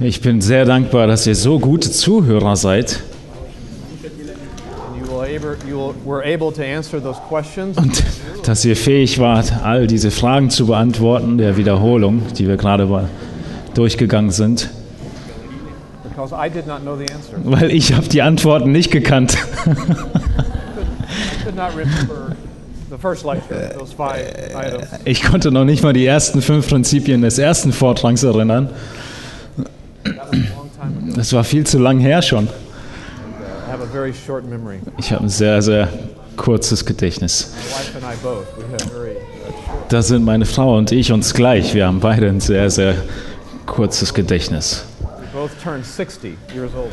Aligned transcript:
Ich 0.00 0.20
bin 0.20 0.40
sehr 0.40 0.64
dankbar, 0.64 1.06
dass 1.06 1.26
ihr 1.26 1.34
so 1.34 1.58
gute 1.58 1.90
Zuhörer 1.90 2.56
seid 2.56 3.00
And 4.04 5.00
you, 5.00 5.06
will 5.10 5.22
able, 5.22 5.56
you 5.68 5.76
will, 5.78 5.94
were 6.04 6.22
able 6.22 6.52
to 6.52 6.62
answer 6.62 7.02
those 7.02 7.18
questions. 7.28 7.76
und 7.78 8.02
dass 8.46 8.64
ihr 8.64 8.76
fähig 8.76 9.18
wart, 9.18 9.52
all 9.62 9.86
diese 9.86 10.10
Fragen 10.10 10.50
zu 10.50 10.66
beantworten 10.66 11.38
der 11.38 11.56
Wiederholung, 11.56 12.22
die 12.38 12.46
wir 12.46 12.56
gerade 12.56 12.84
mal 12.86 13.08
durchgegangen 13.74 14.30
sind, 14.30 14.68
Because 16.02 16.34
I 16.34 16.48
did 16.50 16.66
not 16.66 16.82
know 16.82 16.96
the 16.96 17.12
answer. 17.12 17.38
weil 17.42 17.70
ich 17.72 17.92
habe 17.94 18.06
die 18.08 18.22
Antworten 18.22 18.70
nicht 18.70 18.90
gekannt. 18.90 19.36
I 22.84 22.96
could 22.96 22.96
not 22.96 22.96
remember 22.96 22.96
the 22.96 22.98
first 22.98 23.24
lecture, 23.24 23.78
those 23.78 23.92
five 23.92 24.54
items. 24.54 24.88
Ich 25.04 25.22
konnte 25.22 25.50
noch 25.50 25.64
nicht 25.64 25.82
mal 25.82 25.92
die 25.92 26.06
ersten 26.06 26.42
fünf 26.42 26.68
Prinzipien 26.68 27.22
des 27.22 27.38
ersten 27.38 27.72
Vortrags 27.72 28.22
erinnern. 28.22 28.68
Das 31.16 31.32
war 31.32 31.44
viel 31.44 31.64
zu 31.64 31.78
lang 31.78 31.98
her 32.00 32.22
schon. 32.22 32.48
Ich 34.98 35.12
habe 35.12 35.24
ein 35.24 35.28
sehr, 35.28 35.62
sehr 35.62 35.88
kurzes 36.36 36.84
Gedächtnis. 36.84 37.54
Uh. 38.24 38.42
Da 39.88 40.02
sind 40.02 40.24
meine 40.24 40.44
Frau 40.44 40.76
und 40.76 40.92
ich 40.92 41.12
uns 41.12 41.34
gleich. 41.34 41.74
Wir 41.74 41.86
haben 41.86 42.00
beide 42.00 42.28
ein 42.28 42.40
sehr, 42.40 42.70
sehr 42.70 42.96
kurzes 43.66 44.14
Gedächtnis. 44.14 44.84
We 45.00 45.26
both 45.32 45.50
turned 45.62 45.84
60 45.84 46.36
years 46.54 46.70
old. 46.76 46.90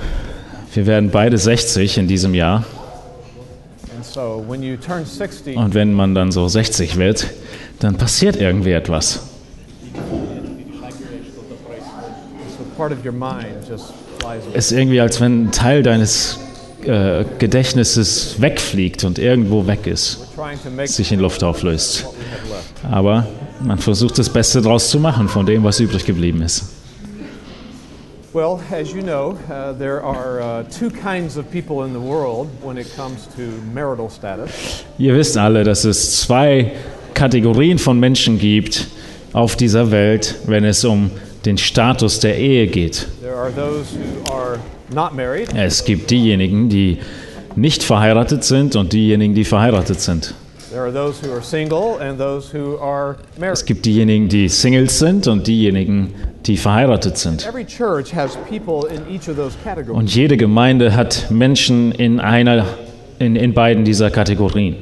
Wir 0.73 0.85
werden 0.85 1.09
beide 1.09 1.37
60 1.37 1.97
in 1.97 2.07
diesem 2.07 2.33
Jahr. 2.33 2.57
And 2.61 2.65
so 2.65 2.65
when 2.65 2.69
you 3.75 3.89
turn 3.89 4.00
60, 4.00 4.00
Und 5.57 5.73
wenn 5.73 5.93
man 5.93 6.15
dann 6.15 6.31
so 6.31 6.47
60 6.47 6.97
wird, 6.97 7.27
dann 7.79 7.95
passiert 7.97 8.35
irgendwie 8.35 8.71
etwas. 8.71 9.21
Es 14.53 14.65
ist 14.65 14.71
irgendwie, 14.71 15.01
als 15.01 15.21
wenn 15.21 15.45
ein 15.45 15.51
Teil 15.51 15.83
deines 15.83 16.39
äh, 16.85 17.25
Gedächtnisses 17.37 18.41
wegfliegt 18.41 19.03
und 19.03 19.19
irgendwo 19.19 19.67
weg 19.67 19.87
ist, 19.87 20.27
sich 20.85 21.11
in 21.11 21.19
Luft 21.19 21.43
auflöst. 21.43 22.05
Aber 22.89 23.27
man 23.63 23.77
versucht 23.77 24.17
das 24.17 24.29
Beste 24.29 24.61
draus 24.61 24.89
zu 24.89 24.99
machen 24.99 25.27
von 25.27 25.45
dem, 25.45 25.63
was 25.63 25.79
übrig 25.79 26.05
geblieben 26.05 26.41
ist. 26.41 26.65
Well, 28.33 28.61
as 28.71 28.93
you 28.93 29.01
know, 29.01 29.37
uh, 29.49 29.73
there 29.73 30.01
are 30.01 30.39
uh, 30.39 30.63
two 30.63 30.89
kinds 30.89 31.35
of 31.35 31.51
people 31.51 31.83
in 31.83 31.91
the 31.91 31.99
world 31.99 32.47
when 32.63 32.77
it 32.77 32.87
comes 32.95 33.27
to 33.35 33.41
marital 33.73 34.09
status. 34.09 34.85
Ihr 34.97 35.17
wisst 35.17 35.35
alle, 35.37 35.65
dass 35.65 35.83
es 35.83 36.21
zwei 36.21 36.71
Kategorien 37.13 37.77
von 37.77 37.99
Menschen 37.99 38.39
gibt 38.39 38.87
auf 39.33 39.57
dieser 39.57 39.91
Welt, 39.91 40.35
wenn 40.45 40.63
es 40.63 40.85
um 40.85 41.11
den 41.43 41.57
Status 41.57 42.21
der 42.21 42.37
Ehe 42.37 42.67
geht. 42.67 43.05
There 43.21 43.35
are 43.35 43.51
those 43.51 43.93
who 43.93 44.33
are 44.33 44.59
not 44.93 45.13
married, 45.13 45.49
Es 45.53 45.83
gibt 45.83 46.09
diejenigen, 46.09 46.69
die 46.69 46.99
nicht 47.57 47.83
verheiratet 47.83 48.45
sind 48.45 48.77
und 48.77 48.93
diejenigen, 48.93 49.35
die 49.35 49.43
verheiratet 49.43 49.99
sind. 49.99 50.35
Es 53.41 53.65
gibt 53.65 53.85
diejenigen, 53.85 54.29
die 54.29 54.47
Singles 54.47 54.99
sind 54.99 55.27
und 55.27 55.47
diejenigen, 55.47 56.13
die 56.45 56.57
verheiratet 56.57 57.17
sind. 57.17 57.47
Und 59.91 60.15
jede 60.15 60.37
Gemeinde 60.37 60.95
hat 60.95 61.27
Menschen 61.29 61.91
in 61.91 62.19
einer 62.19 62.65
in, 63.21 63.35
in 63.35 63.53
beiden 63.53 63.85
dieser 63.85 64.09
Kategorien. 64.09 64.75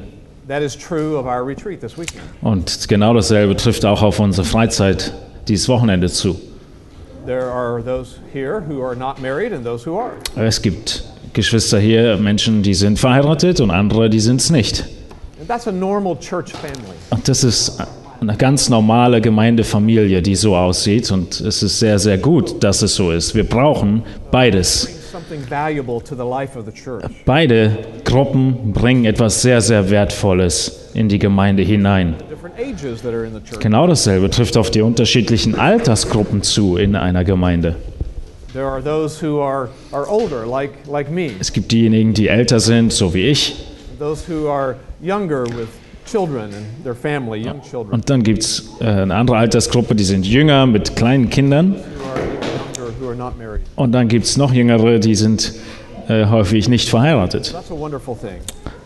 That 0.48 0.62
is 0.62 0.76
true 0.76 1.16
of 1.16 1.26
our 1.26 1.46
retreat 1.46 1.80
this 1.80 1.96
weekend. 1.96 2.22
Und 2.40 2.88
genau 2.88 3.14
dasselbe 3.14 3.54
trifft 3.54 3.84
auch 3.84 4.02
auf 4.02 4.18
unsere 4.18 4.44
Freizeit 4.44 5.12
dieses 5.46 5.68
Wochenende 5.68 6.08
zu. 6.08 6.40
There 7.26 7.52
are 7.52 7.82
those 7.82 8.16
here 8.32 8.62
who 8.66 8.82
are 8.82 8.96
not 8.96 9.20
married 9.20 9.52
and 9.52 9.64
those 9.64 9.88
who 9.88 9.98
are. 9.98 10.12
Es 10.36 10.60
gibt 10.62 11.04
Geschwister 11.34 11.78
hier, 11.78 12.16
Menschen, 12.16 12.62
die 12.62 12.74
sind 12.74 12.98
verheiratet 12.98 13.60
und 13.60 13.70
andere, 13.70 14.10
die 14.10 14.20
sind 14.20 14.40
es 14.40 14.50
nicht. 14.50 14.84
Und 17.10 17.28
das 17.28 17.44
ist 17.44 17.82
eine 18.20 18.36
ganz 18.36 18.68
normale 18.68 19.20
Gemeindefamilie, 19.20 20.22
die 20.22 20.34
so 20.34 20.54
aussieht. 20.54 21.10
Und 21.10 21.40
es 21.40 21.62
ist 21.62 21.78
sehr, 21.78 21.98
sehr 21.98 22.18
gut, 22.18 22.62
dass 22.62 22.82
es 22.82 22.94
so 22.94 23.10
ist. 23.10 23.34
Wir 23.34 23.44
brauchen 23.44 24.02
beides. 24.30 24.88
Beide 27.24 27.78
Gruppen 28.04 28.72
bringen 28.72 29.04
etwas 29.04 29.42
sehr, 29.42 29.60
sehr 29.60 29.90
Wertvolles 29.90 30.90
in 30.94 31.08
die 31.08 31.18
Gemeinde 31.18 31.62
hinein. 31.62 32.14
Genau 33.58 33.86
dasselbe 33.86 34.30
trifft 34.30 34.56
auf 34.56 34.70
die 34.70 34.82
unterschiedlichen 34.82 35.54
Altersgruppen 35.54 36.42
zu 36.42 36.76
in 36.76 36.96
einer 36.96 37.24
Gemeinde. 37.24 37.76
There 38.52 38.66
are 38.66 38.82
those 38.82 39.24
who 39.24 39.40
are, 39.40 39.68
are 39.92 40.08
older, 40.08 40.44
like, 40.44 40.72
like 40.90 41.10
me. 41.10 41.30
Es 41.38 41.52
gibt 41.52 41.70
diejenigen, 41.70 42.14
die 42.14 42.26
älter 42.26 42.58
sind, 42.58 42.92
so 42.92 43.14
wie 43.14 43.26
ich. 43.28 43.54
Those 44.00 44.24
who 44.26 44.48
are 44.48 44.76
younger 45.02 45.44
with 45.44 45.68
children 46.06 46.54
and 46.54 46.82
their 46.82 46.94
family, 46.94 47.38
young 47.38 47.60
children. 47.60 47.92
Und 47.92 48.08
dann 48.08 48.22
gibt 48.22 48.42
es 48.42 48.70
äh, 48.80 48.86
eine 48.86 49.14
andere 49.14 49.36
Altersgruppe, 49.36 49.94
die 49.94 50.04
sind 50.04 50.24
jünger 50.24 50.64
mit 50.64 50.96
kleinen 50.96 51.28
Kindern. 51.28 51.76
Und 53.76 53.92
dann 53.92 54.08
gibt 54.08 54.24
es 54.24 54.38
noch 54.38 54.54
jüngere, 54.54 55.00
die 55.00 55.14
sind 55.14 55.52
äh, 56.08 56.24
häufig 56.24 56.70
nicht 56.70 56.88
verheiratet. 56.88 57.54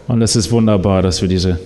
Und 0.09 0.21
es 0.21 0.35
ist 0.35 0.51
wunderbar, 0.51 1.03
dass 1.03 1.23
wir 1.23 1.29
diese. 1.29 1.61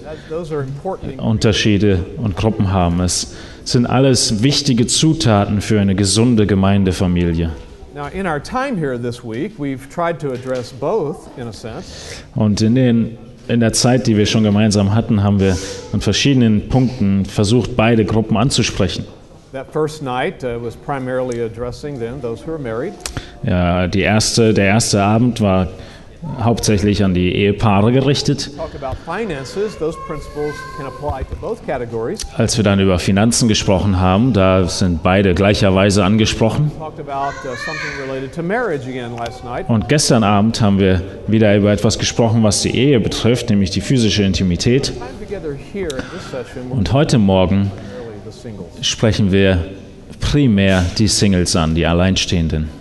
Unterschiede 1.16 2.04
und 2.18 2.36
Gruppen 2.36 2.70
haben. 2.70 3.00
Es 3.00 3.34
sind 3.64 3.86
alles 3.86 4.42
wichtige 4.42 4.86
Zutaten 4.86 5.62
für 5.62 5.80
eine 5.80 5.94
gesunde 5.94 6.46
Gemeindefamilie. 6.46 7.52
Now, 7.94 8.08
in 8.08 8.26
our 8.26 8.38
time 8.38 8.76
here 8.76 8.96
this 8.96 9.24
week, 9.24 9.58
we've 9.58 9.88
tried 9.88 10.20
to 10.20 10.32
address 10.32 10.70
both 10.70 11.36
in 11.36 11.48
a 11.48 11.52
sense. 11.52 12.22
Und 12.36 12.60
in, 12.60 12.76
den, 12.76 13.18
in 13.48 13.60
der 13.60 13.72
Zeit, 13.72 14.06
die 14.06 14.16
wir 14.16 14.26
schon 14.26 14.44
gemeinsam 14.44 14.94
hatten, 14.94 15.22
haben 15.22 15.40
wir 15.40 15.56
an 15.92 16.00
verschiedenen 16.00 16.68
Punkten 16.68 17.24
versucht, 17.24 17.76
beide 17.76 18.04
Gruppen 18.04 18.36
anzusprechen. 18.36 19.06
Uh. 23.44 23.48
Ja, 23.48 23.86
die 23.88 24.00
erste, 24.00 24.52
der 24.52 24.66
erste 24.66 25.02
Abend 25.02 25.40
war 25.40 25.68
hauptsächlich 26.40 27.04
an 27.04 27.14
die 27.14 27.34
Ehepaare 27.34 27.92
gerichtet. 27.92 28.50
Als 32.36 32.56
wir 32.56 32.64
dann 32.64 32.80
über 32.80 32.98
Finanzen 32.98 33.48
gesprochen 33.48 34.00
haben, 34.00 34.32
da 34.32 34.66
sind 34.66 35.02
beide 35.02 35.34
gleicherweise 35.34 36.04
angesprochen. 36.04 36.72
Uh. 39.68 39.72
Und 39.72 39.88
gestern 39.88 40.24
Abend 40.24 40.60
haben 40.60 40.78
wir 40.78 41.02
wieder 41.26 41.56
über 41.56 41.72
etwas 41.72 41.98
gesprochen, 41.98 42.42
was 42.42 42.62
die 42.62 42.76
Ehe 42.76 43.00
betrifft, 43.00 43.50
nämlich 43.50 43.70
die 43.70 43.80
physische 43.80 44.24
Intimität. 44.24 44.92
Und 46.70 46.92
heute 46.92 47.18
Morgen 47.18 47.70
sprechen 48.80 49.30
wir 49.30 49.64
primär 50.20 50.84
die 50.98 51.08
Singles 51.08 51.54
an, 51.56 51.74
die 51.74 51.86
Alleinstehenden. 51.86 52.77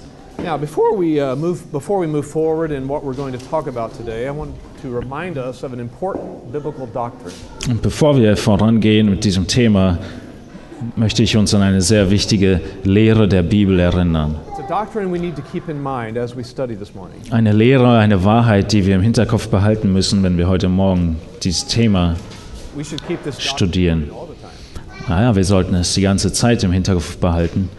Now, 0.48 0.58
before 0.58 0.96
we 0.96 1.20
uh, 1.20 1.36
move 1.36 1.70
before 1.74 2.00
we 2.00 2.08
move 2.08 2.26
forward 2.26 2.72
in 2.72 2.88
what 2.88 3.04
we're 3.04 3.18
going 3.18 3.38
to 3.38 3.50
talk 3.50 3.68
about 3.68 3.94
today, 3.98 4.28
I 4.28 4.32
want 4.32 4.56
to 4.82 4.90
remind 4.90 5.38
us 5.38 5.62
of 5.64 5.74
an 5.74 5.80
important 5.82 6.54
biblical 6.54 6.88
doctrine. 6.88 7.34
Und 7.68 7.82
bevor 7.82 8.16
wir 8.16 8.38
vorangehen 8.38 9.10
mit 9.10 9.26
diesem 9.26 9.48
Thema, 9.48 9.98
möchte 10.96 11.22
ich 11.22 11.36
uns 11.36 11.54
an 11.54 11.64
eine 11.64 11.82
sehr 11.82 12.12
wichtige 12.12 12.62
Lehre 12.86 13.28
der 13.28 13.44
Bibel 13.44 13.78
erinnern. 13.78 14.36
It's 14.48 14.60
a 14.60 14.68
doctrine 14.70 15.12
we 15.12 15.20
need 15.20 15.36
to 15.36 15.42
keep 15.52 15.68
in 15.68 15.84
mind 15.84 16.18
as 16.18 16.34
we 16.34 16.46
study 16.46 16.78
this 16.78 16.96
morning. 16.96 17.20
Eine 17.30 17.52
Lehre, 17.52 17.98
eine 17.98 18.24
Wahrheit, 18.24 18.72
die 18.72 18.86
wir 18.86 18.96
im 18.96 19.02
Hinterkopf 19.02 19.50
behalten 19.50 19.92
müssen, 19.92 20.24
wenn 20.24 20.38
wir 20.38 20.48
heute 20.48 20.70
Morgen 20.70 21.18
dieses 21.44 21.66
Thema 21.66 22.16
We 22.74 22.86
should 22.86 23.06
keep 23.06 23.22
this 23.26 23.36
doctrine 23.36 23.54
studieren. 23.54 24.12
Naja, 25.10 25.36
wir 25.36 25.46
sollten 25.46 25.74
es 25.76 25.94
die 25.94 26.02
ganze 26.02 26.34
Zeit 26.34 26.64
im 26.64 26.72
Hinterkopf 26.74 27.18
behalten. 27.18 27.70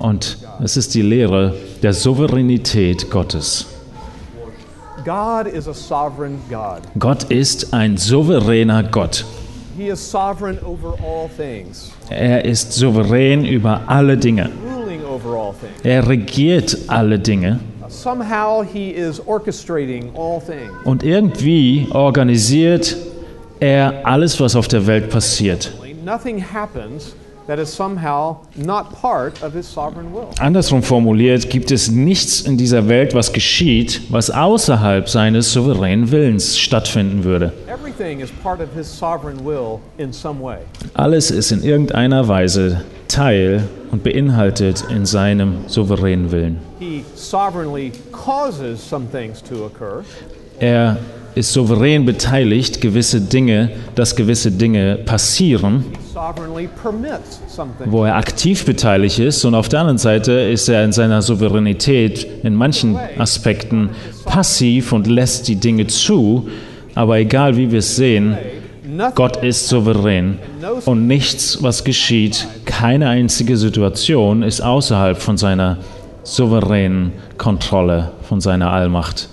Und 0.00 0.38
es 0.64 0.76
ist 0.78 0.94
die 0.94 1.02
Lehre 1.02 1.54
der 1.82 1.92
Souveränität 1.92 3.10
Gottes. 3.10 3.66
Gott 6.98 7.24
ist 7.24 7.74
ein 7.74 7.96
souveräner 7.98 8.84
Gott. 8.84 9.24
Er 12.10 12.44
ist 12.44 12.72
souverän 12.72 13.44
über 13.44 13.82
alle 13.86 14.16
Dinge. 14.16 14.50
Er 15.82 16.08
regiert 16.08 16.76
alle 16.88 17.18
Dinge. 17.18 17.60
Und 20.84 21.02
irgendwie 21.02 21.86
organisiert 21.90 22.96
er 23.60 24.06
alles, 24.06 24.40
was 24.40 24.56
auf 24.56 24.68
der 24.68 24.86
Welt 24.86 25.10
passiert. 25.10 25.72
Nothing 26.08 26.38
happens 26.38 27.14
that 27.48 27.58
is 27.58 27.70
somehow 27.70 28.38
not 28.56 28.94
part 28.94 29.42
of 29.42 29.52
his 29.52 29.68
sovereign 29.68 30.10
will. 30.14 30.30
Andersrum 30.40 30.82
formuliert, 30.82 31.50
gibt 31.50 31.70
es 31.70 31.90
nichts 31.90 32.40
in 32.40 32.56
dieser 32.56 32.88
Welt, 32.88 33.12
was 33.12 33.30
geschieht, 33.30 34.00
was 34.08 34.30
außerhalb 34.30 35.06
seines 35.06 35.52
souveränen 35.52 36.10
Willens 36.10 36.58
stattfinden 36.58 37.24
würde. 37.24 37.52
Everything 37.68 38.20
is 38.20 38.30
part 38.42 38.62
of 38.62 38.74
his 38.74 38.86
sovereign 38.86 39.44
will 39.44 39.80
in 39.98 40.10
some 40.10 40.40
way. 40.42 40.60
Alles 40.94 41.30
ist 41.30 41.52
in 41.52 41.62
irgendeiner 41.62 42.26
Weise 42.26 42.84
Teil 43.08 43.68
und 43.90 44.02
beinhaltet 44.02 44.84
in 44.88 45.04
seinem 45.04 45.68
souveränen 45.68 46.32
Willen. 46.32 46.56
He 46.78 47.04
sovereignly 47.16 47.92
causes 48.12 48.80
some 48.80 49.04
things 49.12 49.42
to 49.42 49.66
occur. 49.66 50.04
Er 50.58 50.96
ist 51.38 51.52
souverän 51.52 52.04
beteiligt, 52.04 52.80
gewisse 52.80 53.20
Dinge, 53.20 53.70
dass 53.94 54.16
gewisse 54.16 54.50
Dinge 54.50 54.96
passieren, 54.96 55.84
wo 57.84 58.04
er 58.04 58.16
aktiv 58.16 58.64
beteiligt 58.64 59.20
ist. 59.20 59.44
Und 59.44 59.54
auf 59.54 59.68
der 59.68 59.80
anderen 59.80 59.98
Seite 59.98 60.32
ist 60.32 60.68
er 60.68 60.84
in 60.84 60.92
seiner 60.92 61.22
Souveränität 61.22 62.26
in 62.42 62.54
manchen 62.54 62.98
Aspekten 63.18 63.90
passiv 64.24 64.92
und 64.92 65.06
lässt 65.06 65.46
die 65.46 65.56
Dinge 65.56 65.86
zu. 65.86 66.48
Aber 66.96 67.18
egal 67.18 67.56
wie 67.56 67.70
wir 67.70 67.78
es 67.78 67.94
sehen, 67.94 68.36
Gott 69.14 69.36
ist 69.44 69.68
souverän 69.68 70.38
und 70.86 71.06
nichts, 71.06 71.62
was 71.62 71.84
geschieht, 71.84 72.48
keine 72.64 73.08
einzige 73.08 73.56
Situation 73.56 74.42
ist 74.42 74.60
außerhalb 74.60 75.18
von 75.18 75.36
seiner 75.36 75.76
souveränen 76.24 77.12
Kontrolle, 77.36 78.10
von 78.22 78.40
seiner 78.40 78.72
Allmacht. 78.72 79.28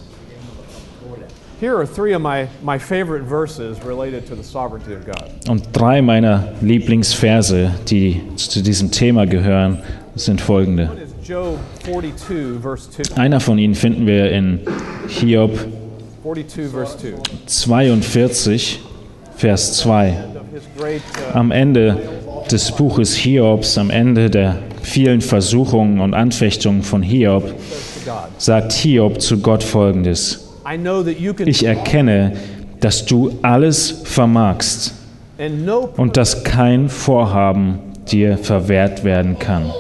Und 5.48 5.63
drei 5.72 6.02
meiner 6.02 6.50
Lieblingsverse, 6.62 7.72
die 7.88 8.22
zu 8.36 8.62
diesem 8.62 8.92
Thema 8.92 9.25
gehören, 9.25 9.81
sind 10.16 10.42
folgende. 10.42 10.90
One 10.92 11.02
is 11.02 11.28
Job 11.28 11.57
42, 11.86 12.62
verse 12.62 12.92
2. 12.92 13.18
Einer 13.18 13.40
von 13.40 13.57
ihnen 13.57 13.75
finden 13.75 14.06
wir 14.06 14.31
in 14.31 14.60
Hiob 15.07 15.57
42, 16.24 16.72
verse 16.72 16.98
2. 16.98 17.13
42, 17.46 18.80
Vers 19.38 19.78
2. 19.78 20.10
Of 20.10 20.54
his 20.54 20.63
great 20.78 21.02
uh, 21.34 21.38
Am 21.38 21.52
Ende 21.52 21.98
des 22.50 22.72
Buches 22.72 23.16
Hiobs, 23.16 23.78
am 23.78 23.90
Ende 23.90 24.30
der 24.30 24.57
vielen 24.81 25.22
Versuchungen 25.22 26.00
und 26.00 26.13
Anfechtungen 26.13 26.84
von 26.84 27.02
Hiob, 27.02 27.54
sagt 28.38 28.72
Hiob 28.72 29.19
zu 29.19 29.40
Gott 29.40 29.63
folgendes. 29.63 30.44
Ich 31.47 31.63
erkenne, 31.63 32.33
dass 32.79 33.06
du 33.06 33.38
alles 33.41 34.01
vermagst 34.03 34.94
und 35.97 36.17
dass 36.17 36.44
kein 36.44 36.89
Vorhaben 36.89 37.79
dir 38.07 38.38
verwehrt 38.38 39.03
werden 39.03 39.38
kann. 39.39 39.71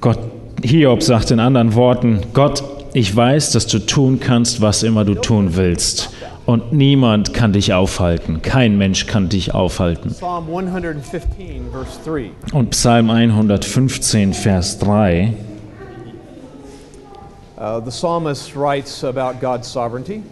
Gott, 0.00 0.18
Hiob 0.62 1.02
sagt 1.02 1.30
in 1.30 1.40
anderen 1.40 1.74
Worten, 1.74 2.20
Gott, 2.32 2.62
ich 2.94 3.14
weiß, 3.14 3.52
dass 3.52 3.66
du 3.66 3.78
tun 3.78 4.20
kannst, 4.20 4.60
was 4.60 4.82
immer 4.82 5.04
du 5.04 5.14
tun 5.14 5.56
willst. 5.56 6.10
Und 6.46 6.72
niemand 6.72 7.34
kann 7.34 7.52
dich 7.52 7.72
aufhalten. 7.74 8.40
Kein 8.40 8.78
Mensch 8.78 9.06
kann 9.06 9.28
dich 9.28 9.52
aufhalten. 9.52 10.10
Psalm 10.10 10.46
115, 10.48 11.70
verse 11.72 11.98
3. 12.04 12.30
Und 12.52 12.70
Psalm 12.70 13.10
115, 13.10 14.32
Vers 14.32 14.78
3, 14.78 15.34
Uh, 17.58 17.80
the 17.80 17.90
psalmist 17.90 18.54
writes 18.54 19.02
about 19.02 19.40
God's 19.40 19.66
sovereignty. 19.66 20.22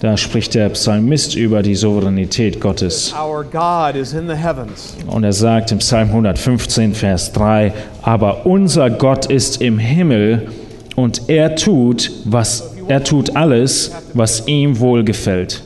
da 0.00 0.18
spricht 0.18 0.54
der 0.54 0.68
Psalmist 0.68 1.34
über 1.34 1.62
die 1.62 1.74
Souveränität 1.74 2.60
Gottes. 2.60 3.14
Our 3.18 3.42
God 3.42 3.96
is 3.96 4.12
in 4.12 4.28
the 4.28 4.34
heavens. 4.34 4.94
Und 5.06 5.24
er 5.24 5.32
sagt 5.32 5.72
im 5.72 5.78
Psalm 5.78 6.08
115, 6.10 6.92
Vers 6.94 7.32
3, 7.32 7.72
aber 8.02 8.44
unser 8.44 8.90
Gott 8.90 9.24
ist 9.30 9.62
im 9.62 9.78
Himmel 9.78 10.48
und 10.94 11.22
er 11.28 11.56
tut, 11.56 12.12
was, 12.26 12.73
er 12.88 13.02
tut 13.04 13.36
alles, 13.36 13.92
was 14.12 14.46
ihm 14.46 14.78
wohlgefällt. 14.78 15.62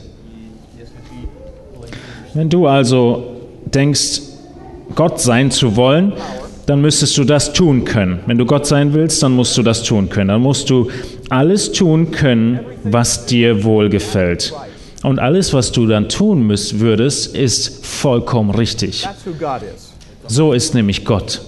Wenn 2.33 2.49
du 2.49 2.67
also 2.67 3.35
denkst, 3.65 4.21
Gott 4.95 5.19
sein 5.19 5.51
zu 5.51 5.75
wollen, 5.75 6.13
dann 6.65 6.81
müsstest 6.81 7.17
du 7.17 7.23
das 7.23 7.51
tun 7.53 7.83
können. 7.83 8.19
Wenn 8.27 8.37
du 8.37 8.45
Gott 8.45 8.67
sein 8.67 8.93
willst, 8.93 9.23
dann 9.23 9.33
musst 9.33 9.57
du 9.57 9.63
das 9.63 9.83
tun 9.83 10.09
können. 10.09 10.27
Dann 10.27 10.41
musst 10.41 10.69
du 10.69 10.89
alles 11.29 11.71
tun 11.71 12.11
können, 12.11 12.59
was 12.83 13.25
dir 13.25 13.63
wohlgefällt. 13.63 14.53
Und 15.01 15.19
alles, 15.19 15.53
was 15.53 15.71
du 15.71 15.87
dann 15.87 16.09
tun 16.09 16.45
müsst, 16.45 16.79
würdest, 16.79 17.35
ist 17.35 17.85
vollkommen 17.85 18.51
richtig. 18.51 19.07
So 20.27 20.53
ist 20.53 20.75
nämlich 20.75 21.05
Gott. 21.05 21.41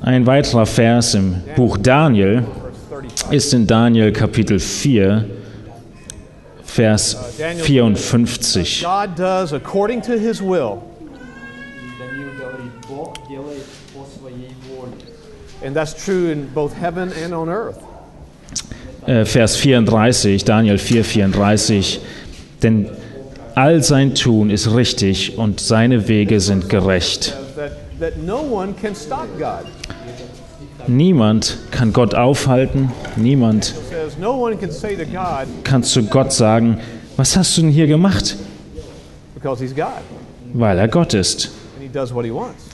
Ein 0.00 0.26
weiterer 0.26 0.66
Vers 0.66 1.14
im 1.14 1.36
Buch 1.56 1.76
Daniel 1.76 2.44
verse 2.44 2.61
35 2.61 2.61
ist 3.30 3.54
in 3.54 3.66
Daniel 3.66 4.12
Kapitel 4.12 4.58
4, 4.58 5.24
Vers 6.64 7.16
54. 7.62 8.86
Äh, 19.06 19.24
Vers 19.24 19.56
34, 19.56 20.44
Daniel 20.44 20.78
4, 20.78 21.04
34. 21.04 22.00
Denn 22.62 22.88
all 23.54 23.82
sein 23.82 24.14
Tun 24.14 24.50
ist 24.50 24.74
richtig 24.74 25.36
und 25.36 25.60
seine 25.60 26.08
Wege 26.08 26.40
sind 26.40 26.68
gerecht. 26.68 27.36
That 28.00 28.16
no 28.24 28.40
one 28.40 28.74
can 28.80 28.96
stop 28.96 29.28
God. 29.38 29.64
Niemand 30.86 31.58
kann 31.70 31.92
Gott 31.92 32.14
aufhalten, 32.14 32.90
niemand 33.16 33.74
kann 35.64 35.82
zu 35.82 36.02
Gott 36.04 36.32
sagen, 36.32 36.78
was 37.16 37.36
hast 37.36 37.56
du 37.56 37.62
denn 37.62 37.70
hier 37.70 37.86
gemacht? 37.86 38.36
Weil 40.54 40.78
er 40.78 40.88
Gott 40.88 41.14
ist. 41.14 41.50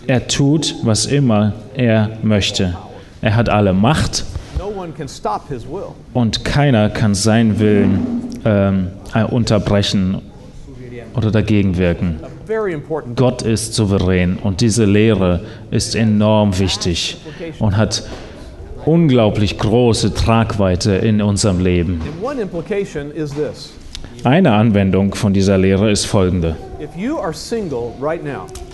Er 0.06 0.28
tut, 0.28 0.74
was 0.82 1.06
immer 1.06 1.52
er 1.74 2.18
möchte. 2.22 2.76
Er 3.20 3.34
hat 3.34 3.48
alle 3.48 3.72
Macht 3.72 4.24
und 6.14 6.44
keiner 6.44 6.90
kann 6.90 7.14
seinen 7.14 7.58
Willen 7.58 8.28
ähm, 8.44 8.88
äh, 9.14 9.24
unterbrechen 9.24 10.22
oder 11.14 11.30
dagegen 11.30 11.76
wirken. 11.76 12.20
Gott 13.16 13.42
ist 13.42 13.74
souverän 13.74 14.38
und 14.38 14.60
diese 14.60 14.84
Lehre 14.84 15.40
ist 15.70 15.94
enorm 15.94 16.58
wichtig 16.58 17.18
und 17.58 17.76
hat 17.76 18.02
unglaublich 18.84 19.58
große 19.58 20.14
Tragweite 20.14 20.92
in 20.92 21.20
unserem 21.20 21.60
Leben. 21.60 22.00
Eine 24.24 24.52
Anwendung 24.52 25.14
von 25.14 25.32
dieser 25.32 25.58
Lehre 25.58 25.90
ist 25.90 26.06
folgende. 26.06 26.56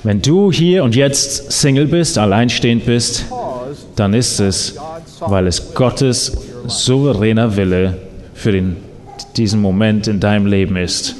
Wenn 0.03 0.23
du 0.23 0.53
hier 0.53 0.85
und 0.85 0.95
jetzt 0.97 1.53
Single 1.53 1.87
bist, 1.87 2.19
alleinstehend 2.19 2.87
bist, 2.87 3.25
dann 3.97 4.15
ist 4.15 4.41
es, 4.41 4.77
weil 5.21 5.47
es 5.47 5.75
Gottes 5.75 6.37
souveräner 6.67 7.57
Wille 7.57 7.99
für 8.35 8.53
den, 8.53 8.77
diesen 9.37 9.61
Moment 9.61 10.07
in 10.07 10.21
deinem 10.21 10.47
Leben 10.47 10.77
ist. 10.77 11.17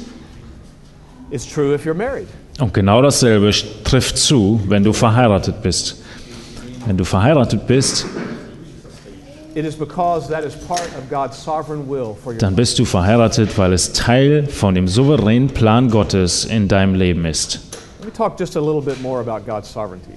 it's 1.31 1.45
true 1.45 1.73
if 1.73 1.85
you're 1.85 1.93
married. 1.93 2.27
Und 2.59 2.73
genau 2.73 3.01
dasselbe 3.01 3.51
trifft 3.83 4.17
zu, 4.17 4.61
wenn 4.67 4.83
du 4.83 4.93
verheiratet 4.93 5.61
bist. 5.61 5.97
Wenn 6.85 6.97
du 6.97 7.03
verheiratet 7.03 7.67
bist, 7.67 8.05
It 9.55 9.63
is 9.63 9.75
because 9.75 10.27
that 10.27 10.43
is 10.43 10.53
part 10.53 10.81
of 10.97 11.09
God's 11.09 11.37
sovereign 11.37 11.87
will 11.87 12.13
for 12.21 12.33
your 12.33 12.39
dann 12.39 12.55
bist 12.55 12.77
du 12.77 12.83
verheiratet, 12.83 13.57
weil 13.57 13.71
es 13.71 13.93
Teil 13.93 14.47
von 14.47 14.75
dem 14.75 14.89
souveränen 14.89 15.47
Plan 15.47 15.89
Gottes 15.89 16.43
in 16.43 16.67
deinem 16.67 16.93
Leben 16.93 17.23
ist. 17.23 17.61
Let 18.01 18.07
me 18.07 18.13
talk 18.13 18.37
just 18.37 18.57
a 18.57 18.59
little 18.59 18.81
bit 18.81 19.01
more 19.01 19.21
about 19.21 19.49
God's 19.49 19.71
sovereignty. 19.71 20.11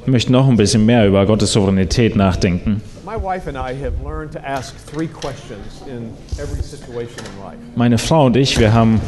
Ich 0.00 0.08
möchte 0.08 0.32
noch 0.32 0.48
ein 0.48 0.56
bisschen 0.56 0.86
mehr 0.86 1.06
über 1.06 1.24
Gottes 1.24 1.52
Souveränität 1.52 2.16
nachdenken. 2.16 2.82
My 3.04 3.14
wife 3.14 3.48
and 3.48 3.56
I 3.56 3.72
have 3.80 3.92
learned 4.04 4.32
to 4.32 4.40
ask 4.40 4.74
three 4.92 5.06
questions 5.06 5.82
in 5.86 6.10
every 6.38 6.60
situation 6.60 7.24
in 7.36 7.44
life. 7.44 7.58
Meine 7.76 7.96
Frau 7.96 8.26
und 8.26 8.36
ich, 8.36 8.58
wir 8.58 8.72
haben 8.72 9.00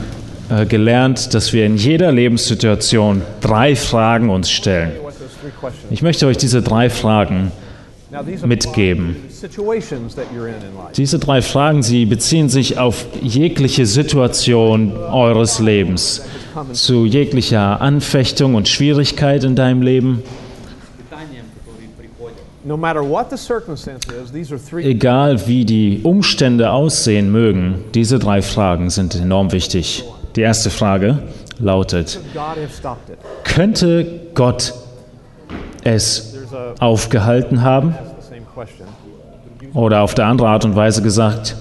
äh, 0.48 0.64
gelernt, 0.64 1.34
dass 1.34 1.52
wir 1.52 1.66
in 1.66 1.76
jeder 1.76 2.12
Lebenssituation 2.12 3.22
drei 3.40 3.74
Fragen 3.74 4.30
uns 4.30 4.48
stellen. 4.48 4.92
Ich 5.90 6.02
möchte 6.02 6.26
euch 6.26 6.36
diese 6.36 6.62
drei 6.62 6.90
Fragen 6.90 7.52
mitgeben. 8.44 9.16
Diese 10.96 11.18
drei 11.18 11.42
Fragen, 11.42 11.82
sie 11.82 12.04
beziehen 12.04 12.48
sich 12.48 12.78
auf 12.78 13.06
jegliche 13.22 13.86
Situation 13.86 14.96
eures 14.96 15.58
Lebens, 15.60 16.22
zu 16.72 17.06
jeglicher 17.06 17.80
Anfechtung 17.80 18.54
und 18.54 18.68
Schwierigkeit 18.68 19.44
in 19.44 19.56
deinem 19.56 19.82
Leben. 19.82 20.22
Egal 24.76 25.46
wie 25.48 25.64
die 25.64 26.00
Umstände 26.04 26.70
aussehen 26.70 27.32
mögen, 27.32 27.84
diese 27.94 28.18
drei 28.18 28.42
Fragen 28.42 28.90
sind 28.90 29.14
enorm 29.16 29.50
wichtig. 29.52 30.04
Die 30.36 30.42
erste 30.42 30.70
Frage 30.70 31.18
lautet, 31.58 32.20
könnte 33.44 34.20
Gott 34.34 34.74
es 35.84 36.36
aufgehalten 36.78 37.62
haben? 37.62 37.94
Oder 39.74 40.02
auf 40.02 40.14
der 40.14 40.26
andere 40.26 40.48
Art 40.48 40.64
und 40.64 40.76
Weise 40.76 41.02
gesagt? 41.02 41.56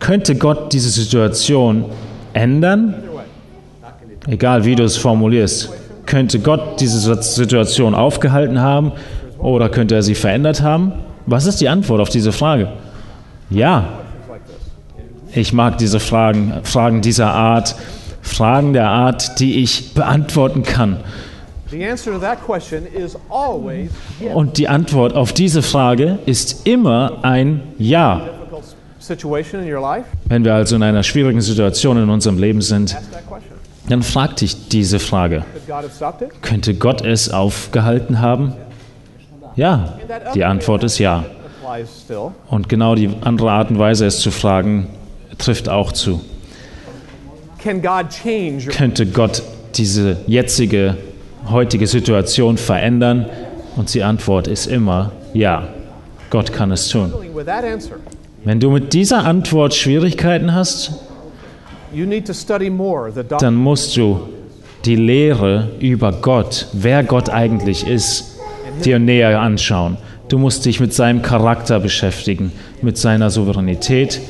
Könnte 0.00 0.34
Gott 0.34 0.72
diese 0.72 0.90
Situation 0.90 1.84
ändern? 2.32 2.94
Egal 4.26 4.64
wie 4.64 4.74
du 4.74 4.84
es 4.84 4.96
formulierst. 4.96 5.70
Könnte 6.06 6.40
Gott 6.40 6.80
diese 6.80 6.98
Situation 7.22 7.94
aufgehalten 7.94 8.60
haben 8.60 8.92
oder 9.38 9.68
könnte 9.68 9.94
er 9.94 10.02
sie 10.02 10.14
verändert 10.14 10.62
haben? 10.62 10.92
Was 11.26 11.46
ist 11.46 11.60
die 11.60 11.68
Antwort 11.68 12.00
auf 12.00 12.08
diese 12.08 12.32
Frage? 12.32 12.68
Ja. 13.50 13.88
Ich 15.32 15.52
mag 15.52 15.78
diese 15.78 16.00
Fragen, 16.00 16.60
Fragen 16.62 17.02
dieser 17.02 17.32
Art, 17.32 17.76
Fragen 18.22 18.72
der 18.72 18.88
Art, 18.88 19.38
die 19.40 19.62
ich 19.62 19.94
beantworten 19.94 20.62
kann. 20.62 20.98
The 21.70 21.84
answer 21.84 22.12
to 22.12 22.18
that 22.20 22.44
question 22.44 22.86
is 22.86 23.16
always 23.28 23.90
yes. 24.20 24.34
Und 24.34 24.56
die 24.56 24.68
Antwort 24.68 25.14
auf 25.14 25.32
diese 25.32 25.62
Frage 25.62 26.18
ist 26.24 26.66
immer 26.66 27.18
ein 27.22 27.62
Ja. 27.78 28.22
Wenn 30.28 30.44
wir 30.44 30.54
also 30.54 30.76
in 30.76 30.82
einer 30.82 31.02
schwierigen 31.02 31.40
Situation 31.40 31.96
in 32.02 32.08
unserem 32.10 32.38
Leben 32.38 32.60
sind, 32.62 32.94
Ask 32.94 33.10
that 33.12 33.26
question. 33.26 33.52
dann 33.88 34.02
frag 34.02 34.36
dich 34.36 34.68
diese 34.68 34.98
Frage. 34.98 35.44
Could 35.52 35.66
God 35.66 35.76
have 35.76 35.90
stopped 35.94 36.22
it? 36.22 36.42
Könnte 36.42 36.74
Gott 36.74 37.02
es 37.02 37.30
aufgehalten 37.30 38.20
haben? 38.20 38.54
Ja. 39.56 39.98
Die 40.34 40.44
Antwort 40.44 40.84
ist 40.84 40.98
ja. 40.98 41.24
Und 42.48 42.68
genau 42.68 42.94
die 42.94 43.10
andere 43.20 43.50
Art 43.50 43.70
und 43.70 43.78
Weise, 43.78 44.06
es 44.06 44.20
zu 44.20 44.30
fragen, 44.30 44.88
trifft 45.36 45.68
auch 45.68 45.92
zu. 45.92 46.22
Könnte 47.58 49.06
Gott 49.06 49.42
diese 49.74 50.16
jetzige, 50.26 50.96
heutige 51.50 51.86
Situation 51.86 52.56
verändern? 52.56 53.26
Und 53.76 53.94
die 53.94 54.02
Antwort 54.02 54.48
ist 54.48 54.66
immer 54.66 55.12
ja. 55.32 55.68
Gott 56.30 56.52
kann 56.52 56.70
es 56.72 56.88
tun. 56.88 57.12
Wenn 58.44 58.60
du 58.60 58.70
mit 58.70 58.92
dieser 58.92 59.24
Antwort 59.24 59.74
Schwierigkeiten 59.74 60.54
hast, 60.54 60.92
dann 63.40 63.54
musst 63.54 63.96
du 63.96 64.20
die 64.84 64.96
Lehre 64.96 65.70
über 65.80 66.12
Gott, 66.12 66.66
wer 66.72 67.02
Gott 67.02 67.30
eigentlich 67.30 67.86
ist, 67.86 68.38
dir 68.84 68.98
näher 68.98 69.40
anschauen. 69.40 69.96
Du 70.28 70.38
musst 70.38 70.66
dich 70.66 70.78
mit 70.78 70.92
seinem 70.92 71.22
Charakter 71.22 71.80
beschäftigen, 71.80 72.52
mit 72.82 72.98
seiner 72.98 73.30
Souveränität 73.30 74.20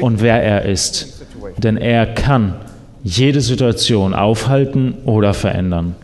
und 0.00 0.22
wer 0.22 0.42
er 0.42 0.64
ist. 0.64 1.24
Denn 1.58 1.76
er 1.76 2.06
kann 2.06 2.54
jede 3.06 3.40
Situation 3.40 4.14
aufhalten 4.14 4.94
oder 5.04 5.32
verändern. 5.32 5.94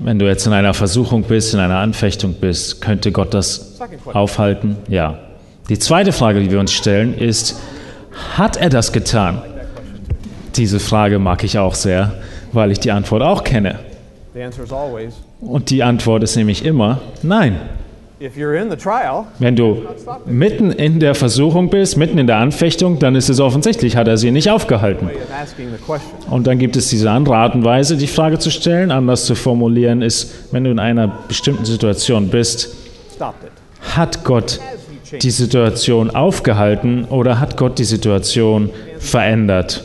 Wenn 0.00 0.18
du 0.18 0.26
jetzt 0.26 0.46
in 0.46 0.52
einer 0.52 0.74
Versuchung 0.74 1.22
bist, 1.22 1.54
in 1.54 1.60
einer 1.60 1.78
Anfechtung 1.78 2.34
bist, 2.34 2.82
könnte 2.82 3.10
Gott 3.10 3.32
das 3.32 3.80
aufhalten? 4.12 4.76
Ja. 4.88 5.18
Die 5.70 5.78
zweite 5.78 6.12
Frage, 6.12 6.40
die 6.40 6.50
wir 6.50 6.60
uns 6.60 6.72
stellen, 6.72 7.16
ist, 7.16 7.58
hat 8.36 8.58
er 8.58 8.68
das 8.68 8.92
getan? 8.92 9.40
Diese 10.56 10.78
Frage 10.78 11.18
mag 11.18 11.42
ich 11.42 11.58
auch 11.58 11.74
sehr, 11.74 12.12
weil 12.52 12.70
ich 12.70 12.80
die 12.80 12.92
Antwort 12.92 13.22
auch 13.22 13.44
kenne. 13.44 13.78
Und 15.40 15.70
die 15.70 15.82
Antwort 15.82 16.22
ist 16.22 16.36
nämlich 16.36 16.66
immer 16.66 17.00
nein. 17.22 17.58
Wenn 19.38 19.54
du 19.54 19.82
mitten 20.26 20.72
in 20.72 20.98
der 20.98 21.14
Versuchung 21.14 21.70
bist, 21.70 21.96
mitten 21.96 22.18
in 22.18 22.26
der 22.26 22.38
Anfechtung, 22.38 22.98
dann 22.98 23.14
ist 23.14 23.28
es 23.28 23.38
offensichtlich, 23.38 23.96
hat 23.96 24.08
er 24.08 24.16
sie 24.16 24.32
nicht 24.32 24.50
aufgehalten. 24.50 25.08
Und 26.28 26.46
dann 26.48 26.58
gibt 26.58 26.76
es 26.76 26.88
diese 26.88 27.10
andere 27.10 27.36
Art 27.36 27.54
und 27.54 27.64
Weise, 27.64 27.96
die 27.96 28.08
Frage 28.08 28.40
zu 28.40 28.50
stellen, 28.50 28.90
anders 28.90 29.24
zu 29.24 29.36
formulieren, 29.36 30.02
ist, 30.02 30.52
wenn 30.52 30.64
du 30.64 30.70
in 30.70 30.80
einer 30.80 31.06
bestimmten 31.28 31.64
Situation 31.64 32.28
bist, 32.28 32.74
hat 33.82 34.24
Gott 34.24 34.58
die 35.22 35.30
Situation 35.30 36.10
aufgehalten 36.10 37.04
oder 37.04 37.38
hat 37.38 37.56
Gott 37.56 37.78
die 37.78 37.84
Situation 37.84 38.70
verändert? 38.98 39.84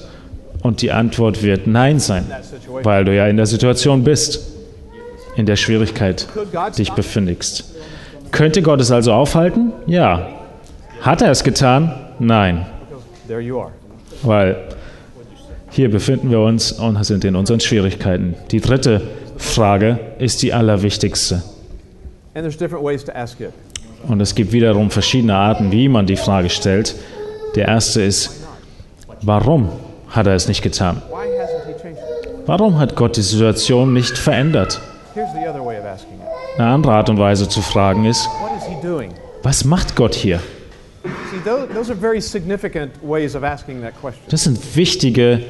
Und 0.63 0.81
die 0.81 0.91
Antwort 0.91 1.43
wird 1.43 1.67
Nein 1.67 1.99
sein, 1.99 2.25
weil 2.83 3.05
du 3.05 3.15
ja 3.15 3.27
in 3.27 3.37
der 3.37 3.45
Situation 3.45 4.03
bist, 4.03 4.53
in 5.35 5.45
der 5.45 5.55
Schwierigkeit 5.55 6.27
dich 6.77 6.93
befindigst. 6.93 7.65
Könnte 8.33 8.63
Gott 8.63 8.81
es 8.81 8.91
also 8.91 9.13
aufhalten? 9.13 9.71
Ja. 9.85 10.27
Hat 11.01 11.21
er 11.21 11.29
es 11.29 11.43
getan? 11.43 11.93
Nein, 12.17 12.65
weil 14.23 14.57
hier 15.69 15.91
befinden 15.91 16.31
wir 16.31 16.39
uns 16.39 16.71
und 16.71 17.03
sind 17.05 17.25
in 17.25 17.35
unseren 17.35 17.59
Schwierigkeiten. 17.59 18.35
Die 18.51 18.59
dritte 18.59 19.01
Frage 19.37 19.99
ist 20.17 20.41
die 20.41 20.51
allerwichtigste. 20.51 21.43
Und 24.07 24.19
es 24.19 24.35
gibt 24.35 24.51
wiederum 24.51 24.89
verschiedene 24.89 25.35
Arten, 25.35 25.71
wie 25.71 25.87
man 25.87 26.07
die 26.07 26.15
Frage 26.15 26.49
stellt. 26.49 26.95
Der 27.55 27.67
erste 27.67 28.01
ist, 28.01 28.41
warum 29.21 29.69
hat 30.09 30.25
er 30.25 30.33
es 30.33 30.47
nicht 30.47 30.63
getan? 30.63 31.01
Warum 32.47 32.79
hat 32.79 32.95
Gott 32.95 33.15
die 33.15 33.21
Situation 33.21 33.93
nicht 33.93 34.17
verändert? 34.17 34.81
Eine 36.57 36.67
andere 36.67 36.93
Art 36.93 37.09
und 37.09 37.17
Weise 37.17 37.49
zu 37.49 37.61
fragen 37.61 38.05
ist, 38.05 38.29
was 39.41 39.65
macht 39.65 39.95
Gott 39.95 40.13
hier? 40.13 40.39
Das 44.29 44.43
sind 44.43 44.75
wichtige 44.75 45.41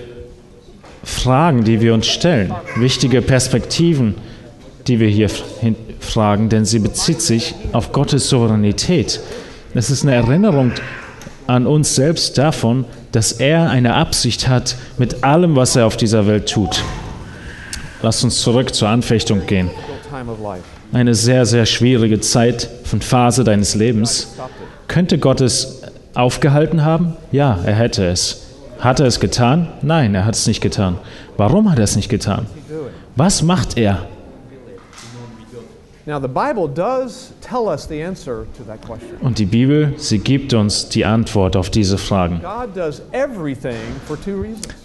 Fragen, 1.04 1.66
die 1.66 1.82
wir 1.82 1.94
uns 1.94 2.08
stellen, 2.08 2.56
wichtige 2.76 3.22
Perspektiven, 3.22 4.16
die 4.88 5.00
wir 5.00 5.10
hier 5.10 5.30
fragen, 6.00 6.48
denn 6.48 6.64
sie 6.64 6.80
bezieht 6.80 7.22
sich 7.22 7.54
auf 7.74 7.92
Gottes 7.92 8.30
Souveränität. 8.30 9.20
Es 9.74 9.90
ist 9.90 10.04
eine 10.04 10.16
Erinnerung 10.16 10.72
an 11.48 11.68
uns 11.68 11.96
selbst 11.96 12.38
davon, 12.38 12.86
dass 13.12 13.34
er 13.34 13.70
eine 13.70 13.96
Absicht 13.96 14.48
hat 14.48 14.78
mit 14.98 15.26
allem, 15.26 15.58
was 15.58 15.76
er 15.76 15.86
auf 15.86 15.98
dieser 15.98 16.28
Welt 16.28 16.50
tut. 16.50 16.82
Lass 18.02 18.24
uns 18.24 18.42
zurück 18.42 18.74
zur 18.74 18.88
Anfechtung 18.88 19.46
gehen. 19.46 19.70
Eine 20.94 21.16
sehr, 21.16 21.48
sehr 21.48 21.66
schwierige 21.66 22.20
Zeit 22.20 22.70
und 22.92 23.04
Phase 23.04 23.44
deines 23.44 23.74
Lebens. 23.74 24.36
Könnte 24.88 25.18
Gott 25.18 25.42
es 25.42 25.82
aufgehalten 26.14 26.86
haben? 26.86 27.16
Ja, 27.32 27.58
er 27.66 27.74
hätte 27.74 28.06
es. 28.06 28.46
Hat 28.80 29.00
er 29.00 29.08
es 29.08 29.20
getan? 29.20 29.70
Nein, 29.82 30.14
er 30.14 30.24
hat 30.26 30.36
es 30.36 30.46
nicht 30.46 30.62
getan. 30.62 31.00
Warum 31.36 31.72
hat 31.72 31.80
er 31.80 31.86
es 31.86 31.96
nicht 31.96 32.10
getan? 32.10 32.46
Was 33.16 33.42
macht 33.42 33.76
er? 33.76 34.06
Now, 36.06 36.20
the 36.20 36.28
Bible 36.28 36.68
does 36.68 37.32
tell 37.42 37.68
us 37.70 37.88
the 37.88 38.04
answer 38.04 38.46
to 38.58 38.64
that 38.66 38.82
question. 38.82 39.18
Und 39.22 39.40
die 39.40 39.46
Bibel, 39.46 39.94
sie 39.96 40.20
gibt 40.20 40.54
uns 40.54 40.90
die 40.90 41.06
Antwort 41.06 41.56
auf 41.56 41.70
diese 41.70 41.98
Fragen. 41.98 42.42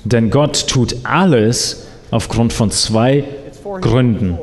Denn 0.04 0.30
Gott 0.30 0.68
tut 0.68 0.96
alles 1.02 1.86
aufgrund 2.12 2.52
von 2.52 2.70
zwei 2.70 3.24
Gründen. 3.80 4.38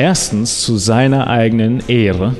Erstens 0.00 0.62
zu 0.62 0.78
seiner 0.78 1.26
eigenen 1.26 1.82
Ehre. 1.86 2.34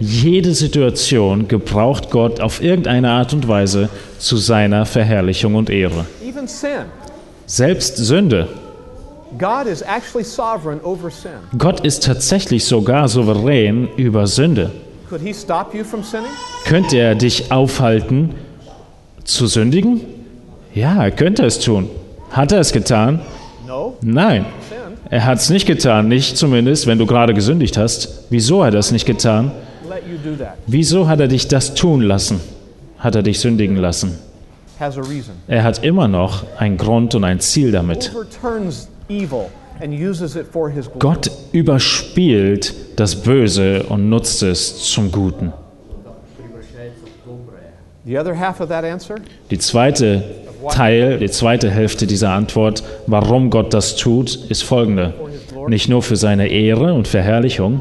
Jede 0.00 0.54
Situation 0.54 1.46
gebraucht 1.46 2.10
Gott 2.10 2.40
auf 2.40 2.60
irgendeine 2.60 3.12
Art 3.12 3.32
und 3.32 3.46
Weise 3.46 3.88
zu 4.18 4.38
seiner 4.38 4.84
Verherrlichung 4.84 5.54
und 5.54 5.70
Ehre. 5.70 6.04
Selbst 7.46 7.96
Sünde. 7.96 8.48
Gott 11.56 11.80
ist 11.80 12.02
tatsächlich 12.02 12.64
sogar 12.64 13.06
souverän 13.06 13.88
über 13.96 14.26
Sünde. 14.26 14.72
Könnte 16.64 16.96
er 16.96 17.14
dich 17.14 17.52
aufhalten, 17.52 18.34
zu 19.22 19.46
sündigen? 19.46 20.00
Ja, 20.74 21.04
er 21.04 21.12
könnte 21.12 21.46
es 21.46 21.60
tun. 21.60 21.88
Hat 22.30 22.50
er 22.50 22.58
es 22.58 22.72
getan? 22.72 23.20
Nein. 24.00 24.44
Er 25.12 25.26
hat 25.26 25.40
es 25.40 25.50
nicht 25.50 25.66
getan, 25.66 26.08
nicht 26.08 26.38
zumindest, 26.38 26.86
wenn 26.86 26.96
du 26.96 27.04
gerade 27.04 27.34
gesündigt 27.34 27.76
hast. 27.76 28.24
Wieso 28.30 28.64
hat 28.64 28.72
er 28.72 28.80
es 28.80 28.92
nicht 28.92 29.04
getan? 29.04 29.52
Wieso 30.66 31.06
hat 31.06 31.20
er 31.20 31.28
dich 31.28 31.48
das 31.48 31.74
tun 31.74 32.00
lassen? 32.00 32.40
Hat 32.98 33.14
er 33.14 33.22
dich 33.22 33.38
sündigen 33.38 33.76
lassen? 33.76 34.18
Er 35.48 35.64
hat 35.64 35.84
immer 35.84 36.08
noch 36.08 36.44
einen 36.56 36.78
Grund 36.78 37.14
und 37.14 37.24
ein 37.24 37.40
Ziel 37.40 37.72
damit. 37.72 38.10
Gott 40.98 41.30
überspielt 41.52 42.74
das 42.96 43.16
Böse 43.16 43.82
und 43.82 44.08
nutzt 44.08 44.42
es 44.42 44.78
zum 44.78 45.12
Guten. 45.12 45.52
Die 49.50 49.58
zweite 49.58 50.24
Teil, 50.70 51.18
die 51.18 51.30
zweite 51.30 51.70
Hälfte 51.70 52.06
dieser 52.06 52.30
Antwort, 52.30 52.82
warum 53.06 53.50
Gott 53.50 53.74
das 53.74 53.96
tut, 53.96 54.34
ist 54.48 54.62
folgende. 54.62 55.14
Nicht 55.68 55.88
nur 55.88 56.02
für 56.02 56.16
seine 56.16 56.48
Ehre 56.48 56.92
und 56.92 57.08
Verherrlichung, 57.08 57.80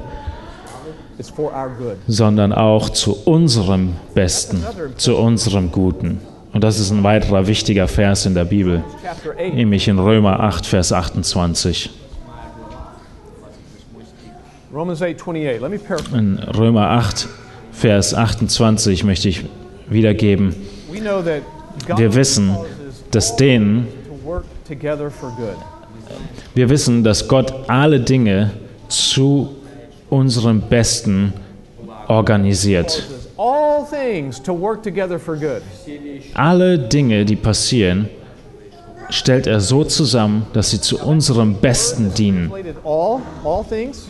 sondern 2.08 2.54
auch 2.54 2.90
zu 2.90 3.18
unserem 3.26 3.94
Besten, 4.14 4.64
zu 4.98 5.18
unserem 5.18 5.72
Guten. 5.72 6.20
Und 6.54 6.64
das 6.64 6.80
ist 6.80 6.92
ein 6.92 7.04
weiterer 7.04 7.48
wichtiger 7.48 7.88
Vers 7.88 8.26
in 8.26 8.34
der 8.34 8.46
Bibel, 8.46 8.84
Chapter 9.02 9.32
8, 9.40 9.54
nämlich 9.54 9.88
in 9.88 10.00
Römer 10.00 10.40
8, 10.42 10.66
Vers 10.66 10.92
28. 10.92 11.90
Romans 14.74 15.02
8:28. 15.02 15.60
Let 15.60 15.70
me 15.70 15.80
paraphrase. 15.80 16.18
In 16.18 16.40
Römer 16.40 16.90
8, 16.90 17.28
Vers 17.72 18.14
28 18.14 19.04
möchte 19.04 19.30
ich 19.30 19.46
wiedergeben. 19.90 20.56
Wir 21.96 22.16
wissen, 22.16 22.56
dass 23.12 23.36
denen, 23.36 23.88
wir 26.54 26.70
wissen, 26.70 27.04
dass 27.04 27.28
Gott 27.28 27.54
alle 27.68 28.00
Dinge 28.00 28.52
zu 28.88 29.56
unserem 30.10 30.62
Besten 30.62 31.34
organisiert. 32.08 33.04
Alle 36.34 36.80
Dinge, 36.80 37.26
die 37.26 37.36
passieren, 37.36 38.10
stellt 39.10 39.48
er 39.48 39.60
so 39.60 39.84
zusammen, 39.84 40.46
dass 40.54 40.70
sie 40.72 40.82
zu 40.82 41.00
unserem 41.00 41.56
Besten 41.56 42.14
dienen. 42.14 42.52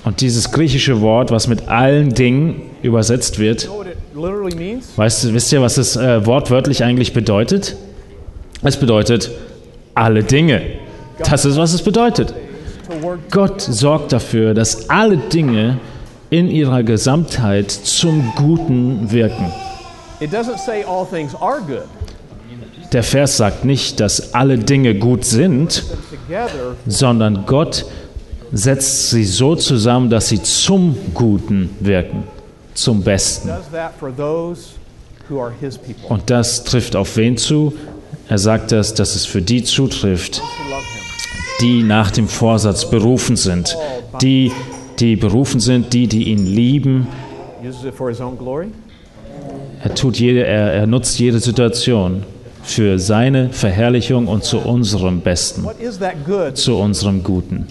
Und 0.04 0.22
dieses 0.22 0.52
griechische 0.52 1.02
Wort, 1.02 1.32
was 1.32 1.48
mit 1.48 1.68
allen 1.68 2.14
Dingen 2.14 2.62
übersetzt 2.82 3.40
wird, 3.40 3.70
weißt 4.96 5.34
wisst 5.34 5.54
ihr, 5.54 5.62
was 5.62 5.78
es 5.78 5.96
äh, 5.96 6.26
wortwörtlich 6.26 6.84
eigentlich 6.84 7.14
bedeutet? 7.14 7.76
Es 8.64 8.78
bedeutet 8.78 9.32
alle 9.96 10.24
Dinge. 10.24 10.62
Das 11.20 11.46
ist, 11.46 11.58
was 11.58 11.74
es 11.74 11.82
bedeutet. 11.82 12.34
Gott 13.32 13.62
sorgt 13.62 14.12
dafür, 14.12 14.54
dass 14.54 14.90
alle 14.90 15.18
Dinge 15.18 15.80
in 16.30 16.50
ihrer 16.50 16.84
Gesamtheit 16.84 17.72
zum 17.72 18.34
Guten 18.36 19.12
wirken. 19.12 19.52
It 20.20 20.32
doesn't 20.32 20.60
say 20.60 20.84
all 20.84 21.06
things 21.06 21.34
are 21.36 21.62
good. 21.62 21.84
Der 22.92 23.04
Vers 23.04 23.38
sagt 23.38 23.64
nicht, 23.64 24.00
dass 24.00 24.34
alle 24.34 24.58
Dinge 24.58 24.96
gut 24.96 25.24
sind, 25.24 25.84
sondern 26.86 27.46
Gott 27.46 27.86
setzt 28.52 29.12
sie 29.12 29.24
so 29.24 29.56
zusammen, 29.56 30.10
dass 30.10 30.28
sie 30.28 30.42
zum 30.44 30.96
Guten 31.14 31.70
wirken, 31.80 32.24
zum 32.74 33.02
Besten. 33.02 33.50
Und 36.10 36.30
das 36.30 36.64
trifft 36.66 36.96
auf 36.96 37.16
wen 37.16 37.38
zu? 37.38 37.74
Er 38.32 38.38
sagt 38.38 38.72
das, 38.72 38.94
dass 38.94 39.18
es 39.18 39.26
für 39.26 39.42
die 39.42 39.62
zutrifft, 39.62 40.42
die 41.60 41.84
nach 41.84 42.12
dem 42.12 42.30
Vorsatz 42.30 42.90
berufen 42.90 43.36
sind, 43.36 43.76
die, 44.22 44.54
die 45.00 45.18
berufen 45.18 45.60
sind, 45.60 45.92
die, 45.92 46.08
die 46.08 46.30
ihn 46.30 46.46
lieben. 46.46 47.10
Er, 49.84 49.96
tut 49.96 50.18
jede, 50.18 50.46
er, 50.46 50.72
er 50.72 50.88
nutzt 50.88 51.20
jede 51.20 51.40
Situation 51.40 52.24
für 52.64 53.00
seine 53.00 53.50
Verherrlichung 53.50 54.30
und 54.30 54.46
zu 54.46 54.60
unserem 54.60 55.20
Besten, 55.20 55.68
zu 56.54 56.78
unserem 56.78 57.24
Guten. 57.24 57.68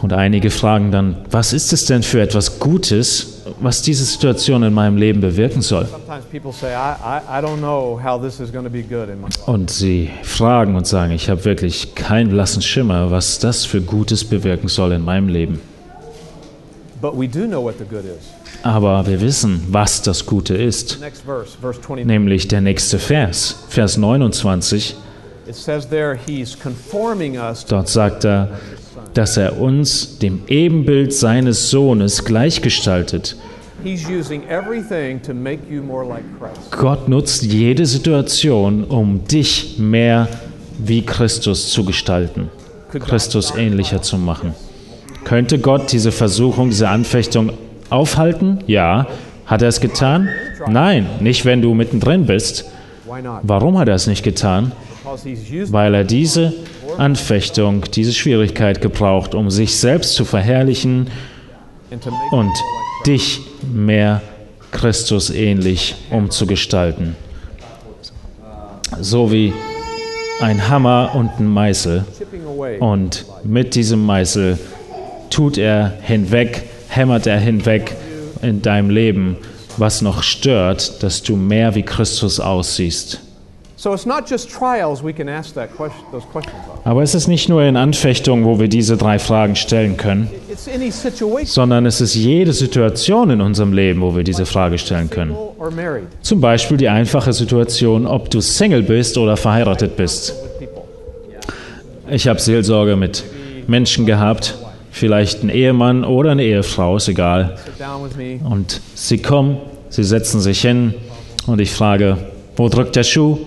Und 0.00 0.12
einige 0.14 0.50
fragen 0.50 0.90
dann, 0.90 1.16
was 1.30 1.52
ist 1.52 1.74
es 1.74 1.84
denn 1.84 2.02
für 2.02 2.22
etwas 2.22 2.58
Gutes, 2.58 3.33
was 3.60 3.82
diese 3.82 4.04
Situation 4.04 4.62
in 4.62 4.72
meinem 4.72 4.96
Leben 4.96 5.20
bewirken 5.20 5.62
soll? 5.62 5.86
Und 9.46 9.70
sie 9.70 10.10
fragen 10.22 10.76
und 10.76 10.86
sagen, 10.86 11.12
ich 11.12 11.30
habe 11.30 11.44
wirklich 11.44 11.94
keinen 11.94 12.30
blassen 12.30 12.62
Schimmer, 12.62 13.10
was 13.10 13.38
das 13.38 13.64
für 13.64 13.80
Gutes 13.80 14.24
bewirken 14.24 14.68
soll 14.68 14.92
in 14.92 15.02
meinem 15.02 15.28
Leben. 15.28 15.60
Aber 18.62 19.06
wir 19.06 19.20
wissen, 19.20 19.66
was 19.68 20.00
das 20.00 20.24
Gute 20.24 20.54
ist, 20.54 20.92
The 20.92 21.00
next 21.00 21.22
verse, 21.22 21.58
verse 21.60 21.80
29. 21.80 22.06
nämlich 22.06 22.48
der 22.48 22.62
nächste 22.62 22.98
Vers, 22.98 23.64
Vers 23.68 23.98
29. 23.98 24.96
It 25.46 25.54
says 25.54 25.86
there, 25.90 26.18
He's 26.26 26.58
conforming 26.58 27.36
us 27.36 27.62
to 27.64 27.76
Dort 27.76 27.88
sagt 27.88 28.24
er, 28.24 28.48
dass 29.14 29.36
er 29.36 29.60
uns 29.60 30.18
dem 30.18 30.42
Ebenbild 30.48 31.12
seines 31.12 31.70
Sohnes 31.70 32.24
gleichgestaltet. 32.24 33.36
Gott 36.70 37.08
nutzt 37.08 37.42
jede 37.42 37.86
Situation, 37.86 38.84
um 38.84 39.24
dich 39.24 39.76
mehr 39.78 40.28
wie 40.78 41.02
Christus 41.02 41.70
zu 41.70 41.84
gestalten, 41.84 42.50
Christus 42.90 43.54
ähnlicher 43.56 44.02
zu 44.02 44.16
machen. 44.16 44.54
Könnte 45.24 45.58
Gott 45.58 45.92
diese 45.92 46.12
Versuchung, 46.12 46.70
diese 46.70 46.88
Anfechtung 46.88 47.52
aufhalten? 47.90 48.58
Ja. 48.66 49.06
Hat 49.46 49.60
er 49.62 49.68
es 49.68 49.80
getan? 49.80 50.28
Nein, 50.66 51.06
nicht 51.20 51.44
wenn 51.44 51.60
du 51.60 51.74
mittendrin 51.74 52.24
bist. 52.26 52.64
Warum 53.42 53.78
hat 53.78 53.88
er 53.88 53.94
es 53.94 54.06
nicht 54.06 54.22
getan? 54.22 54.72
Weil 55.68 55.94
er 55.94 56.04
diese 56.04 56.54
Anfechtung, 56.98 57.84
diese 57.92 58.12
Schwierigkeit 58.12 58.80
gebraucht, 58.80 59.34
um 59.34 59.50
sich 59.50 59.76
selbst 59.76 60.14
zu 60.14 60.24
verherrlichen 60.24 61.08
und 62.30 62.52
dich 63.06 63.40
mehr 63.72 64.22
Christus 64.70 65.30
ähnlich 65.30 65.94
umzugestalten. 66.10 67.16
So 69.00 69.32
wie 69.32 69.52
ein 70.40 70.68
Hammer 70.68 71.12
und 71.14 71.30
ein 71.38 71.46
Meißel. 71.46 72.04
Und 72.80 73.24
mit 73.44 73.74
diesem 73.74 74.04
Meißel 74.04 74.58
tut 75.30 75.58
er 75.58 75.94
hinweg, 76.02 76.64
hämmert 76.88 77.26
er 77.26 77.38
hinweg 77.38 77.94
in 78.42 78.62
deinem 78.62 78.90
Leben, 78.90 79.36
was 79.76 80.02
noch 80.02 80.22
stört, 80.22 81.02
dass 81.02 81.22
du 81.22 81.36
mehr 81.36 81.74
wie 81.74 81.82
Christus 81.82 82.40
aussiehst. 82.40 83.20
So 83.76 83.92
it's 83.92 84.06
not 84.06 84.30
just 84.30 84.50
trials 84.50 85.02
we 85.02 85.12
can 85.12 85.28
ask 85.28 85.54
that 85.54 85.74
question, 85.76 86.04
those 86.12 86.24
questions 86.30 86.56
of. 86.68 86.86
Aber 86.86 87.02
es 87.02 87.14
ist 87.14 87.26
nicht 87.26 87.48
nur 87.48 87.62
in 87.62 87.76
Anfechtung, 87.76 88.44
wo 88.44 88.60
wir 88.60 88.68
diese 88.68 88.96
drei 88.96 89.18
Fragen 89.18 89.56
stellen 89.56 89.96
können, 89.96 90.28
It's 90.48 90.68
any 90.68 90.92
situation, 90.92 91.46
sondern 91.46 91.84
es 91.84 92.00
ist 92.00 92.14
jede 92.14 92.52
Situation 92.52 93.30
in 93.30 93.40
unserem 93.40 93.72
Leben, 93.72 94.00
wo 94.00 94.14
wir 94.14 94.22
diese 94.22 94.46
Frage 94.46 94.78
stellen 94.78 95.10
können. 95.10 95.34
Zum 96.22 96.40
Beispiel 96.40 96.76
die 96.76 96.88
einfache 96.88 97.32
Situation, 97.32 98.06
ob 98.06 98.30
du 98.30 98.40
Single 98.40 98.82
bist 98.82 99.18
oder 99.18 99.36
verheiratet 99.36 99.96
bist. 99.96 100.34
Ich 102.08 102.28
habe 102.28 102.40
Seelsorge 102.40 102.94
mit 102.94 103.24
Menschen 103.66 104.06
gehabt, 104.06 104.56
vielleicht 104.92 105.42
ein 105.42 105.48
Ehemann 105.48 106.04
oder 106.04 106.30
eine 106.30 106.44
Ehefrau, 106.44 106.96
ist 106.96 107.08
egal. 107.08 107.56
Und 108.48 108.80
sie 108.94 109.18
kommen, 109.18 109.56
sie 109.88 110.04
setzen 110.04 110.40
sich 110.40 110.60
hin 110.60 110.94
und 111.46 111.60
ich 111.60 111.72
frage, 111.72 112.18
wo 112.56 112.68
drückt 112.68 112.94
der 112.94 113.02
Schuh? 113.02 113.38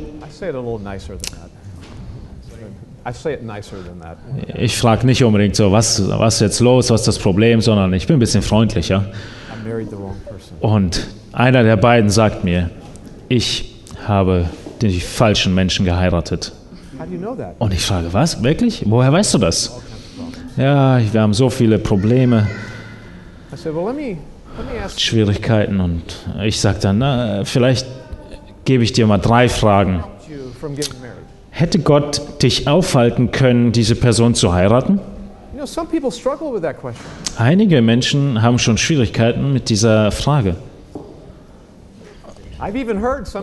Ich 4.55 4.77
frage 4.77 5.05
nicht 5.05 5.23
unbedingt 5.23 5.55
so, 5.55 5.71
was, 5.71 6.07
was 6.09 6.35
ist 6.35 6.41
jetzt 6.41 6.59
los, 6.59 6.89
was 6.89 7.01
ist 7.01 7.07
das 7.07 7.19
Problem, 7.19 7.61
sondern 7.61 7.93
ich 7.93 8.05
bin 8.05 8.17
ein 8.17 8.19
bisschen 8.19 8.41
freundlicher. 8.41 9.05
Und 10.59 11.07
einer 11.31 11.63
der 11.63 11.77
beiden 11.77 12.09
sagt 12.09 12.43
mir, 12.43 12.69
ich 13.29 13.75
habe 14.05 14.45
die 14.81 14.99
falschen 14.99 15.55
Menschen 15.55 15.85
geheiratet. 15.85 16.51
How 16.99 17.05
do 17.05 17.13
you 17.13 17.19
know 17.19 17.35
that? 17.35 17.55
Und 17.59 17.73
ich 17.73 17.85
frage, 17.85 18.11
was? 18.11 18.43
Wirklich? 18.43 18.83
Woher 18.85 19.11
weißt 19.11 19.33
du 19.33 19.37
das? 19.37 19.79
Ja, 20.57 20.99
wir 21.11 21.21
haben 21.21 21.33
so 21.33 21.49
viele 21.49 21.79
Probleme. 21.79 22.47
Schwierigkeiten 24.97 25.79
und 25.79 26.03
ich 26.43 26.59
sage 26.59 26.79
dann, 26.81 26.97
na, 26.97 27.45
vielleicht 27.45 27.85
gebe 28.65 28.83
ich 28.83 28.91
dir 28.91 29.07
mal 29.07 29.19
drei 29.19 29.47
Fragen. 29.49 30.03
Hätte 31.51 31.79
Gott 31.79 32.21
dich 32.43 32.67
aufhalten 32.67 33.31
können, 33.31 33.71
diese 33.71 33.95
Person 33.95 34.35
zu 34.35 34.53
heiraten? 34.53 34.99
Einige 37.37 37.81
Menschen 37.81 38.41
haben 38.41 38.59
schon 38.59 38.77
Schwierigkeiten 38.77 39.53
mit 39.53 39.69
dieser 39.69 40.11
Frage, 40.11 40.55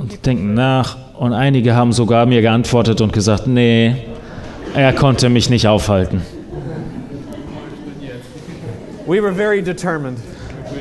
people. 0.06 0.18
denken 0.24 0.54
nach 0.54 0.96
und 1.18 1.32
einige 1.32 1.74
haben 1.74 1.92
sogar 1.92 2.26
mir 2.26 2.40
geantwortet 2.40 3.00
und 3.00 3.12
gesagt, 3.12 3.46
nee, 3.46 3.96
er 4.74 4.92
konnte 4.92 5.28
mich 5.28 5.50
nicht 5.50 5.68
aufhalten. 5.68 6.22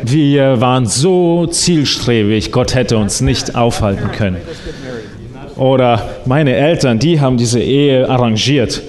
Wir 0.03 0.61
waren 0.61 0.85
so 0.85 1.45
zielstrebig, 1.47 2.51
Gott 2.51 2.73
hätte 2.73 2.97
uns 2.97 3.21
nicht 3.21 3.55
aufhalten 3.55 4.11
können. 4.11 4.37
Oder 5.55 6.09
meine 6.25 6.55
Eltern, 6.55 6.99
die 6.99 7.19
haben 7.19 7.37
diese 7.37 7.59
Ehe 7.59 8.09
arrangiert. 8.09 8.81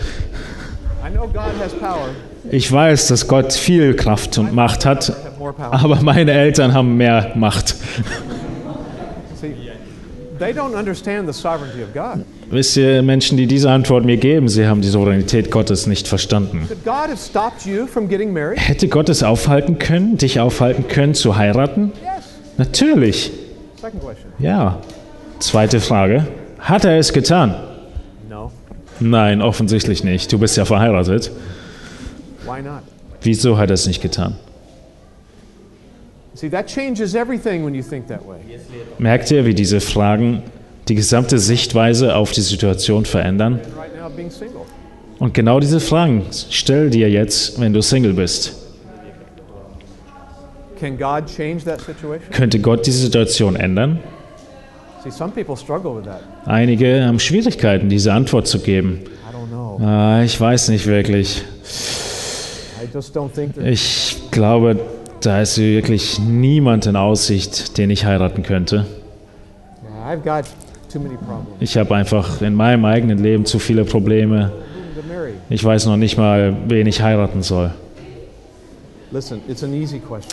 Ich 2.50 2.70
weiß, 2.70 3.09
dass 3.09 3.27
Gott 3.27 3.53
viel 3.53 3.94
Kraft 3.94 4.38
und 4.38 4.55
Macht 4.55 4.85
hat, 4.87 5.12
aber 5.70 6.00
meine 6.03 6.33
Eltern 6.33 6.74
haben 6.74 6.96
mehr 6.96 7.33
Macht. 7.35 7.77
Wisst 12.50 12.77
ihr, 12.77 13.03
Menschen, 13.03 13.37
die 13.38 13.46
diese 13.46 13.70
Antwort 13.70 14.05
mir 14.05 14.16
geben, 14.16 14.48
sie 14.48 14.66
haben 14.66 14.81
die 14.81 14.88
Souveränität 14.88 15.50
Gottes 15.50 15.87
nicht 15.87 16.09
verstanden. 16.09 16.68
Hätte 18.57 18.88
Gott 18.88 19.09
es 19.09 19.22
aufhalten 19.22 19.79
können, 19.79 20.18
dich 20.18 20.40
aufhalten 20.40 20.88
können, 20.88 21.14
zu 21.14 21.37
heiraten? 21.37 21.92
Natürlich, 22.57 23.33
ja. 24.38 24.79
Zweite 25.38 25.81
Frage. 25.81 26.27
Hat 26.64 26.87
er 26.87 26.98
es 26.98 27.12
getan? 27.12 27.55
No. 28.27 28.50
Nein, 28.98 29.42
offensichtlich 29.42 30.03
nicht. 30.03 30.33
Du 30.33 30.38
bist 30.38 30.57
ja 30.57 30.64
verheiratet. 30.64 31.31
Why 32.46 32.62
not? 32.62 32.81
Wieso 33.20 33.59
hat 33.59 33.68
er 33.68 33.74
es 33.74 33.87
nicht 33.87 34.00
getan? 34.00 34.37
See, 36.35 36.48
that 36.48 36.66
changes 36.66 37.14
everything 37.14 37.64
when 37.66 37.74
you 37.74 37.83
think 37.83 38.09
that 38.09 38.27
way. 38.27 38.38
Merkt 38.98 39.31
ihr, 39.31 39.44
wie 39.44 39.55
diese 39.55 39.81
Fragen 39.81 40.42
die 40.88 40.94
gesamte 40.94 41.38
Sichtweise 41.38 42.16
auf 42.16 42.33
die 42.33 42.40
Situation 42.40 43.05
verändern? 43.05 43.61
Und 45.18 45.35
genau 45.35 45.61
diese 45.61 45.81
Fragen 45.81 46.22
stell 46.50 46.88
dir 46.88 47.11
jetzt, 47.11 47.61
wenn 47.61 47.74
du 47.74 47.83
Single 47.83 48.14
bist. 48.14 48.57
Könnte 52.33 52.59
Gott 52.59 52.87
diese 52.87 52.98
Situation 52.98 53.55
ändern? 53.55 54.00
See, 54.00 54.03
some 54.03 54.03
people 54.03 54.03
struggle 54.03 54.03
with 54.05 54.92
that. 54.92 54.94
Einige 56.45 57.05
haben 57.05 57.19
Schwierigkeiten, 57.21 57.88
diese 57.88 58.12
Antwort 58.12 58.47
zu 58.47 58.59
geben. 58.61 59.01
Ah, 59.81 60.23
ich 60.23 60.40
weiß 60.40 60.69
nicht 60.69 60.87
wirklich. 60.87 61.43
Ich 63.64 64.17
glaube, 64.31 64.79
da 65.21 65.40
ist 65.43 65.59
wirklich 65.59 66.19
niemand 66.19 66.87
in 66.87 66.97
Aussicht, 66.97 67.77
den 67.79 67.90
ich 67.90 68.05
heiraten 68.05 68.43
könnte. 68.43 68.87
Ich 71.61 71.77
habe 71.77 71.95
einfach 71.95 72.40
in 72.40 72.55
meinem 72.55 72.85
eigenen 72.85 73.19
Leben 73.19 73.47
zu 73.47 73.59
viele 73.59 73.85
Probleme. 73.85 74.53
Ich 75.51 75.64
weiß 75.64 75.87
noch 75.87 75.97
nicht 75.97 76.17
mal, 76.17 76.57
wen 76.69 76.87
ich 76.87 77.03
heiraten 77.03 77.43
soll. 77.43 77.73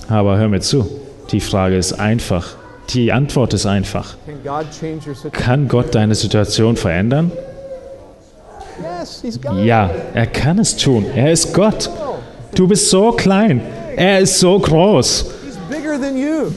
Aber 0.09 0.37
hör 0.37 0.47
mir 0.47 0.59
zu. 0.59 0.87
Die 1.31 1.39
Frage 1.39 1.77
ist 1.77 1.93
einfach. 1.93 2.55
Die 2.89 3.11
Antwort 3.11 3.53
ist 3.53 3.65
einfach. 3.65 4.15
Kann 5.31 5.67
Gott 5.67 5.95
deine 5.95 6.15
Situation 6.15 6.75
verändern? 6.75 7.31
Ja, 9.63 9.89
er 10.13 10.27
kann 10.27 10.59
es 10.59 10.75
tun. 10.75 11.05
Er 11.15 11.31
ist 11.31 11.53
Gott. 11.53 11.89
Du 12.55 12.67
bist 12.67 12.89
so 12.89 13.11
klein. 13.11 13.61
Er 13.95 14.19
ist 14.19 14.39
so 14.39 14.59
groß. 14.59 15.31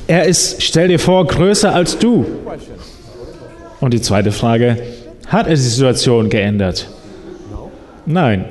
Er 0.07 0.25
ist, 0.25 0.63
stell 0.63 0.89
dir 0.89 0.99
vor, 0.99 1.27
größer 1.27 1.73
als 1.73 1.99
du. 1.99 2.25
Und 3.81 3.93
die 3.93 4.01
zweite 4.01 4.33
Frage, 4.33 4.79
hat 5.29 5.47
er 5.47 5.55
die 5.55 5.61
Situation 5.61 6.29
geändert? 6.29 6.89
Nein, 8.07 8.45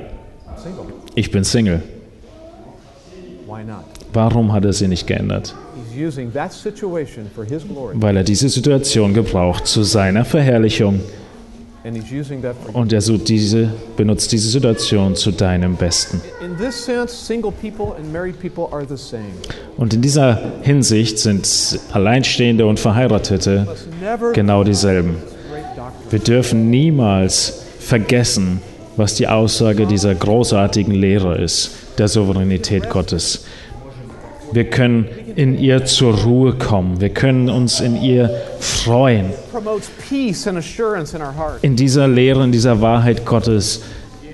ich 1.14 1.30
bin 1.30 1.44
Single. 1.44 1.82
Warum 4.12 4.52
hat 4.52 4.64
er 4.64 4.72
sie 4.72 4.88
nicht 4.88 5.06
geändert? 5.06 5.54
He's 5.94 6.06
using 6.06 6.32
that 6.32 6.52
situation 6.52 7.26
for 7.34 7.44
His 7.44 7.62
glory, 7.66 7.94
Weil 7.96 8.16
er 8.16 8.24
diese 8.24 8.48
Situation 8.48 9.14
gebraucht 9.14 9.66
zu 9.66 9.82
seiner 9.82 10.24
Verherrlichung. 10.24 11.00
and 11.84 11.96
He's 11.96 12.10
using 12.10 12.40
that 12.42 12.56
for. 12.64 12.74
Und 12.74 12.92
er 12.92 13.00
sucht 13.00 13.28
diese, 13.28 13.68
benutzt 13.96 14.32
diese 14.32 14.48
Situation 14.48 15.14
zu 15.14 15.30
deinem 15.32 15.76
Besten. 15.76 16.20
In 16.44 16.56
this 16.56 16.82
sense, 16.84 17.14
single 17.14 17.52
people 17.52 17.94
and 17.96 18.10
married 18.12 18.40
people 18.40 18.66
are 18.72 18.86
the 18.88 18.96
same. 18.96 19.34
Und 19.76 19.92
in 19.92 20.00
dieser 20.02 20.40
Hinsicht 20.62 21.18
sind 21.18 21.46
Alleinstehende 21.92 22.66
und 22.66 22.80
Verheiratete 22.80 23.66
genau 24.32 24.64
dieselben. 24.64 25.16
Wir 26.10 26.18
dürfen 26.20 26.70
niemals 26.70 27.64
vergessen, 27.78 28.60
was 28.96 29.14
die 29.16 29.28
Aussage 29.28 29.86
dieser 29.86 30.14
großartigen 30.14 30.94
Lehre 30.94 31.36
ist, 31.36 31.70
der 31.98 32.08
Souveränität 32.08 32.88
Gottes. 32.90 33.44
Wir 34.52 34.64
können 34.64 35.08
in 35.36 35.58
ihr 35.58 35.84
zur 35.84 36.14
Ruhe 36.14 36.54
kommen. 36.54 37.00
Wir 37.00 37.08
können 37.08 37.48
uns 37.48 37.80
in 37.80 38.00
ihr 38.00 38.30
freuen. 38.60 39.30
In 41.62 41.76
dieser 41.76 42.08
Lehre, 42.08 42.44
in 42.44 42.52
dieser 42.52 42.80
Wahrheit 42.80 43.24
Gottes 43.24 43.82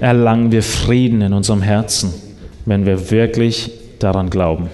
erlangen 0.01 0.53
wir 0.53 0.63
Frieden 0.63 1.23
in 1.23 1.33
unserem 1.33 1.63
Herzen, 1.63 2.13
wenn 2.67 2.87
wir 2.87 3.11
wirklich 3.11 3.71
daran 3.99 4.31
glauben. 4.31 4.71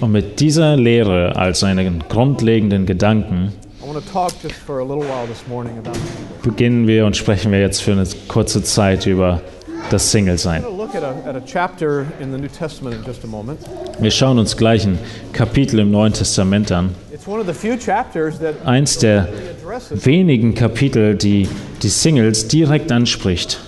Und 0.00 0.12
mit 0.12 0.40
dieser 0.40 0.76
Lehre 0.76 1.36
als 1.36 1.64
einen 1.64 2.04
grundlegenden 2.08 2.86
Gedanken 2.86 3.52
beginnen 6.42 6.86
wir 6.86 7.06
und 7.06 7.16
sprechen 7.16 7.52
wir 7.52 7.60
jetzt 7.60 7.82
für 7.82 7.92
eine 7.92 8.06
kurze 8.28 8.62
Zeit 8.62 9.06
über 9.06 9.40
das 9.90 10.10
Single-Sein. 10.10 10.64
Wir 13.98 14.10
schauen 14.10 14.38
uns 14.38 14.56
gleich 14.56 14.86
ein 14.86 14.98
Kapitel 15.32 15.80
im 15.80 15.90
Neuen 15.90 16.12
Testament 16.12 16.72
an. 16.72 16.94
It's 17.12 17.26
one 17.26 17.40
of 17.40 17.46
the 17.46 17.52
few 17.52 17.76
chapters 17.76 18.38
that 18.38 18.54
Eins 18.64 18.98
der 18.98 19.28
wenigen 19.90 20.54
Kapitel, 20.54 21.14
die 21.14 21.48
die 21.82 21.88
Singles 21.88 22.48
direkt 22.48 22.90
anspricht. 22.92 23.60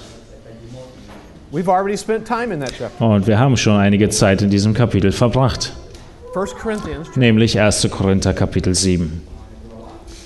We've 1.52 1.68
already 1.68 1.96
spent 1.96 2.26
time 2.26 2.52
in 2.52 2.60
that 2.60 2.72
chapter. 2.78 3.04
Und 3.04 3.26
wir 3.26 3.38
haben 3.38 3.56
schon 3.56 3.76
einige 3.76 4.10
Zeit 4.10 4.42
in 4.42 4.50
diesem 4.50 4.74
Kapitel 4.74 5.12
verbracht, 5.12 5.72
1 6.34 6.54
Corinthians. 6.56 7.08
nämlich 7.16 7.58
1. 7.58 7.88
Korinther 7.90 8.34
Kapitel 8.34 8.74
7. 8.74 9.22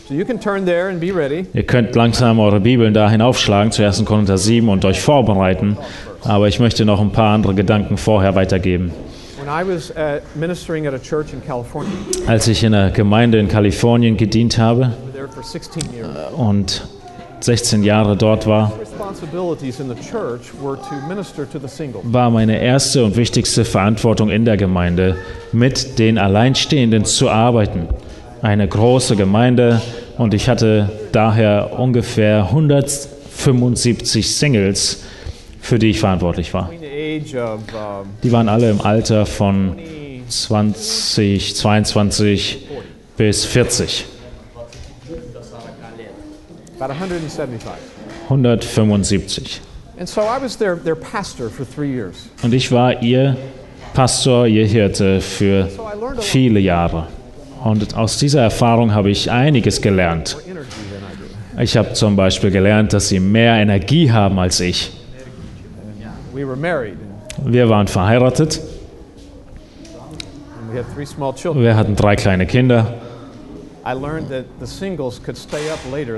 So 0.08 0.14
you 0.14 0.24
can 0.24 0.40
turn 0.40 0.64
there 0.64 0.88
and 0.88 1.00
be 1.00 1.10
ready. 1.14 1.46
Ihr 1.54 1.62
könnt 1.64 1.94
langsam 1.94 2.40
eure 2.40 2.60
Bibeln 2.60 2.92
dahin 2.92 3.22
aufschlagen 3.22 3.70
zu 3.72 3.84
1. 3.84 4.04
Korinther 4.04 4.36
7 4.36 4.68
und 4.68 4.84
euch 4.84 5.00
vorbereiten, 5.00 5.76
aber 6.24 6.48
ich 6.48 6.58
möchte 6.58 6.84
noch 6.84 7.00
ein 7.00 7.10
paar 7.12 7.34
andere 7.34 7.54
Gedanken 7.54 7.96
vorher 7.96 8.34
weitergeben. 8.34 8.90
When 9.38 9.48
I 9.48 9.64
was 9.66 9.90
uh, 9.90 10.20
ministering 10.38 10.86
at 10.86 10.94
a 10.94 10.98
church 10.98 11.32
in 11.32 11.40
California, 11.44 11.92
Als 12.26 12.46
ich 12.48 12.62
in 12.64 12.74
einer 12.74 12.90
Gemeinde 12.90 13.38
in 13.38 13.48
Kalifornien 13.48 14.16
gedient 14.16 14.58
habe 14.58 14.80
we 14.80 14.86
were 14.86 15.12
there 15.12 15.28
for 15.28 15.42
16 15.42 15.82
years. 15.92 16.08
und 16.36 16.86
16 17.40 17.82
Jahre 17.82 18.16
dort 18.16 18.46
war, 18.46 18.72
Responsibilities 18.80 19.80
in 19.80 19.88
the 19.88 19.96
church 19.96 20.52
were 20.62 20.76
to 20.76 20.94
minister 21.08 21.48
to 21.48 21.58
the 21.58 21.66
single. 21.68 22.00
war 22.04 22.30
meine 22.30 22.60
erste 22.60 23.04
und 23.04 23.16
wichtigste 23.16 23.64
Verantwortung 23.64 24.30
in 24.30 24.44
der 24.44 24.56
Gemeinde, 24.56 25.16
mit 25.52 25.98
den 25.98 26.18
Alleinstehenden 26.18 27.04
zu 27.04 27.28
arbeiten. 27.28 27.88
Eine 28.42 28.68
große 28.68 29.16
Gemeinde 29.16 29.80
und 30.18 30.34
ich 30.34 30.48
hatte 30.48 30.90
daher 31.12 31.78
ungefähr 31.78 32.44
175 32.48 34.36
Singles, 34.36 35.04
für 35.60 35.78
die 35.78 35.90
ich 35.90 36.00
verantwortlich 36.00 36.52
war. 36.52 36.70
Die 38.22 38.32
waren 38.32 38.48
alle 38.48 38.70
im 38.70 38.80
Alter 38.80 39.26
von 39.26 39.76
20, 40.28 41.56
22 41.56 42.68
bis 43.16 43.44
40. 43.44 44.06
about 46.82 46.94
175. 46.94 47.70
175. 48.28 49.60
And 49.98 50.08
so 50.08 50.22
I 50.22 50.38
was 50.38 50.56
their, 50.56 50.76
their 50.76 50.96
pastor 50.96 51.48
for 51.48 51.64
three 51.64 51.92
years. 51.92 52.28
Und 52.42 52.52
ich 52.54 52.72
war 52.72 53.02
ihr 53.02 53.36
Pastor, 53.94 54.46
ihr 54.46 54.66
Hirte 54.66 55.20
für 55.20 55.68
viele 56.20 56.60
Jahre. 56.60 57.06
Und 57.64 57.96
aus 57.96 58.18
dieser 58.18 58.42
Erfahrung 58.42 58.92
habe 58.92 59.10
ich 59.10 59.30
einiges 59.30 59.80
gelernt. 59.80 60.36
Ich 61.58 61.76
habe 61.76 61.92
zum 61.92 62.16
Beispiel 62.16 62.50
gelernt, 62.50 62.92
dass 62.92 63.08
sie 63.08 63.20
mehr 63.20 63.54
Energie 63.54 64.10
haben 64.10 64.38
als 64.38 64.58
ich. 64.60 64.90
Wir 67.44 67.68
waren 67.68 67.86
verheiratet, 67.88 68.60
wir 70.72 71.76
hatten 71.76 71.96
drei 71.96 72.16
kleine 72.16 72.46
Kinder 72.46 72.94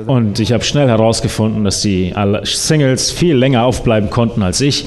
und 0.07 0.39
ich 0.39 0.53
habe 0.53 0.63
schnell 0.63 0.89
herausgefunden, 0.89 1.65
dass 1.65 1.81
die 1.81 2.15
Singles 2.45 3.11
viel 3.11 3.37
länger 3.37 3.65
aufbleiben 3.65 4.11
konnten 4.11 4.43
als 4.43 4.61
ich. 4.61 4.87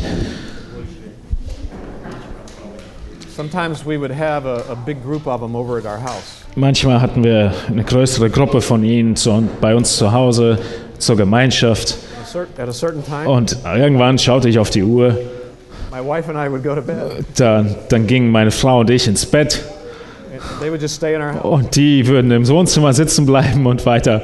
sometimes 3.38 3.86
we 3.86 3.98
would 3.98 4.10
have 4.10 4.48
a, 4.48 4.66
a 4.68 4.76
big 4.76 5.04
group 5.04 5.28
of 5.28 5.42
them 5.42 5.56
over 5.56 5.78
at 5.78 5.86
our 5.86 6.00
house. 6.00 6.47
Manchmal 6.58 7.02
hatten 7.02 7.24
wir 7.24 7.54
eine 7.68 7.84
größere 7.84 8.32
Gruppe 8.32 8.62
von 8.62 8.84
ihnen 8.84 9.16
zu, 9.16 9.48
bei 9.62 9.76
uns 9.76 9.96
zu 9.96 10.12
Hause 10.12 10.58
zur 10.98 11.16
Gemeinschaft 11.16 12.00
und 13.28 13.58
irgendwann 13.64 14.18
schaute 14.18 14.50
ich 14.50 14.58
auf 14.58 14.72
die 14.72 14.82
Uhr. 14.82 15.16
Da, 17.36 17.64
dann 17.90 18.08
gingen 18.08 18.32
meine 18.32 18.50
Frau 18.50 18.80
und 18.80 18.90
ich 18.90 19.08
ins 19.08 19.24
Bett 19.28 19.64
und 21.44 21.76
die 21.76 22.08
würden 22.08 22.32
im 22.32 22.48
Wohnzimmer 22.48 22.92
sitzen 22.92 23.28
bleiben 23.28 23.68
und 23.68 23.86
weiter, 23.86 24.24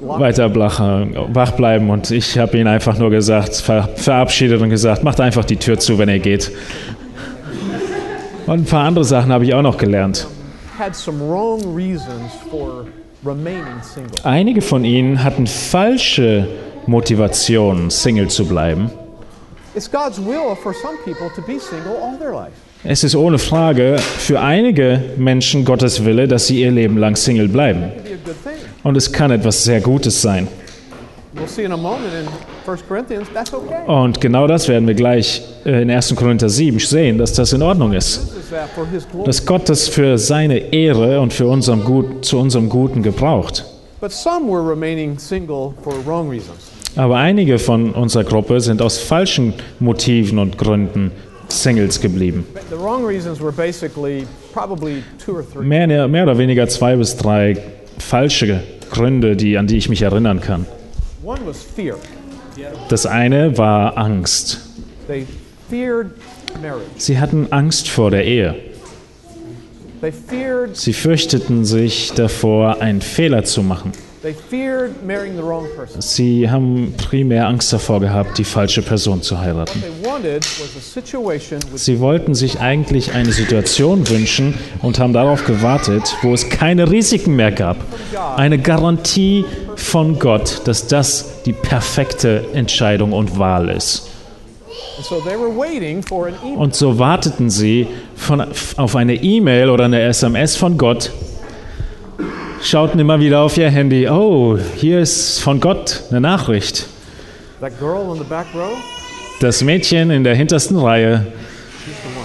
weiter 0.00 0.54
wach 0.54 1.50
bleiben. 1.50 1.90
Und 1.90 2.12
ich 2.12 2.38
habe 2.38 2.56
ihnen 2.56 2.68
einfach 2.68 2.96
nur 2.98 3.10
gesagt, 3.10 3.56
ver, 3.56 3.88
verabschiedet 3.96 4.62
und 4.62 4.70
gesagt, 4.70 5.02
macht 5.02 5.20
einfach 5.20 5.44
die 5.44 5.56
Tür 5.56 5.76
zu, 5.80 5.98
wenn 5.98 6.08
ihr 6.08 6.20
geht. 6.20 6.52
Und 8.46 8.60
ein 8.60 8.64
paar 8.64 8.84
andere 8.84 9.04
Sachen 9.04 9.32
habe 9.32 9.44
ich 9.44 9.54
auch 9.54 9.62
noch 9.62 9.76
gelernt. 9.76 10.28
Had 10.78 10.94
some 10.94 11.20
wrong 11.20 11.74
reasons 11.74 12.32
for 12.50 12.86
remaining 13.24 13.82
single. 13.82 14.12
Einige 14.24 14.62
von 14.62 14.84
ihnen 14.84 15.22
hatten 15.22 15.46
falsche 15.46 16.48
Motivationen, 16.86 17.90
Single 17.90 18.28
zu 18.28 18.46
bleiben. 18.46 18.90
It's 19.74 19.90
God's 19.90 20.18
will 20.18 20.54
for 20.54 20.74
some 20.74 20.98
people 21.04 21.30
to 21.34 21.42
be 21.42 21.58
single 21.58 21.96
all 22.02 22.18
their 22.18 22.32
life. 22.32 22.52
Es 22.84 23.04
ist 23.04 23.14
ohne 23.14 23.38
Frage 23.38 23.96
für 23.98 24.40
einige 24.40 25.14
Menschen 25.16 25.64
Gottes 25.64 26.04
Wille, 26.04 26.26
dass 26.26 26.48
sie 26.48 26.62
ihr 26.62 26.72
Leben 26.72 26.98
lang 26.98 27.14
Single 27.14 27.48
bleiben. 27.48 27.92
Und 28.82 28.96
es 28.96 29.12
kann 29.12 29.30
etwas 29.30 29.62
sehr 29.62 29.80
Gutes 29.80 30.20
sein. 30.20 30.48
We'll 32.66 32.76
see 32.76 32.82
in 32.82 32.98
a 32.98 33.02
moment 33.02 33.08
in 33.12 33.22
1 33.22 33.22
Corinthians, 33.22 33.28
that's 33.34 33.52
okay. 33.54 33.86
Und 33.86 34.20
genau 34.20 34.46
das 34.46 34.68
werden 34.68 34.86
wir 34.86 34.94
gleich 34.94 35.42
äh, 35.64 35.82
in 35.82 35.90
1. 35.90 36.14
Korinther 36.14 36.48
7 36.48 36.78
sehen, 36.78 37.18
dass 37.18 37.32
das 37.32 37.52
in 37.52 37.62
Ordnung 37.62 37.92
ist. 37.92 38.32
Glory. 39.10 39.26
dass 39.26 39.46
Gott 39.46 39.68
das 39.68 39.88
für 39.88 40.18
seine 40.18 40.72
Ehre 40.72 41.20
und 41.20 41.32
für 41.32 41.46
unserem 41.46 41.84
Gut, 41.84 42.24
zu 42.24 42.38
unserem 42.38 42.68
Guten 42.68 43.02
gebraucht. 43.02 43.64
Aber 46.96 47.16
einige 47.16 47.58
von 47.58 47.90
unserer 47.92 48.24
Gruppe 48.24 48.60
sind 48.60 48.82
aus 48.82 48.98
falschen 48.98 49.54
Motiven 49.80 50.38
und 50.38 50.58
Gründen 50.58 51.12
Singles 51.48 52.00
geblieben. 52.00 52.46
Mehr, 55.60 56.08
mehr 56.08 56.22
oder 56.22 56.38
weniger 56.38 56.68
zwei 56.68 56.96
bis 56.96 57.16
drei 57.16 57.56
falsche 57.98 58.62
Gründe, 58.90 59.36
die, 59.36 59.56
an 59.56 59.66
die 59.66 59.76
ich 59.76 59.88
mich 59.88 60.02
erinnern 60.02 60.40
kann. 60.40 60.66
Das 62.92 63.06
eine 63.06 63.56
war 63.56 63.96
Angst. 63.96 64.60
Sie 66.98 67.18
hatten 67.18 67.46
Angst 67.50 67.88
vor 67.88 68.10
der 68.10 68.26
Ehe. 68.26 68.54
Sie 70.74 70.92
fürchteten 70.92 71.64
sich 71.64 72.12
davor, 72.12 72.82
einen 72.82 73.00
Fehler 73.00 73.44
zu 73.44 73.62
machen. 73.62 73.92
They 74.22 74.32
feared 74.32 75.02
marrying 75.04 75.36
the 75.36 75.42
wrong 75.42 75.66
person. 75.76 76.00
Sie 76.00 76.48
haben 76.50 76.94
primär 76.96 77.46
Angst 77.46 77.72
davor 77.72 78.00
gehabt, 78.00 78.38
die 78.38 78.44
falsche 78.44 78.82
Person 78.82 79.22
zu 79.22 79.38
heiraten. 79.38 79.80
They 79.82 80.08
wanted 80.08 80.44
was 80.44 80.76
a 80.76 80.80
situation 80.80 81.60
with 81.72 81.82
Sie 81.84 82.00
wollten 82.00 82.34
sich 82.34 82.60
eigentlich 82.60 83.12
eine 83.12 83.32
Situation 83.32 84.08
wünschen 84.08 84.54
und 84.80 84.98
haben 84.98 85.12
darauf 85.12 85.44
gewartet, 85.44 86.16
wo 86.22 86.32
es 86.32 86.48
keine 86.48 86.90
Risiken 86.90 87.36
mehr 87.36 87.52
gab. 87.52 87.76
Eine 88.36 88.58
Garantie 88.58 89.44
von 89.76 90.18
Gott, 90.18 90.62
dass 90.64 90.86
das 90.86 91.42
die 91.44 91.52
perfekte 91.52 92.44
Entscheidung 92.54 93.12
und 93.12 93.38
Wahl 93.38 93.68
ist. 93.68 94.08
and 94.96 95.04
so 95.06 95.20
they 95.20 95.36
were 95.36 95.50
waiting 95.50 96.02
for 96.02 96.28
an 96.28 96.34
email. 96.44 96.58
Und 96.58 96.74
so 96.74 96.98
warteten 96.98 97.50
sie 97.50 97.86
von, 98.14 98.42
auf 98.76 98.96
eine 98.96 99.14
E-Mail 99.14 99.70
oder 99.70 99.84
eine 99.84 100.00
SMS 100.02 100.56
von 100.56 100.76
Gott, 100.78 101.10
schauten 102.62 102.98
immer 103.00 103.20
wieder 103.20 103.40
auf 103.40 103.56
ihr 103.56 103.70
Handy, 103.70 104.08
oh, 104.08 104.58
hier 104.76 105.00
ist 105.00 105.40
von 105.40 105.60
Gott 105.60 106.02
eine 106.10 106.20
Nachricht. 106.20 106.86
Das 109.40 109.62
Mädchen 109.62 110.10
in 110.10 110.24
der 110.24 110.34
hintersten 110.34 110.78
Reihe, 110.78 111.26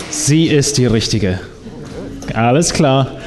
sie 0.09 0.47
ist 0.47 0.77
die 0.77 0.85
Richtige. 0.85 1.39
Alles 2.33 2.73
klar. 2.73 3.17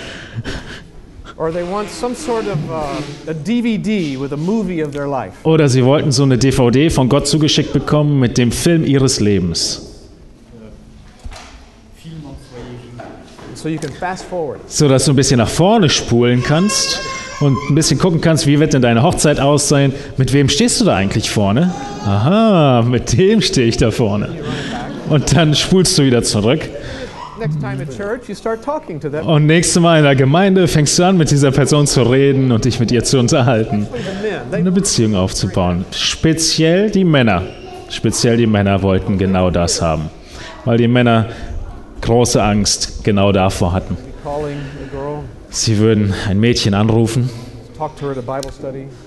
or 1.40 1.51
they 1.51 1.64
want 1.64 1.88
some 1.88 2.14
sort 2.14 2.46
of 2.46 2.59
uh, 2.70 3.31
a 3.31 3.33
DVD 3.33 4.18
with 4.18 4.33
a 4.33 4.37
movie 4.37 4.83
of 4.83 4.92
their 4.92 5.09
life. 5.09 5.33
Oder 5.42 5.70
sie 5.70 5.83
wollten 5.83 6.12
so 6.12 6.23
eine 6.23 6.37
DVD 6.37 6.90
von 6.90 7.09
Gott 7.09 7.27
zugeschickt 7.27 7.73
bekommen 7.73 8.20
mit 8.20 8.37
dem 8.37 8.53
Film 8.53 8.85
ihres 8.85 9.20
Lebens. 9.20 9.89
So 14.66 14.88
dass 14.88 15.05
du 15.05 15.12
ein 15.12 15.16
bisschen 15.16 15.38
nach 15.38 15.49
vorne 15.49 15.88
spulen 15.88 16.42
kannst 16.42 17.01
und 17.40 17.57
ein 17.68 17.75
bisschen 17.75 17.99
gucken 17.99 18.20
kannst, 18.20 18.46
wie 18.46 18.59
wird 18.59 18.73
denn 18.73 18.83
deine 18.83 19.03
Hochzeit 19.03 19.40
aussehen? 19.40 19.92
Mit 20.16 20.33
wem 20.33 20.49
stehst 20.49 20.81
du 20.81 20.85
da 20.85 20.96
eigentlich 20.96 21.31
vorne? 21.31 21.73
Aha, 22.05 22.83
mit 22.83 23.16
dem 23.16 23.40
stehe 23.40 23.66
ich 23.66 23.77
da 23.77 23.90
vorne. 23.90 24.29
Und 25.09 25.37
dann 25.37 25.55
spulst 25.55 25.99
du 25.99 26.05
wieder 26.05 26.23
zurück. 26.23 26.61
Next 27.38 27.59
time 27.59 27.83
at 27.83 27.96
church, 27.96 28.29
you 28.29 28.35
start 28.35 28.62
talking 28.62 29.01
to 29.01 29.09
them. 29.09 29.27
Und 29.27 29.46
nächstes 29.46 29.81
Mal 29.81 29.99
in 29.99 30.05
der 30.05 30.14
Gemeinde 30.14 30.68
fängst 30.68 30.99
du 30.99 31.05
an, 31.05 31.16
mit 31.16 31.31
dieser 31.31 31.51
Person 31.51 31.87
zu 31.87 32.03
reden 32.03 32.53
und 32.53 32.66
dich 32.66 32.79
mit 32.79 32.92
ihr 32.92 33.03
zu 33.03 33.18
unterhalten. 33.18 33.87
Eine 34.53 34.70
Beziehung 34.70 35.14
aufzubauen. 35.14 35.87
Speziell 35.90 36.90
die 36.90 37.05
Männer. 37.05 37.42
Speziell 37.88 38.37
die 38.37 38.46
Männer 38.46 38.83
wollten 38.83 39.16
genau 39.16 39.51
das 39.51 39.81
haben. 39.81 40.11
Weil 40.66 40.77
die 40.77 40.88
Männer 40.88 41.29
große 42.01 42.43
Angst 42.43 43.05
genau 43.05 43.33
davor 43.33 43.73
hatten. 43.73 43.97
Sie 45.51 45.79
würden 45.79 46.15
ein 46.29 46.39
Mädchen 46.39 46.75
anrufen 46.75 47.31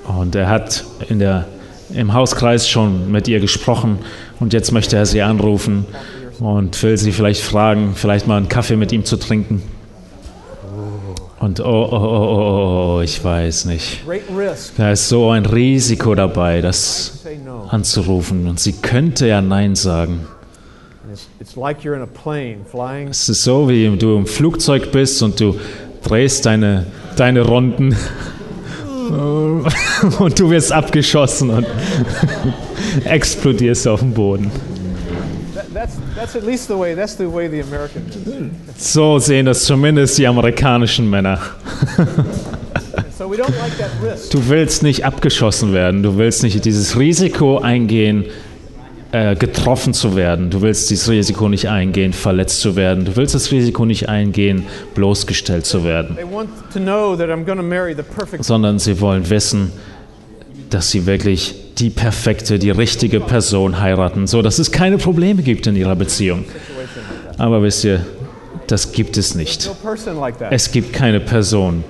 und 0.07 0.35
er 0.35 0.49
hat 0.49 0.83
in 1.09 1.19
der, 1.19 1.45
im 1.93 2.13
Hauskreis 2.13 2.67
schon 2.67 3.11
mit 3.11 3.27
ihr 3.27 3.39
gesprochen 3.39 3.99
und 4.39 4.53
jetzt 4.53 4.71
möchte 4.71 4.97
er 4.97 5.05
sie 5.05 5.21
anrufen 5.21 5.85
und 6.39 6.81
will 6.83 6.97
sie 6.97 7.11
vielleicht 7.11 7.41
fragen, 7.41 7.93
vielleicht 7.95 8.27
mal 8.27 8.37
einen 8.37 8.49
Kaffee 8.49 8.75
mit 8.75 8.91
ihm 8.91 9.05
zu 9.05 9.17
trinken. 9.17 9.61
Und 11.39 11.59
oh, 11.59 11.65
oh, 11.65 11.91
oh, 11.91 11.97
oh, 11.97 12.95
oh, 12.95 12.95
oh, 12.97 13.01
ich 13.01 13.21
weiß 13.21 13.65
nicht. 13.65 14.01
Da 14.77 14.91
ist 14.91 15.09
so 15.09 15.29
ein 15.29 15.45
Risiko 15.45 16.15
dabei, 16.15 16.61
das 16.61 17.19
anzurufen. 17.67 18.47
Und 18.47 18.61
sie 18.61 18.71
könnte 18.71 19.27
ja 19.27 19.41
Nein 19.41 19.75
sagen. 19.75 20.25
Es 23.09 23.29
ist 23.29 23.43
so, 23.43 23.69
wie 23.69 23.97
du 23.97 24.17
im 24.17 24.25
Flugzeug 24.25 24.91
bist 24.91 25.21
und 25.21 25.39
du 25.39 25.59
drehst 26.03 26.45
deine, 26.45 26.87
deine 27.15 27.41
Runden 27.41 27.95
und 30.19 30.39
du 30.39 30.49
wirst 30.49 30.71
abgeschossen 30.71 31.51
und 31.51 31.67
explodierst 33.05 33.87
auf 33.87 33.99
dem 33.99 34.13
Boden. 34.13 34.51
That, 35.53 35.73
that's, 35.73 35.97
that's 36.15 36.35
at 36.35 36.43
least 36.43 36.67
the 36.67 36.77
way, 36.77 36.95
that's 36.95 37.15
the 37.15 37.31
way 37.31 37.47
the 37.47 37.61
Americans. 37.61 38.17
So 38.77 39.19
sehen 39.19 39.45
das 39.45 39.65
zumindest 39.65 40.17
die 40.17 40.25
amerikanischen 40.25 41.09
Männer. 41.09 41.39
So 43.15 43.29
we 43.29 43.37
don't 43.37 43.55
like 43.59 43.77
that 43.77 43.91
risk. 44.01 44.31
Du 44.31 44.49
willst 44.49 44.81
nicht 44.81 45.05
abgeschossen 45.05 45.73
werden, 45.73 46.01
du 46.01 46.17
willst 46.17 46.41
nicht 46.41 46.65
dieses 46.65 46.97
Risiko 46.97 47.59
eingehen, 47.59 48.25
äh, 49.13 49.35
getroffen 49.35 49.93
zu 49.93 50.15
werden. 50.15 50.49
Du 50.49 50.63
willst 50.63 50.89
dieses 50.89 51.07
Risiko 51.07 51.47
nicht 51.47 51.69
eingehen, 51.69 52.13
verletzt 52.13 52.61
zu 52.61 52.75
werden. 52.75 53.05
Du 53.05 53.15
willst 53.15 53.35
das 53.35 53.51
Risiko 53.51 53.85
nicht 53.85 54.09
eingehen, 54.09 54.65
bloßgestellt 54.95 55.67
zu 55.67 55.83
werden. 55.83 56.17
Sondern 58.39 58.79
sie 58.79 58.99
wollen 58.99 59.29
wissen, 59.29 59.71
dass 60.71 60.89
sie 60.89 61.05
wirklich 61.05 61.53
die 61.77 61.91
perfekte, 61.91 62.57
die 62.57 62.71
richtige 62.71 63.19
Person 63.19 63.79
heiraten, 63.79 64.25
so 64.25 64.41
dass 64.41 64.57
es 64.57 64.71
keine 64.71 64.97
Probleme 64.97 65.43
gibt 65.43 65.67
in 65.67 65.75
ihrer 65.75 65.95
Beziehung. 65.95 66.45
Aber 67.37 67.61
wisst 67.61 67.83
ihr, 67.83 68.03
das 68.65 68.93
gibt 68.93 69.15
es 69.17 69.35
nicht. 69.35 69.69
Es 70.49 70.71
gibt 70.71 70.91
keine 70.91 71.19
Person, 71.19 71.83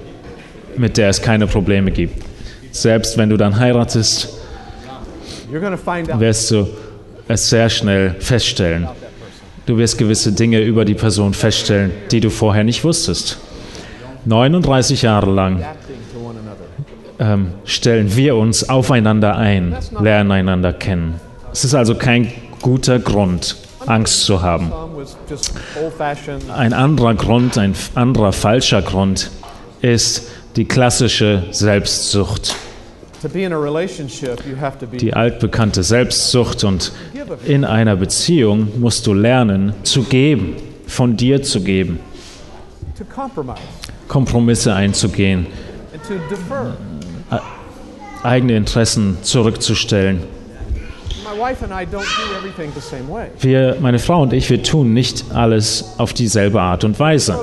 mit 0.75 0.97
der 0.97 1.07
es 1.07 1.21
keine 1.21 1.47
Probleme 1.47 1.89
gibt. 1.91 2.21
Selbst 2.71 3.17
wenn 3.17 3.29
du 3.29 3.37
dann 3.37 3.57
heiratest, 3.57 4.27
wirst 6.19 6.51
du 6.51 6.67
es 7.27 7.49
sehr 7.49 7.69
schnell 7.69 8.15
feststellen. 8.19 8.87
Du 9.65 9.77
wirst 9.77 9.97
gewisse 9.97 10.33
Dinge 10.33 10.59
über 10.61 10.83
die 10.85 10.93
Person 10.93 11.33
feststellen, 11.33 11.91
die 12.11 12.19
du 12.19 12.29
vorher 12.29 12.63
nicht 12.63 12.83
wusstest. 12.83 13.37
39 14.25 15.01
Jahre 15.01 15.31
lang 15.31 15.65
ähm, 17.19 17.53
stellen 17.65 18.15
wir 18.15 18.35
uns 18.35 18.67
aufeinander 18.69 19.35
ein, 19.37 19.75
lernen 19.99 20.31
einander 20.31 20.73
kennen. 20.73 21.19
Es 21.51 21.63
ist 21.63 21.75
also 21.75 21.95
kein 21.95 22.31
guter 22.61 22.99
Grund, 22.99 23.55
Angst 23.85 24.23
zu 24.25 24.41
haben. 24.41 24.71
Ein 26.55 26.73
anderer 26.73 27.13
Grund, 27.15 27.57
ein 27.57 27.75
anderer 27.95 28.31
falscher 28.31 28.81
Grund 28.81 29.29
ist 29.81 30.29
die 30.55 30.65
klassische 30.65 31.43
Selbstsucht. 31.51 32.55
Die 34.99 35.13
altbekannte 35.13 35.83
Selbstsucht 35.83 36.63
und 36.63 36.91
in 37.45 37.65
einer 37.65 37.95
Beziehung 37.95 38.79
musst 38.79 39.07
du 39.07 39.13
lernen 39.13 39.73
zu 39.83 40.03
geben, 40.03 40.55
von 40.87 41.17
dir 41.17 41.41
zu 41.41 41.61
geben, 41.61 41.99
Kompromisse 44.07 44.73
einzugehen, 44.73 45.47
eigene 48.23 48.55
Interessen 48.55 49.17
zurückzustellen. 49.21 50.21
Wir, 53.39 53.77
meine 53.81 53.99
Frau 53.99 54.21
und 54.21 54.33
ich, 54.33 54.49
wir 54.49 54.61
tun 54.61 54.93
nicht 54.93 55.25
alles 55.33 55.95
auf 55.97 56.13
dieselbe 56.13 56.61
Art 56.61 56.83
und 56.83 56.99
Weise. 56.99 57.39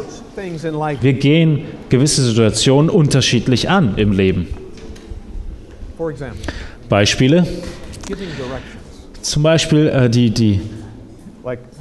Wir 1.01 1.13
gehen 1.15 1.65
gewisse 1.89 2.25
Situationen 2.25 2.89
unterschiedlich 2.89 3.69
an 3.69 3.95
im 3.97 4.13
Leben. 4.13 4.49
Beispiele. 6.89 7.47
Zum 9.23 9.43
Beispiel 9.43 9.89
äh, 9.89 10.11
die, 10.11 10.31
die 10.31 10.61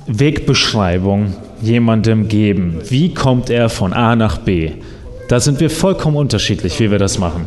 Wegbeschreibung 0.07 1.33
jemandem 1.61 2.27
geben. 2.27 2.81
Wie 2.89 3.13
kommt 3.13 3.49
er 3.49 3.69
von 3.69 3.93
A 3.93 4.15
nach 4.15 4.39
B? 4.39 4.71
Da 5.27 5.39
sind 5.39 5.59
wir 5.59 5.69
vollkommen 5.69 6.17
unterschiedlich, 6.17 6.79
wie 6.79 6.89
wir 6.89 6.97
das 6.97 7.19
machen. 7.19 7.45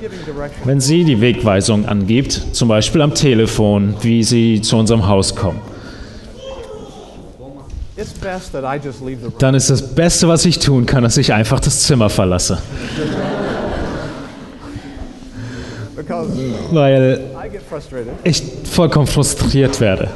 Wenn 0.65 0.81
sie 0.81 1.03
die 1.03 1.21
Wegweisung 1.21 1.87
angibt, 1.87 2.41
zum 2.53 2.69
Beispiel 2.69 3.01
am 3.01 3.13
Telefon, 3.15 3.95
wie 4.03 4.23
sie 4.23 4.61
zu 4.61 4.77
unserem 4.77 5.09
Haus 5.09 5.35
kommen, 5.35 5.61
dann 9.39 9.55
ist 9.55 9.71
das 9.71 9.95
Beste, 9.95 10.29
was 10.29 10.45
ich 10.45 10.59
tun 10.59 10.87
kann, 10.87 11.03
dass 11.03 11.17
ich 11.17 11.33
einfach 11.33 11.61
das 11.61 11.83
Zimmer 11.83 12.09
verlasse. 12.09 12.59
Because 16.03 16.31
Weil 16.73 17.21
ich 18.25 18.43
vollkommen 18.65 19.07
frustriert 19.07 19.81
werde. 19.81 20.09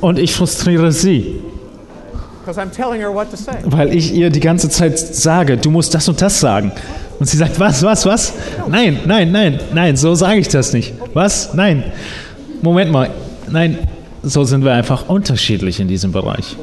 Und 0.00 0.18
ich 0.18 0.34
frustriere 0.34 0.90
sie. 0.92 1.40
Because 2.40 2.60
I'm 2.60 2.70
telling 2.70 3.00
her 3.00 3.12
what 3.12 3.30
to 3.30 3.36
say. 3.36 3.52
weil 3.64 3.94
ich 3.94 4.12
ihr 4.12 4.28
die 4.28 4.40
ganze 4.40 4.68
Zeit 4.68 4.98
sage, 4.98 5.56
du 5.56 5.70
musst 5.70 5.94
das 5.94 6.08
und 6.08 6.20
das 6.20 6.40
sagen. 6.40 6.72
Und 7.18 7.26
sie 7.26 7.38
sagt, 7.38 7.58
was, 7.58 7.82
was, 7.82 8.04
was? 8.04 8.34
Nein, 8.68 9.00
nein, 9.06 9.32
nein, 9.32 9.60
nein, 9.72 9.96
so 9.96 10.14
sage 10.14 10.40
ich 10.40 10.48
das 10.48 10.74
nicht. 10.74 10.92
Was? 11.14 11.54
Nein. 11.54 11.84
Moment 12.60 12.90
mal. 12.92 13.10
Nein, 13.50 13.78
so 14.22 14.44
sind 14.44 14.64
wir 14.64 14.72
einfach 14.72 15.08
unterschiedlich 15.08 15.80
in 15.80 15.88
diesem 15.88 16.12
Bereich. 16.12 16.56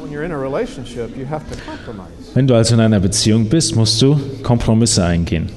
Wenn 2.34 2.48
du 2.48 2.54
also 2.54 2.76
in 2.76 2.82
einer 2.82 3.00
Beziehung 3.00 3.46
bist, 3.46 3.76
musst 3.76 4.02
du 4.02 4.20
Kompromisse 4.44 5.04
eingehen. 5.04 5.50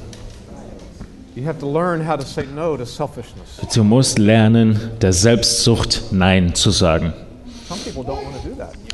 Du 3.74 3.82
musst 3.84 4.18
lernen, 4.18 4.78
der 5.00 5.12
Selbstsucht 5.12 6.02
Nein 6.12 6.54
zu 6.54 6.70
sagen. 6.70 7.12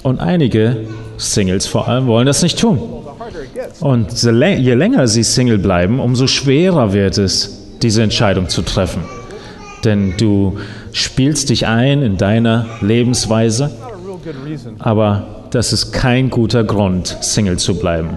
Und 0.03 0.21
einige 0.21 0.87
Singles 1.19 1.67
vor 1.67 1.87
allem 1.89 2.07
wollen 2.07 2.27
das 2.27 2.43
nicht 2.43 2.59
tun. 2.59 2.79
Und 3.81 4.13
je 4.23 4.31
lä- 4.31 4.57
je 4.57 4.75
länger 4.75 5.07
sie 5.07 5.23
Single 5.23 5.59
bleiben, 5.59 6.01
umso 6.01 6.27
schwerer 6.27 6.93
wird 6.95 7.19
es, 7.19 7.77
diese 7.83 8.03
Entscheidung 8.03 8.49
zu 8.49 8.63
treffen. 8.63 9.03
Denn 9.85 10.15
du 10.17 10.59
spielst 10.93 11.51
dich 11.51 11.67
ein 11.67 12.03
in 12.03 12.17
deiner 12.17 12.67
Lebensweise, 12.81 13.71
aber 14.79 15.27
das 15.51 15.73
ist 15.73 15.93
kein 15.93 16.31
guter 16.31 16.65
Grund, 16.65 17.17
Single 17.21 17.59
zu 17.59 17.79
bleiben. 17.79 18.17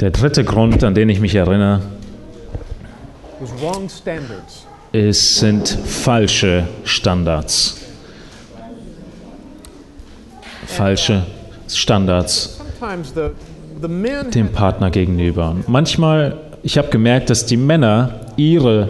Der 0.00 0.10
dritte 0.10 0.42
Grund, 0.42 0.82
an 0.84 0.94
den 0.94 1.10
ich 1.10 1.20
mich 1.20 1.34
erinnere, 1.34 1.82
was 3.38 3.50
wrong 3.60 3.88
standards. 3.90 4.64
ist, 4.92 5.38
sind 5.38 5.68
falsche 5.68 6.66
Standards. 6.84 7.78
Falsche 10.66 11.24
Standards 11.68 12.58
dem 14.34 14.48
Partner 14.48 14.90
gegenüber. 14.90 15.50
Und 15.50 15.68
manchmal, 15.68 16.38
ich 16.62 16.78
habe 16.78 16.88
gemerkt, 16.88 17.28
dass 17.28 17.44
die 17.44 17.58
Männer 17.58 18.20
ihre, 18.36 18.88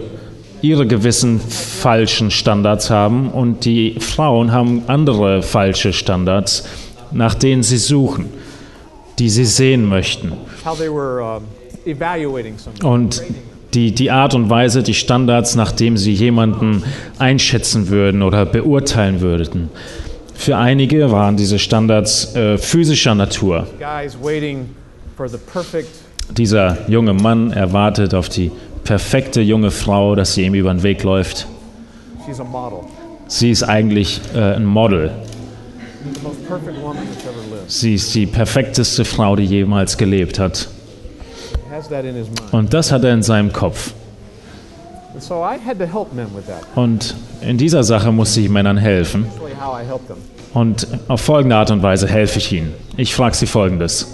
ihre 0.61 0.87
gewissen 0.87 1.39
falschen 1.39 2.31
Standards 2.31 2.89
haben 2.89 3.29
und 3.29 3.65
die 3.65 3.97
Frauen 3.99 4.51
haben 4.53 4.83
andere 4.87 5.41
falsche 5.43 5.91
Standards, 5.91 6.65
nach 7.11 7.35
denen 7.35 7.63
sie 7.63 7.77
suchen, 7.77 8.29
die 9.19 9.29
sie 9.29 9.45
sehen 9.45 9.85
möchten. 9.85 10.33
Und 12.83 13.23
die, 13.73 13.91
die 13.91 14.11
Art 14.11 14.33
und 14.33 14.49
Weise, 14.49 14.83
die 14.83 14.93
Standards, 14.93 15.55
nachdem 15.55 15.97
sie 15.97 16.13
jemanden 16.13 16.83
einschätzen 17.19 17.89
würden 17.89 18.23
oder 18.23 18.45
beurteilen 18.45 19.21
würden. 19.21 19.69
Für 20.33 20.57
einige 20.57 21.11
waren 21.11 21.37
diese 21.37 21.59
Standards 21.59 22.35
äh, 22.35 22.57
physischer 22.57 23.15
Natur. 23.15 23.67
Dieser 26.35 26.77
junge 26.89 27.13
Mann 27.13 27.51
erwartet 27.51 28.13
auf 28.13 28.29
die 28.29 28.51
perfekte 28.83 29.41
junge 29.41 29.71
Frau, 29.71 30.15
dass 30.15 30.33
sie 30.33 30.43
ihm 30.43 30.53
über 30.53 30.73
den 30.73 30.83
Weg 30.83 31.03
läuft. 31.03 31.47
Sie 33.27 33.49
ist 33.49 33.63
eigentlich 33.63 34.21
äh, 34.33 34.55
ein 34.55 34.65
Model. 34.65 35.11
Sie 37.67 37.95
ist 37.95 38.13
die 38.13 38.25
perfekteste 38.25 39.05
Frau, 39.05 39.35
die 39.35 39.45
jemals 39.45 39.97
gelebt 39.97 40.39
hat. 40.39 40.67
Und 42.51 42.73
das 42.73 42.91
hat 42.91 43.03
er 43.03 43.13
in 43.13 43.23
seinem 43.23 43.51
Kopf. 43.51 43.93
Und 46.75 47.15
in 47.41 47.57
dieser 47.57 47.83
Sache 47.83 48.11
musste 48.11 48.41
ich 48.41 48.49
Männern 48.49 48.77
helfen. 48.77 49.25
Und 50.53 50.87
auf 51.07 51.21
folgende 51.21 51.55
Art 51.55 51.71
und 51.71 51.83
Weise 51.83 52.07
helfe 52.07 52.39
ich 52.39 52.51
ihnen. 52.51 52.73
Ich 52.97 53.13
frage 53.15 53.35
sie 53.35 53.45
folgendes. 53.45 54.07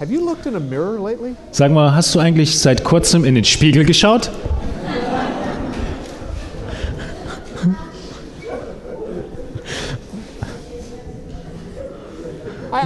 Have 0.00 0.10
you 0.10 0.24
looked 0.24 0.46
in 0.46 0.56
a 0.56 0.60
mirror 0.60 0.98
lately? 0.98 1.34
Sag 1.50 1.72
mal, 1.72 1.94
hast 1.94 2.14
du 2.14 2.20
eigentlich 2.20 2.58
seit 2.58 2.84
kurzem 2.84 3.24
in 3.24 3.34
den 3.34 3.44
Spiegel 3.44 3.84
geschaut? 3.84 4.30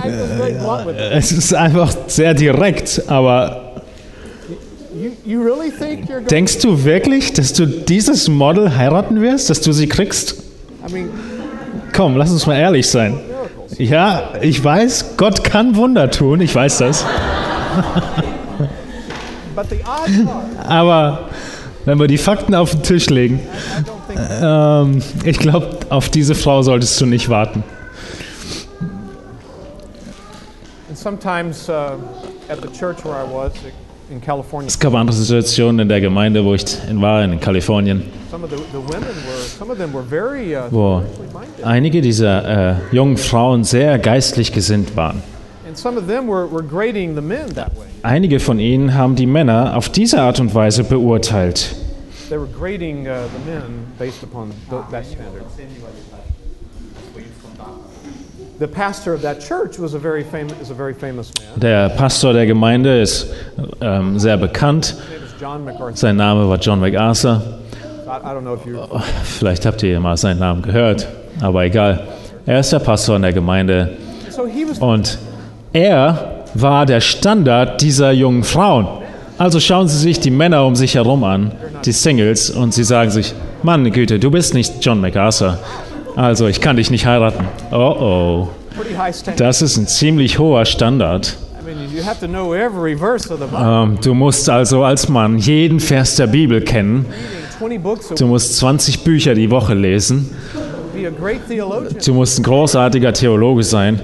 I, 0.03 0.09
I 0.09 0.37
very 0.37 0.53
blunt 0.55 0.87
with 0.87 0.97
it. 0.97 1.13
Es 1.13 1.33
ist 1.33 1.55
einfach 1.55 1.95
sehr 2.07 2.35
direkt, 2.35 3.03
aber 3.07 3.61
You, 4.97 5.11
you 5.25 5.43
really 5.43 5.73
think 5.73 6.09
you're 6.09 6.19
going 6.21 6.27
denkst 6.29 6.59
du 6.59 6.85
wirklich, 6.85 7.33
dass 7.33 7.53
du 7.53 7.67
dieses 7.67 8.29
Model 8.29 8.77
heiraten 8.77 9.21
wirst, 9.21 9.51
dass 9.51 9.61
du 9.61 9.73
sie 9.73 9.89
kriegst? 9.89 10.37
I 10.89 10.93
mean, 10.93 11.09
Komm, 11.93 12.17
lass 12.17 12.31
uns 12.31 12.47
mal 12.47 12.57
ehrlich 12.57 12.89
sein. 12.89 13.19
Ja, 13.79 14.31
ich 14.41 14.63
weiß, 14.63 15.17
Gott 15.17 15.45
kann 15.45 15.77
Wunder 15.77 16.11
tun, 16.11 16.41
ich 16.41 16.55
weiß 16.55 16.79
das. 16.79 17.05
But 19.55 19.67
the 19.71 19.77
odds 19.77 20.29
are, 20.29 20.69
Aber 20.69 21.29
wenn 21.85 21.99
wir 21.99 22.07
die 22.07 22.19
Fakten 22.19 22.55
auf 22.55 22.73
den 22.73 22.83
Tisch 22.83 23.11
legen, 23.11 23.41
ähm, 24.43 25.03
ich 25.25 25.39
glaube, 25.39 25.79
auf 25.91 26.09
diese 26.09 26.35
Frau 26.35 26.63
solltest 26.63 27.01
du 27.01 27.07
nicht 27.07 27.29
warten. 27.29 27.63
Es 34.67 34.79
gab 34.79 34.95
andere 34.95 35.17
Situationen 35.17 35.81
in 35.81 35.89
der 35.89 36.01
Gemeinde, 36.01 36.45
wo 36.45 36.55
ich 36.55 36.65
war, 36.93 37.25
in 37.25 37.41
Kalifornien, 37.41 38.05
some 38.35 38.45
of 38.45 38.51
the, 38.51 38.57
the 38.73 38.79
women 38.79 39.15
were, 39.27 39.43
some 39.59 39.71
of 39.71 39.79
them 39.79 39.93
were 39.93 40.03
very 40.03 40.57
uh, 40.57 40.63
wo 40.71 41.03
einige 41.63 42.01
dieser 42.01 42.73
äh, 42.73 42.75
jungen 42.91 43.17
Frauen 43.17 43.63
sehr 43.63 43.99
geistlich 43.99 44.53
gesinnt 44.53 44.97
waren. 44.97 45.23
And 45.67 45.79
some 45.79 45.97
of 45.97 46.07
them 46.09 46.27
were, 46.29 46.51
were 46.51 46.65
grading 46.65 47.15
the 47.15 47.21
men 47.21 47.55
that 47.55 47.71
way. 47.77 47.87
Einige 48.03 48.41
von 48.41 48.59
ihnen 48.59 48.95
haben 48.95 49.15
die 49.15 49.27
Männer 49.27 49.77
auf 49.77 49.89
diese 49.89 50.21
Art 50.21 50.41
und 50.41 50.55
Weise 50.55 50.83
beurteilt. 50.83 51.77
They 52.29 52.39
were 52.39 52.49
grading 52.49 53.07
uh, 53.07 53.29
the 53.33 53.51
men 53.51 53.87
based 53.99 54.23
upon 54.25 54.51
th- 54.69 54.83
that 54.91 55.05
standard. 55.07 55.45
The 55.57 55.65
pastor 55.65 55.71
of 55.71 56.11
that 56.11 56.25
church 56.35 56.53
was 56.55 56.73
a 56.75 56.83
very 56.83 56.83
famous, 56.83 56.83
is 56.85 56.99
a 56.99 57.13
very 57.15 57.25
famous 57.25 57.59
man. 57.59 58.44
Der 61.57 61.89
Pastor 61.89 62.33
der 62.33 62.47
Gemeinde 62.47 63.01
ist 63.01 63.27
ähm, 63.81 64.19
sehr 64.19 64.37
bekannt. 64.37 64.97
Sein 65.95 66.17
Name 66.17 66.49
war 66.49 66.59
John 66.59 66.81
MacArthur. 66.81 67.43
I, 68.07 68.09
I 68.09 68.35
don't 68.35 68.43
know 68.43 68.55
if 68.55 68.65
you. 68.65 68.79
Vielleicht 69.25 69.67
habt 69.67 69.83
ihr 69.83 69.99
mal 69.99 70.17
seinen 70.17 70.39
Namen 70.39 70.63
gehört, 70.63 71.09
aber 71.41 71.65
egal. 71.65 72.07
Er 72.47 72.61
ist 72.61 72.73
der 72.73 72.79
Pastor 72.79 73.17
in 73.17 73.23
der 73.23 73.33
Gemeinde 73.33 73.91
So 74.31 74.47
he 74.47 74.65
was. 74.69 74.79
und 74.79 75.19
er 75.73 76.45
war 76.55 76.87
der 76.87 77.01
Standard 77.01 77.81
dieser 77.81 78.13
jungen 78.13 78.45
Frauen. 78.45 78.87
Also 79.37 79.59
schauen 79.59 79.89
Sie 79.89 79.99
sich 79.99 80.21
die 80.21 80.31
Männer 80.31 80.65
um 80.65 80.77
sich 80.77 80.95
herum 80.95 81.25
an, 81.25 81.51
die 81.85 81.91
Singles, 81.93 82.51
und 82.51 82.73
sie 82.73 82.85
sagen 82.85 83.11
sich, 83.11 83.35
Mann, 83.65 83.91
Güte, 83.91 84.21
du 84.21 84.31
bist 84.31 84.55
nicht 84.55 84.75
John 84.81 85.01
MacArthur. 85.01 85.59
Also 86.17 86.47
ich 86.47 86.61
kann 86.61 86.77
dich 86.77 86.91
nicht 86.91 87.07
heiraten. 87.07 87.45
Oh 87.73 87.77
oh, 87.77 88.49
das 89.37 89.63
ist 89.63 89.77
ein 89.77 89.87
ziemlich 89.87 90.39
hoher 90.39 90.65
Standard. 90.65 91.37
Ähm, 93.57 93.99
du 94.03 94.15
musst 94.15 94.51
also 94.51 94.85
als 94.85 95.09
Mann 95.09 95.39
jeden 95.39 95.81
Vers 95.81 96.17
der 96.17 96.27
Bibel 96.27 96.61
kennen. 96.61 97.07
Reading 97.61 97.81
20 97.81 97.83
books 97.83 98.13
a 98.13 98.15
Du 98.15 98.27
musst 98.27 98.57
20 98.59 99.05
Bücher 99.05 99.35
die 99.35 99.51
Woche 99.51 99.75
lesen. 99.75 100.31
Du 102.05 102.15
musst 102.15 102.39
ein 102.39 102.43
großartiger 102.43 103.13
Theologe 103.13 103.63
sein. 103.63 104.01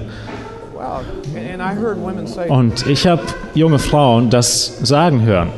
Und 2.49 2.87
ich 2.87 3.07
habe 3.07 3.21
junge 3.53 3.79
Frauen 3.79 4.29
das 4.29 4.79
sagen 4.81 5.21
hören. 5.23 5.49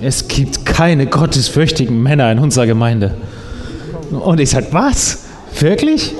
Es 0.00 0.28
gibt 0.28 0.64
keine 0.64 1.06
gottesfürchtigen 1.06 2.02
Männer 2.02 2.30
in 2.32 2.38
unserer 2.38 2.66
Gemeinde. 2.66 3.14
Und 4.10 4.40
ich 4.40 4.50
sage, 4.50 4.68
was? 4.70 5.24
Wirklich? 5.60 6.14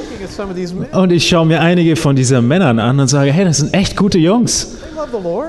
Und 0.93 1.12
ich 1.12 1.28
schaue 1.28 1.47
mir 1.47 1.61
einige 1.61 1.97
von 1.97 2.16
diesen 2.16 2.47
Männern 2.49 2.78
an 2.78 2.99
und 2.99 3.09
sage, 3.09 3.32
hey, 3.32 3.45
das 3.45 3.59
sind 3.59 3.74
echt 3.74 3.97
gute 3.97 4.18
Jungs. 4.18 4.76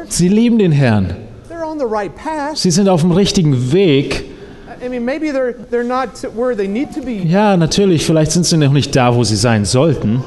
Sie 0.09 0.27
lieben 0.27 0.57
den 0.57 0.71
Herrn. 0.71 1.15
Sie 2.53 2.71
sind 2.71 2.89
auf 2.89 3.01
dem 3.01 3.11
richtigen 3.11 3.71
Weg. 3.71 4.25
Ja, 7.25 7.57
natürlich, 7.57 8.05
vielleicht 8.05 8.31
sind 8.31 8.45
sie 8.45 8.57
noch 8.57 8.71
nicht 8.71 8.95
da, 8.95 9.15
wo 9.15 9.23
sie 9.23 9.35
sein 9.35 9.65
sollten. 9.65 10.21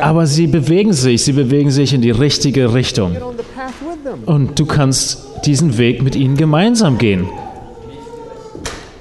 Aber 0.00 0.26
sie 0.26 0.46
bewegen 0.46 0.92
sich, 0.92 1.22
sie 1.24 1.32
bewegen 1.32 1.70
sich 1.70 1.92
in 1.92 2.02
die 2.02 2.10
richtige 2.10 2.72
Richtung. 2.74 3.16
Und 4.26 4.58
du 4.58 4.66
kannst 4.66 5.24
diesen 5.44 5.78
Weg 5.78 6.02
mit 6.02 6.16
ihnen 6.16 6.36
gemeinsam 6.36 6.98
gehen. 6.98 7.28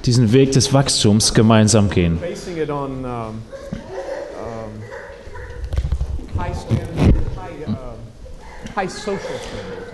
Diesen 0.05 0.31
Weg 0.31 0.51
des 0.53 0.73
Wachstums 0.73 1.33
gemeinsam 1.33 1.89
gehen. 1.89 2.19
Uh, 2.19 3.31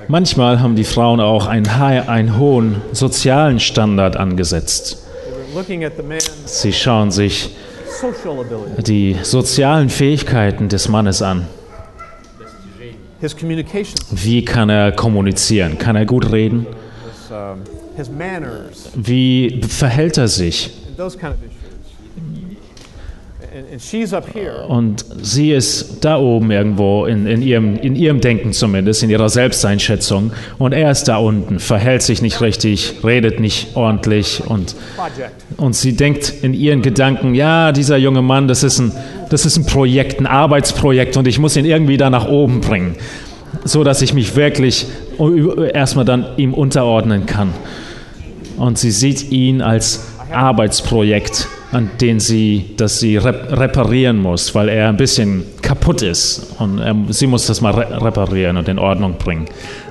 Manchmal 0.08 0.60
haben 0.60 0.76
die 0.76 0.84
Frauen 0.84 1.20
auch 1.20 1.48
einen, 1.48 1.68
einen 1.68 2.38
hohen 2.38 2.82
sozialen 2.92 3.60
Standard 3.60 4.18
angesetzt. 4.18 5.08
Sie 6.46 6.74
schauen 6.74 7.12
sich 7.12 7.56
die 8.80 9.18
sozialen 9.22 9.90
Fähigkeiten 9.90 10.68
des 10.68 10.90
Mannes 10.90 11.22
an. 11.22 11.48
Wie 14.12 14.44
kann 14.44 14.70
er 14.70 14.92
kommunizieren? 14.92 15.78
Kann 15.78 15.96
er 15.96 16.06
gut 16.06 16.32
reden? 16.32 16.68
His, 17.96 18.08
his 18.08 18.10
manners, 18.10 18.90
Wie 18.96 19.62
verhält 19.68 20.18
er 20.18 20.28
sich? 20.28 20.72
Und 24.68 25.06
sie 25.22 25.52
ist 25.52 26.04
da 26.04 26.18
oben 26.18 26.50
irgendwo 26.50 27.06
in, 27.06 27.28
in, 27.28 27.42
ihrem, 27.44 27.78
in 27.78 27.96
ihrem 27.96 28.20
Denken 28.20 28.52
zumindest, 28.52 29.04
in 29.04 29.12
ihrer 29.12 29.30
Selbsteinschätzung. 29.30 30.32
Und 30.58 30.72
er 30.72 30.90
ist 30.90 31.04
da 31.04 31.18
unten, 31.18 31.60
verhält 31.60 32.02
sich 32.02 32.22
nicht 32.24 32.42
richtig, 32.42 32.96
redet 33.04 33.40
nicht 33.40 33.76
ordentlich. 33.76 34.42
Und, 34.46 34.76
und 35.58 35.76
sie 35.76 35.96
denkt 35.96 36.34
in 36.42 36.54
ihren 36.56 36.82
Gedanken, 36.82 37.36
ja, 37.36 37.72
dieser 37.72 37.98
junge 37.98 38.24
Mann, 38.24 38.48
das 38.48 38.64
ist, 38.64 38.80
ein, 38.80 38.92
das 39.30 39.46
ist 39.46 39.58
ein 39.58 39.66
Projekt, 39.66 40.20
ein 40.20 40.26
Arbeitsprojekt 40.26 41.16
und 41.18 41.28
ich 41.28 41.38
muss 41.38 41.56
ihn 41.56 41.66
irgendwie 41.66 41.98
da 41.98 42.10
nach 42.10 42.28
oben 42.28 42.60
bringen. 42.62 42.96
So 43.66 43.84
dass 43.84 44.02
ich 44.02 44.16
mich 44.16 44.36
wirklich 44.36 44.88
erstmal 45.74 46.06
dann 46.06 46.26
ihm 46.38 46.56
unterordnen 46.56 47.28
kann. 47.28 47.54
Und 48.58 48.78
sie 48.78 48.92
sieht 48.92 49.32
ihn 49.32 49.62
als 49.62 50.08
Arbeitsprojekt, 50.32 51.48
an 51.72 51.90
den 52.00 52.20
sie, 52.20 52.72
das 52.78 53.00
sie 53.00 53.18
rep 53.18 53.60
reparieren 53.60 54.18
muss, 54.18 54.54
weil 54.54 54.70
er 54.70 54.90
ein 54.90 54.98
bisschen 54.98 55.44
kaputt 55.62 56.02
ist. 56.02 56.56
Und 56.60 56.80
er, 56.80 56.96
sie 57.10 57.28
muss 57.28 57.48
das 57.48 57.62
mal 57.62 57.74
re 57.74 58.04
reparieren 58.04 58.58
und 58.58 58.68
in 58.68 58.80
Ordnung 58.80 59.16
bringen. 59.18 59.46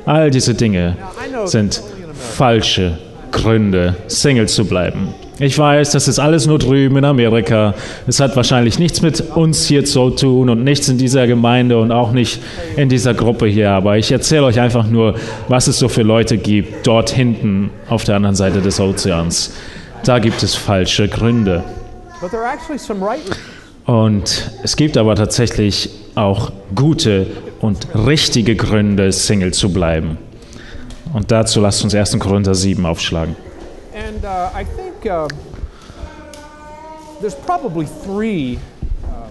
All 0.05 0.31
diese 0.31 0.55
Dinge 0.55 0.97
sind 1.45 1.83
falsche 2.15 2.99
Gründe, 3.31 3.97
Single 4.09 4.49
zu 4.49 4.65
bleiben. 4.65 5.09
Ich 5.39 5.59
weiß, 5.59 5.93
das 5.93 6.09
ist 6.09 6.19
alles 6.19 6.47
nur 6.47 6.59
drüben 6.59 6.99
in 6.99 7.05
Amerika. 7.05 7.75
Es 8.07 8.21
hat 8.21 8.37
wahrscheinlich 8.37 8.79
nichts 8.79 9.01
mit 9.01 9.21
uns 9.35 9.65
hier 9.67 9.85
zu 9.85 10.11
tun 10.11 10.51
und 10.51 10.63
nichts 10.63 10.89
in 10.89 10.99
dieser 10.99 11.27
Gemeinde 11.27 11.79
und 11.79 11.91
auch 11.91 12.13
nicht 12.13 12.41
in 12.77 12.89
dieser 12.89 13.15
Gruppe 13.15 13.47
hier. 13.47 13.71
Aber 13.71 13.97
ich 13.97 14.13
erzähle 14.13 14.45
euch 14.45 14.61
einfach 14.61 14.87
nur, 14.87 15.15
was 15.49 15.69
es 15.69 15.79
so 15.79 15.89
für 15.89 16.03
Leute 16.03 16.37
gibt, 16.37 16.87
dort 16.87 17.11
hinten 17.11 17.71
auf 17.89 18.05
der 18.05 18.17
anderen 18.17 18.37
Seite 18.37 18.61
des 18.61 18.79
Ozeans. 18.79 19.55
Da 20.05 20.19
gibt 20.19 20.43
es 20.43 20.55
falsche 20.55 21.09
Gründe. 21.09 21.65
Und 23.87 24.51
es 24.63 24.77
gibt 24.77 24.97
aber 24.97 25.17
tatsächlich 25.17 25.91
auch 26.15 26.53
gute 26.75 27.27
und 27.61 27.89
richtige 27.95 28.55
Gründe, 28.55 29.11
Single 29.13 29.53
zu 29.55 29.73
bleiben. 29.73 30.19
Und 31.13 31.31
dazu 31.31 31.61
lasst 31.61 31.83
uns 31.85 31.95
1. 31.95 32.19
Korinther 32.19 32.55
7 32.55 32.85
aufschlagen. 32.85 33.35
And 34.03 34.25
uh, 34.25 34.51
I 34.53 34.65
think 34.65 35.07
uh, 35.07 35.29
there's 37.21 37.37
probably 37.37 37.87
three, 37.87 38.59
um, 39.05 39.31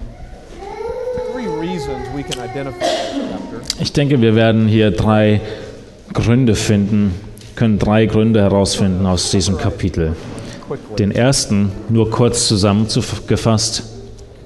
three 1.33 1.47
reasons 1.47 2.07
we 2.15 2.23
can 2.23 2.39
identify. 2.39 2.85
Ich 3.81 3.91
denke, 3.91 4.21
wir 4.21 4.33
werden 4.33 4.69
hier 4.69 4.91
drei 4.91 5.41
Gründe 6.13 6.55
finden, 6.55 7.13
können 7.55 7.79
drei 7.79 8.05
Gründe 8.05 8.41
herausfinden 8.41 9.05
aus 9.05 9.29
diesem 9.31 9.57
Kapitel. 9.57 10.15
Den 10.97 11.11
ersten, 11.11 11.73
nur 11.89 12.09
kurz 12.09 12.47
zusammengefasst, 12.47 13.83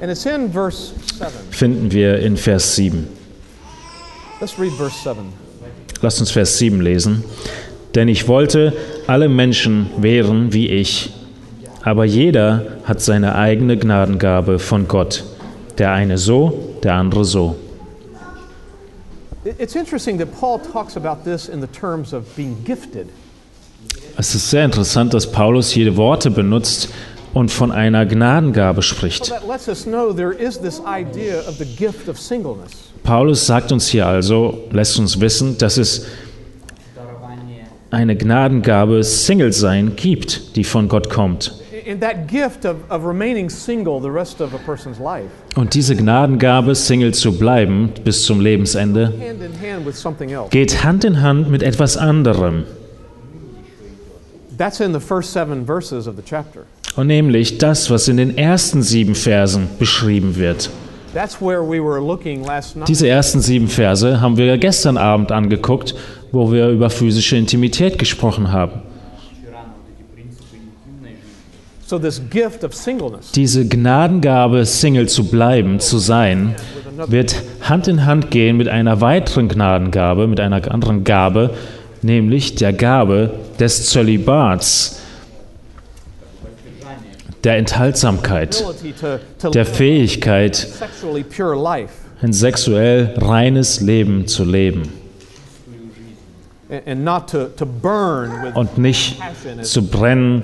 And 0.01 0.11
it's 0.11 0.25
in 0.25 0.51
verse 0.51 0.93
7. 1.19 1.31
finden 1.51 1.91
wir 1.91 2.17
in 2.17 2.35
Vers 2.35 2.75
7. 2.75 3.07
Let's 4.41 4.57
read 4.59 4.73
verse 4.73 4.97
7. 5.03 5.31
Lasst 6.01 6.19
uns 6.19 6.31
Vers 6.31 6.57
7 6.57 6.81
lesen 6.81 7.23
denn 7.95 8.07
ich 8.09 8.27
wollte, 8.27 8.73
alle 9.07 9.29
Menschen 9.29 9.89
wären 9.97 10.53
wie 10.53 10.67
ich. 10.67 11.11
Aber 11.81 12.05
jeder 12.05 12.65
hat 12.83 13.01
seine 13.01 13.35
eigene 13.35 13.77
Gnadengabe 13.77 14.59
von 14.59 14.87
Gott, 14.87 15.23
der 15.77 15.91
eine 15.91 16.17
so, 16.17 16.77
der 16.83 16.95
andere 16.95 17.23
so. 17.23 17.55
Es 24.17 24.33
ist 24.33 24.49
sehr 24.49 24.65
interessant, 24.65 25.13
dass 25.13 25.31
Paulus 25.31 25.75
jede 25.75 25.95
Worte 25.95 26.31
benutzt 26.31 26.89
und 27.33 27.51
von 27.51 27.71
einer 27.71 28.05
Gnadengabe 28.05 28.81
spricht. 28.81 29.31
Paulus 33.03 33.45
sagt 33.45 33.71
uns 33.71 33.87
hier 33.87 34.07
also, 34.07 34.63
lässt 34.71 34.97
uns 34.97 35.19
wissen, 35.19 35.57
dass 35.59 35.77
es 35.77 36.07
eine 37.91 38.15
Gnadengabe 38.15 39.03
Single 39.03 39.53
sein 39.53 39.95
gibt, 39.95 40.55
die 40.55 40.63
von 40.63 40.87
Gott 40.87 41.09
kommt. 41.09 41.53
Und 45.55 45.73
diese 45.73 45.95
Gnadengabe, 45.95 46.75
Single 46.75 47.13
zu 47.13 47.37
bleiben 47.37 47.89
bis 48.03 48.23
zum 48.23 48.39
Lebensende, 48.41 49.13
geht 50.49 50.83
Hand 50.83 51.03
in 51.03 51.21
Hand 51.21 51.49
mit 51.49 51.63
etwas 51.63 51.97
anderem. 51.97 52.63
That's 54.57 54.79
in 54.79 54.93
the 54.93 55.01
first 55.01 55.33
seven 55.33 55.65
verses 55.65 56.07
of 56.07 56.15
the 56.15 56.23
chapter. 56.23 56.61
Und 56.95 57.07
nämlich 57.07 57.57
das, 57.57 57.89
was 57.89 58.07
in 58.07 58.17
den 58.17 58.37
ersten 58.37 58.81
sieben 58.81 59.15
Versen 59.15 59.67
beschrieben 59.79 60.37
wird. 60.37 60.69
Diese 62.87 63.07
ersten 63.07 63.41
sieben 63.41 63.67
Verse 63.67 64.21
haben 64.21 64.37
wir 64.37 64.57
gestern 64.57 64.97
Abend 64.97 65.31
angeguckt, 65.31 65.95
wo 66.35 66.51
wir 66.51 66.67
über 66.67 66.89
physische 66.89 67.37
Intimität 67.37 67.97
gesprochen 67.97 68.51
haben. 68.51 68.81
So 71.87 71.99
Diese 73.35 73.67
Gnadengabe, 73.67 74.65
Single 74.65 75.07
zu 75.07 75.25
bleiben, 75.25 75.79
zu 75.79 75.97
sein, 75.97 76.55
wird 77.07 77.43
Hand 77.61 77.87
in 77.87 78.05
Hand 78.05 78.31
gehen 78.31 78.57
mit 78.57 78.67
einer 78.67 79.01
weiteren 79.01 79.47
Gnadengabe, 79.47 80.27
mit 80.27 80.39
einer 80.39 80.71
anderen 80.71 81.03
Gabe, 81.03 81.51
nämlich 82.01 82.55
der 82.55 82.73
Gabe 82.73 83.31
des 83.59 83.85
Zölibats, 83.85 84.99
der 87.43 87.57
Enthaltsamkeit, 87.57 88.65
der 89.53 89.65
Fähigkeit, 89.65 90.67
ein 92.21 92.33
sexuell 92.33 93.13
reines 93.17 93.81
Leben 93.81 94.27
zu 94.27 94.43
leben 94.43 95.04
und 98.55 98.77
nicht 98.77 99.19
zu 99.61 99.87
brennen 99.87 100.43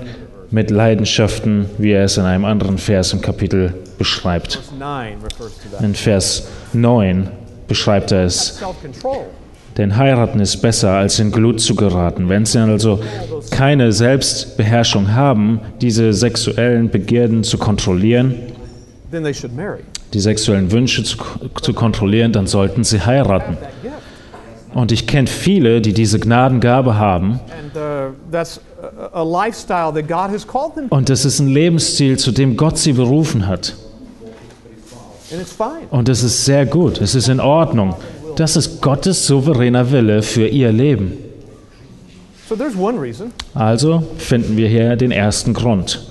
mit 0.50 0.70
Leidenschaften, 0.70 1.66
wie 1.78 1.92
er 1.92 2.04
es 2.04 2.16
in 2.18 2.24
einem 2.24 2.44
anderen 2.44 2.78
Vers 2.78 3.12
im 3.12 3.20
Kapitel 3.20 3.74
beschreibt. 3.98 4.60
verse 4.60 4.72
9 4.78 5.16
refers 5.22 5.52
to 5.56 5.68
that. 5.70 5.80
In 5.82 5.94
Vers 5.94 6.48
9 6.72 7.28
beschreibt 7.68 8.12
er 8.12 8.24
es. 8.24 8.60
Denn 9.78 9.96
heiraten 9.96 10.38
ist 10.40 10.58
besser, 10.58 10.90
als 10.90 11.18
in 11.18 11.32
Glut 11.32 11.60
zu 11.60 11.74
geraten. 11.74 12.28
Wenn 12.28 12.44
sie 12.44 12.58
also 12.58 13.00
keine 13.50 13.90
Selbstbeherrschung 13.92 15.14
haben, 15.14 15.60
diese 15.80 16.12
sexuellen 16.12 16.90
Begierden 16.90 17.42
zu 17.42 17.56
kontrollieren, 17.56 18.34
Then 19.10 19.24
they 19.24 19.32
should 19.34 19.54
marry. 19.56 19.80
die 20.12 20.20
sexuellen 20.20 20.70
Wünsche 20.72 21.02
zu, 21.04 21.16
zu 21.62 21.72
kontrollieren, 21.72 22.32
dann 22.32 22.46
sollten 22.46 22.84
sie 22.84 23.00
heiraten. 23.00 23.56
Und 24.74 24.92
ich 24.92 25.06
kenne 25.06 25.26
viele, 25.26 25.80
die 25.80 25.92
diese 25.92 26.18
Gnadengabe 26.18 26.96
haben. 26.96 27.40
And 27.58 27.76
uh. 27.76 28.12
Und 30.90 31.10
es 31.10 31.24
ist 31.24 31.38
ein 31.40 31.48
Lebensstil, 31.48 32.18
zu 32.18 32.32
dem 32.32 32.56
Gott 32.56 32.78
sie 32.78 32.92
berufen 32.92 33.46
hat. 33.46 33.74
And 35.30 35.40
it's 35.40 35.52
fine. 35.52 35.86
Und 35.90 36.08
es 36.08 36.22
ist 36.22 36.44
sehr 36.44 36.66
gut, 36.66 37.00
es 37.00 37.14
ist 37.14 37.28
in 37.28 37.40
Ordnung. 37.40 37.94
Das 38.36 38.56
ist 38.56 38.80
Gottes 38.80 39.26
souveräner 39.26 39.90
Wille 39.90 40.22
für 40.22 40.46
ihr 40.46 40.72
Leben. 40.72 41.12
So 42.48 42.56
there's 42.56 42.76
one 42.76 43.00
reason 43.00 43.32
Also 43.54 44.02
finden 44.18 44.56
wir 44.56 44.68
hier 44.68 44.96
den 44.96 45.10
ersten 45.10 45.54
Grund. 45.54 46.06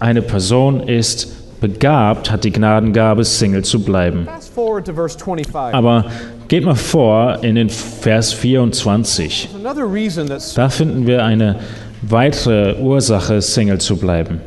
Eine 0.00 0.22
Person 0.22 0.80
ist 0.88 1.28
begabt, 1.60 2.30
hat 2.30 2.44
die 2.44 2.52
Gnadengabe, 2.52 3.24
Single 3.24 3.64
zu 3.64 3.82
bleiben. 3.82 4.26
Fast 4.26 4.54
forward 4.54 4.86
to 4.86 4.92
verse 4.94 5.18
25. 5.18 5.74
Aber 5.74 6.04
geht 6.48 6.64
mal 6.64 6.74
vor 6.74 7.38
in 7.42 7.56
den 7.56 7.70
Vers 7.70 8.32
24. 8.32 9.48
There's 9.50 9.64
another 9.64 9.92
reason 9.92 10.26
that 10.28 10.42
Da 10.56 10.68
finden 10.68 11.06
wir 11.06 11.24
eine 11.24 11.56
weitere 12.02 12.80
Ursache, 12.80 13.42
Single 13.42 13.78
zu 13.78 13.96
bleiben. 13.96 14.40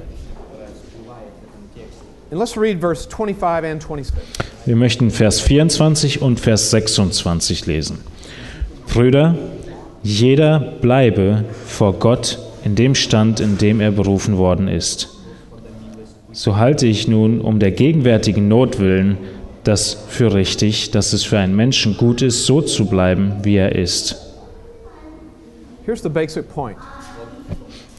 And 2.31 2.39
let's 2.39 2.57
read 2.57 2.79
verse 2.79 3.07
25 3.09 3.65
and 3.65 3.81
26. 3.81 4.13
Wir 4.65 4.75
möchten 4.75 5.11
Vers 5.11 5.41
24 5.41 6.21
und 6.21 6.39
Vers 6.39 6.71
26 6.71 7.65
lesen. 7.65 7.99
Brüder, 8.93 9.35
jeder 10.03 10.59
bleibe 10.59 11.43
vor 11.65 11.93
Gott 11.93 12.39
in 12.63 12.75
dem 12.75 12.95
Stand, 12.95 13.39
in 13.39 13.57
dem 13.57 13.81
er 13.81 13.91
berufen 13.91 14.37
worden 14.37 14.67
ist. 14.67 15.20
So 16.33 16.55
halte 16.55 16.87
ich 16.87 17.07
nun 17.07 17.41
um 17.41 17.59
der 17.59 17.71
gegenwärtigen 17.71 18.47
Not 18.47 18.79
willen 18.79 19.17
das 19.63 20.05
für 20.07 20.33
richtig, 20.33 20.91
dass 20.91 21.13
es 21.13 21.23
für 21.23 21.37
einen 21.37 21.55
Menschen 21.55 21.97
gut 21.97 22.21
ist, 22.21 22.45
so 22.45 22.61
zu 22.61 22.85
bleiben, 22.85 23.33
wie 23.43 23.57
er 23.57 23.75
ist. 23.75 24.15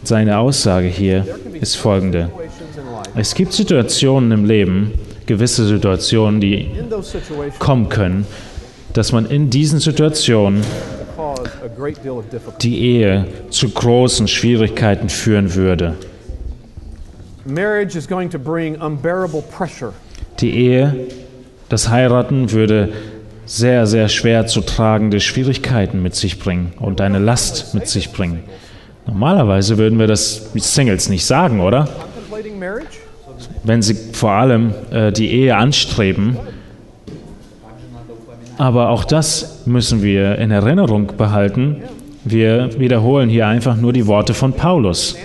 Seine 0.02 0.38
Aussage 0.38 0.88
hier 0.88 1.26
ist 1.60 1.76
folgende. 1.76 2.30
Es 3.14 3.34
gibt 3.34 3.52
Situationen 3.52 4.32
im 4.32 4.44
Leben, 4.44 4.92
gewisse 5.26 5.66
Situationen, 5.66 6.40
die 6.40 6.68
kommen 7.58 7.88
können, 7.88 8.26
dass 8.94 9.12
man 9.12 9.26
in 9.26 9.50
diesen 9.50 9.78
Situationen 9.78 10.62
die 12.60 12.80
Ehe 12.80 13.26
zu 13.50 13.68
großen 13.68 14.26
Schwierigkeiten 14.26 15.08
führen 15.08 15.54
würde. 15.54 15.94
Marriage 17.44 17.96
is 17.96 18.06
going 18.06 18.30
to 18.30 18.38
bring 18.38 18.80
unbearable 18.80 19.42
pressure. 19.42 19.92
Die 20.40 20.50
Ehe, 20.50 21.08
das 21.68 21.88
Heiraten 21.88 22.52
würde 22.52 22.92
sehr, 23.46 23.86
sehr 23.86 24.08
schwer 24.08 24.46
zu 24.46 24.60
tragende 24.60 25.20
Schwierigkeiten 25.20 26.02
mit 26.02 26.14
sich 26.14 26.38
bringen 26.38 26.72
und 26.78 27.00
eine 27.00 27.18
Last 27.18 27.74
mit 27.74 27.88
sich 27.88 28.12
bringen. 28.12 28.44
Normalerweise 29.06 29.78
würden 29.78 29.98
wir 29.98 30.06
das 30.06 30.50
mit 30.54 30.62
Singles 30.62 31.08
nicht 31.08 31.26
sagen, 31.26 31.60
oder? 31.60 31.88
Wenn 33.64 33.82
sie 33.82 33.94
vor 33.94 34.30
allem 34.30 34.74
äh, 34.90 35.10
die 35.12 35.30
Ehe 35.30 35.56
anstreben. 35.56 36.36
Aber 38.58 38.90
auch 38.90 39.04
das 39.04 39.66
müssen 39.66 40.02
wir 40.02 40.38
in 40.38 40.50
Erinnerung 40.52 41.16
behalten. 41.16 41.82
Wir 42.24 42.78
wiederholen 42.78 43.28
hier 43.28 43.48
einfach 43.48 43.76
nur 43.76 43.92
die 43.92 44.06
Worte 44.06 44.32
von 44.32 44.52
Paulus. 44.52 45.16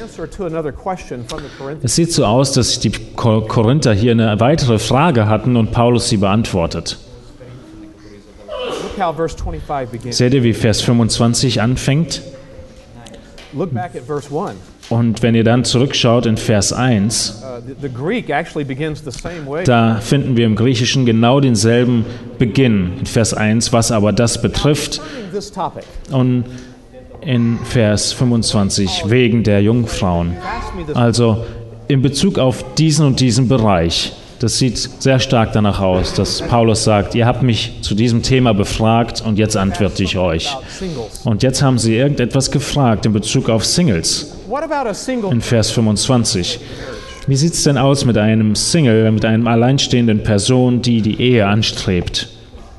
Es 1.84 1.96
sieht 1.96 2.12
so 2.12 2.26
aus, 2.26 2.54
dass 2.54 2.80
die 2.80 2.92
Ko- 3.16 3.42
Korinther 3.42 3.94
hier 3.94 4.14
eine 4.14 4.40
weitere 4.40 4.80
Frage 4.80 5.28
hatten 5.28 5.56
und 5.58 5.72
Paulus 5.72 6.10
sie 6.10 6.18
beantwortet. 6.18 6.98
Look 8.98 9.06
how 9.06 9.16
verse 9.16 9.38
25 9.38 9.90
begins. 9.92 10.18
Seht 10.18 10.34
ihr, 10.34 10.42
wie 10.44 10.54
Vers 10.54 10.82
25 10.82 11.62
anfängt? 11.62 12.22
Look 13.54 13.72
back 13.74 13.92
at 13.96 14.04
verse 14.08 14.30
1. 14.32 14.56
Und 14.90 15.22
wenn 15.22 15.36
ihr 15.36 15.44
dann 15.44 15.66
zurückschaut 15.66 16.26
in 16.26 16.38
Vers 16.38 16.74
1, 16.74 17.44
Uh, 17.44 17.62
da 19.66 19.96
finden 20.00 20.38
wir 20.38 20.46
im 20.46 20.56
Griechischen 20.56 21.06
genau 21.06 21.40
denselben 21.40 22.06
Beginn 22.40 22.94
in 23.00 23.06
Vers 23.06 23.34
1, 23.34 23.74
was 23.74 23.92
aber 23.92 24.14
das 24.14 24.42
betrifft. 24.42 25.02
Und 26.12 26.46
in 27.28 27.60
Vers 27.66 28.14
25 28.14 29.04
wegen 29.08 29.44
der 29.44 29.62
Jungfrauen. 29.62 30.38
Also 30.94 31.44
in 31.90 32.02
Bezug 32.02 32.40
auf 32.40 32.64
diesen 32.76 33.06
und 33.06 33.20
diesen 33.20 33.50
Bereich. 33.50 34.14
Das 34.40 34.58
sieht 34.58 34.78
sehr 34.78 35.20
stark 35.20 35.52
danach 35.52 35.82
aus, 35.82 36.14
dass 36.14 36.42
Paulus 36.42 36.86
sagt, 36.86 37.16
ihr 37.16 37.26
habt 37.26 37.44
mich 37.44 37.80
zu 37.82 37.96
diesem 37.96 38.22
Thema 38.24 38.54
befragt 38.54 39.22
und 39.26 39.38
jetzt 39.38 39.58
antworte 39.58 40.04
ich 40.04 40.18
euch. 40.18 40.56
Und 41.26 41.44
jetzt 41.44 41.62
haben 41.62 41.78
sie 41.78 41.98
irgendetwas 41.98 42.50
gefragt 42.50 43.06
in 43.06 43.12
Bezug 43.12 43.50
auf 43.50 43.66
Singles 43.66 44.34
in 45.30 45.42
Vers 45.42 45.72
25. 45.72 46.60
Wie 47.28 47.36
sieht 47.36 47.54
es 47.56 47.64
denn 47.64 47.78
aus 47.78 48.06
mit 48.06 48.18
einem 48.18 48.56
Single, 48.56 49.12
mit 49.12 49.26
einem 49.26 49.48
alleinstehenden 49.48 50.24
Person, 50.24 50.82
die 50.82 51.02
die 51.02 51.20
Ehe 51.20 51.46
anstrebt? 51.46 52.30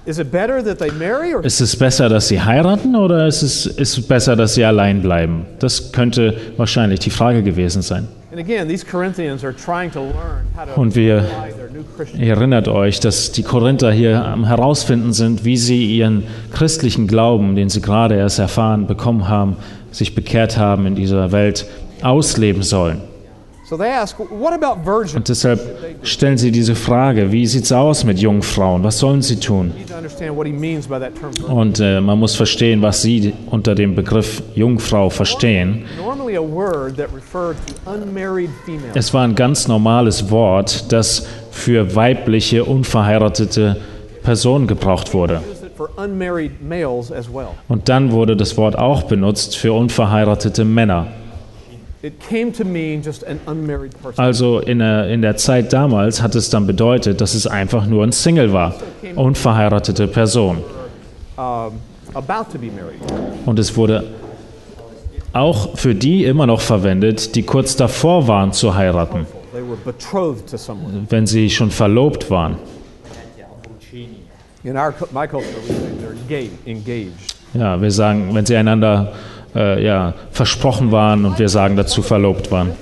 Ist 0.08 1.60
es 1.60 1.76
besser, 1.76 2.08
dass 2.08 2.28
sie 2.28 2.40
heiraten 2.40 2.96
oder 2.96 3.26
ist 3.26 3.42
es, 3.42 3.66
ist 3.66 3.98
es 3.98 4.06
besser, 4.06 4.36
dass 4.36 4.54
sie 4.54 4.64
allein 4.64 5.02
bleiben? 5.02 5.44
Das 5.58 5.92
könnte 5.92 6.34
wahrscheinlich 6.56 7.00
die 7.00 7.10
Frage 7.10 7.42
gewesen 7.42 7.82
sein. 7.82 8.08
And 8.30 8.40
again, 8.40 8.68
these 8.68 8.84
Corinthians 8.84 9.44
are 9.44 9.54
trying 9.54 9.90
to 9.92 10.00
learn 10.00 10.46
how 10.56 10.64
to 10.64 10.80
Und 10.80 10.94
wir 10.94 11.24
erinnert 12.18 12.68
euch, 12.68 13.00
dass 13.00 13.32
die 13.32 13.42
Korinther 13.42 13.92
hier 13.92 14.24
am 14.24 14.46
herausfinden 14.46 15.12
sind, 15.12 15.44
wie 15.44 15.56
sie 15.58 15.96
ihren 15.96 16.22
christlichen 16.52 17.06
Glauben, 17.06 17.54
den 17.54 17.68
sie 17.68 17.82
gerade 17.82 18.16
erst 18.16 18.38
erfahren, 18.38 18.86
bekommen 18.86 19.28
haben, 19.28 19.56
sich 19.92 20.14
bekehrt 20.14 20.56
haben 20.56 20.86
in 20.86 20.94
dieser 20.94 21.32
Welt, 21.32 21.66
ausleben 22.02 22.62
sollen. 22.62 23.02
Und 25.14 25.28
deshalb 25.28 25.60
stellen 26.02 26.38
sie 26.38 26.50
diese 26.50 26.74
Frage, 26.74 27.30
wie 27.30 27.46
sieht 27.46 27.64
es 27.64 27.72
aus 27.72 28.04
mit 28.04 28.18
jungen 28.18 28.42
Frauen? 28.42 28.82
Was 28.82 28.98
sollen 28.98 29.20
sie 29.20 29.38
tun? 29.38 29.72
Und 31.48 31.80
äh, 31.80 32.00
man 32.00 32.18
muss 32.18 32.34
verstehen, 32.34 32.80
was 32.80 33.02
sie 33.02 33.34
unter 33.50 33.74
dem 33.74 33.94
Begriff 33.94 34.42
Jungfrau 34.54 35.10
verstehen. 35.10 35.84
Es 38.94 39.14
war 39.14 39.24
ein 39.24 39.34
ganz 39.34 39.68
normales 39.68 40.30
Wort, 40.30 40.90
das 40.90 41.26
für 41.50 41.94
weibliche, 41.94 42.64
unverheiratete 42.64 43.76
Personen 44.22 44.66
gebraucht 44.66 45.12
wurde. 45.12 45.42
Und 47.68 47.88
dann 47.88 48.12
wurde 48.12 48.36
das 48.36 48.56
Wort 48.56 48.78
auch 48.78 49.02
benutzt 49.02 49.56
für 49.56 49.72
unverheiratete 49.72 50.64
Männer. 50.64 51.08
Also 54.16 54.60
in 54.60 54.78
der, 54.78 55.08
in 55.08 55.22
der 55.22 55.36
Zeit 55.36 55.72
damals 55.72 56.22
hat 56.22 56.34
es 56.34 56.50
dann 56.50 56.66
bedeutet, 56.66 57.20
dass 57.20 57.34
es 57.34 57.46
einfach 57.46 57.86
nur 57.86 58.04
ein 58.04 58.12
Single 58.12 58.52
war, 58.52 58.74
unverheiratete 59.16 60.06
Person. 60.08 60.58
Und 63.46 63.58
es 63.58 63.76
wurde 63.76 64.04
auch 65.32 65.76
für 65.76 65.94
die 65.94 66.24
immer 66.24 66.46
noch 66.46 66.60
verwendet, 66.60 67.34
die 67.34 67.42
kurz 67.42 67.76
davor 67.76 68.26
waren 68.28 68.52
zu 68.52 68.74
heiraten, 68.74 69.26
They 69.52 69.62
were 69.62 69.76
betrothed 69.84 70.46
to 70.50 70.56
someone. 70.56 71.06
wenn 71.08 71.26
sie 71.26 71.48
schon 71.50 71.70
verlobt 71.70 72.30
waren. 72.30 72.56
In 74.64 74.76
our 74.76 74.92
cu- 74.92 75.06
my 75.12 75.26
culture, 75.26 75.48
we 75.66 75.74
say 75.74 75.74
they're 76.02 76.12
engaged. 76.12 76.66
engaged. 76.66 77.12
Ja, 77.54 77.80
wir 77.80 77.90
sagen, 77.90 78.34
wenn 78.34 78.44
sie 78.44 78.56
einander 78.56 79.12
äh, 79.54 79.84
ja, 79.84 80.14
versprochen 80.30 80.92
waren 80.92 81.24
und 81.24 81.38
wir 81.38 81.48
sagen 81.48 81.76
dazu 81.76 82.02
verlobt 82.02 82.50
waren. 82.50 82.72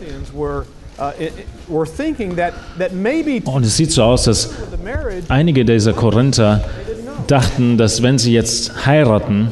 Maybe 2.93 3.43
Und 3.45 3.67
es 3.67 3.77
sieht 3.77 3.93
so 3.93 4.03
aus, 4.03 4.25
dass 4.25 4.51
einige 5.29 5.65
dieser 5.65 5.93
Korinther 5.93 6.65
dachten, 7.27 7.77
dass 7.77 8.03
wenn 8.03 8.19
sie 8.19 8.33
jetzt 8.33 8.87
heiraten, 8.87 9.51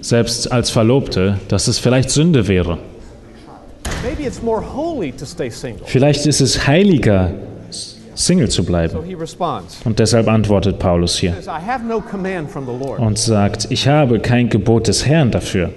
selbst 0.00 0.52
als 0.52 0.70
Verlobte, 0.70 1.38
dass 1.48 1.68
es 1.68 1.78
vielleicht 1.78 2.10
Sünde 2.10 2.46
wäre. 2.46 2.78
Vielleicht 5.84 6.26
ist 6.26 6.40
es 6.40 6.66
heiliger, 6.66 7.32
Single 8.14 8.48
zu 8.48 8.64
bleiben. 8.64 8.98
Und 9.84 9.98
deshalb 9.98 10.28
antwortet 10.28 10.78
Paulus 10.78 11.18
hier 11.18 11.34
und 12.98 13.18
sagt, 13.18 13.66
ich 13.70 13.88
habe 13.88 14.20
kein 14.20 14.48
Gebot 14.48 14.88
des 14.88 15.06
Herrn 15.06 15.30
dafür. 15.30 15.70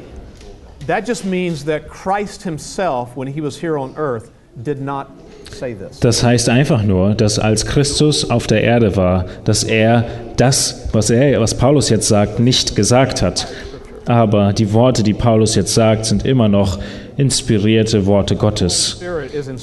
That 0.89 1.07
just 1.07 1.23
means 1.23 1.65
that 1.65 1.87
Christ 1.87 2.41
himself, 2.41 3.15
when 3.15 3.27
he 3.27 3.41
was 3.41 3.61
here 3.61 3.77
on 3.77 3.93
earth, 3.95 4.31
did 4.63 4.81
not 4.81 5.11
say 5.51 5.75
this. 5.75 5.99
Das 5.99 6.23
heißt 6.23 6.49
einfach 6.49 6.81
nur, 6.81 7.13
dass 7.13 7.37
als 7.37 7.63
Christus 7.63 8.27
auf 8.27 8.47
der 8.47 8.63
Erde 8.63 8.95
war, 8.95 9.25
dass 9.45 9.63
er 9.63 10.05
das, 10.35 10.89
was, 10.91 11.11
er, 11.11 11.39
was 11.39 11.53
Paulus 11.53 11.89
jetzt 11.89 12.07
sagt, 12.07 12.39
nicht 12.39 12.75
gesagt 12.75 13.21
hat. 13.21 13.45
Aber 14.07 14.51
die 14.51 14.73
Worte, 14.73 15.03
die 15.03 15.13
Paulus 15.13 15.53
jetzt 15.53 15.75
sagt, 15.75 16.05
sind 16.05 16.25
immer 16.25 16.47
noch 16.47 16.79
inspirierte 17.17 18.07
Worte 18.07 18.35
Gottes. 18.35 18.99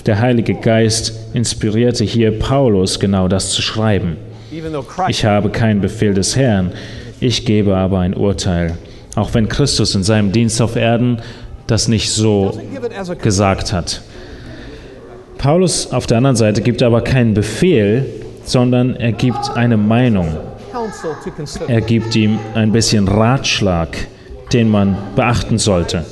Der 0.07 0.21
Heilige 0.21 0.55
Geist 0.55 1.13
inspirierte 1.35 2.05
hier 2.05 2.39
Paulus, 2.39 3.01
genau 3.01 3.27
das 3.27 3.51
zu 3.51 3.63
schreiben. 3.63 4.17
Ich 5.09 5.25
habe 5.25 5.51
keinen 5.51 5.81
Befehl 5.81 6.15
des 6.15 6.37
Herrn, 6.37 6.71
ich 7.19 7.45
gebe 7.45 7.75
aber 7.75 7.99
ein 7.99 8.15
Urteil. 8.15 8.77
Auch 9.17 9.35
wenn 9.35 9.49
Christus 9.49 9.95
in 9.95 10.05
seinem 10.05 10.31
Dienst 10.31 10.61
auf 10.61 10.77
Erden 10.77 11.21
das 11.67 11.89
nicht 11.89 12.13
so 12.13 12.57
gesagt 13.21 13.73
hat. 13.73 14.03
Paulus 15.39 15.91
auf 15.93 16.07
der 16.07 16.19
anderen 16.19 16.37
Seite 16.37 16.63
gibt 16.63 16.83
aber 16.83 17.01
keinen 17.01 17.35
Befehl, 17.35 18.07
sondern 18.45 18.95
er 18.95 19.13
gibt 19.13 19.51
eine 19.57 19.77
Meinung. 19.77 20.29
Er 21.67 21.81
gibt 21.81 22.15
ihm 22.15 22.39
ein 22.55 22.73
bisschen 22.73 23.09
Ratschlag, 23.09 23.97
den 24.53 24.69
man 24.69 24.97
beachten 25.17 25.59
sollte. 25.59 26.05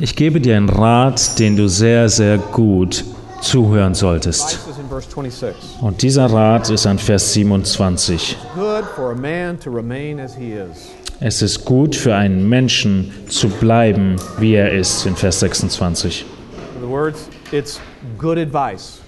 Ich 0.00 0.16
gebe 0.16 0.40
dir 0.40 0.56
einen 0.56 0.68
Rat, 0.68 1.38
den 1.38 1.56
du 1.56 1.68
sehr, 1.68 2.08
sehr 2.08 2.38
gut 2.38 3.04
zuhören 3.40 3.94
solltest. 3.94 4.58
This 5.00 5.06
is 5.06 5.16
in 5.16 5.30
verse 5.30 5.40
26. 5.40 5.82
Und 5.82 6.02
dieser 6.02 6.26
Rat 6.26 6.68
ist 6.70 6.86
an 6.86 6.98
Vers 6.98 7.32
27. 7.32 8.36
Good 8.54 8.84
for 8.94 9.12
a 9.12 9.14
man 9.14 9.58
to 9.58 9.70
remain 9.70 10.20
as 10.20 10.34
he 10.34 10.52
is. 10.52 10.90
Es 11.20 11.42
ist 11.42 11.64
gut 11.64 11.94
für 11.94 12.14
einen 12.14 12.48
Menschen 12.48 13.12
zu 13.28 13.48
bleiben, 13.48 14.16
wie 14.38 14.54
er 14.54 14.72
ist, 14.72 15.06
in 15.06 15.16
Vers 15.16 15.40
26. 15.40 16.24
In 16.74 16.82
the 16.82 16.88
words, 16.88 17.28
it's 17.52 17.80
good 18.18 18.38
advice. 18.38 19.00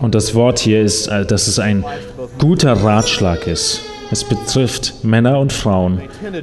Und 0.00 0.14
das 0.14 0.34
Wort 0.34 0.58
hier 0.58 0.82
ist, 0.82 1.06
äh, 1.08 1.24
dass 1.24 1.46
es 1.46 1.58
ein 1.58 1.84
guter 2.38 2.72
Ratschlag 2.72 3.46
ist. 3.46 3.80
Es 4.10 4.24
betrifft 4.24 5.04
Männer 5.04 5.38
und 5.38 5.52
Frauen. 5.52 6.02
Uh. 6.02 6.34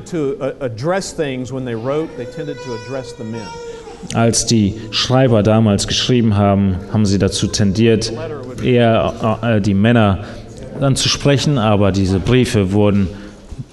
Als 4.13 4.45
die 4.45 4.81
Schreiber 4.91 5.43
damals 5.43 5.87
geschrieben 5.87 6.35
haben, 6.35 6.77
haben 6.91 7.05
sie 7.05 7.19
dazu 7.19 7.47
tendiert, 7.47 8.11
eher 8.63 9.39
äh, 9.41 9.61
die 9.61 9.73
Männer 9.73 10.19
anzusprechen, 10.79 11.57
aber 11.57 11.91
diese 11.91 12.19
Briefe 12.19 12.71
wurden 12.71 13.07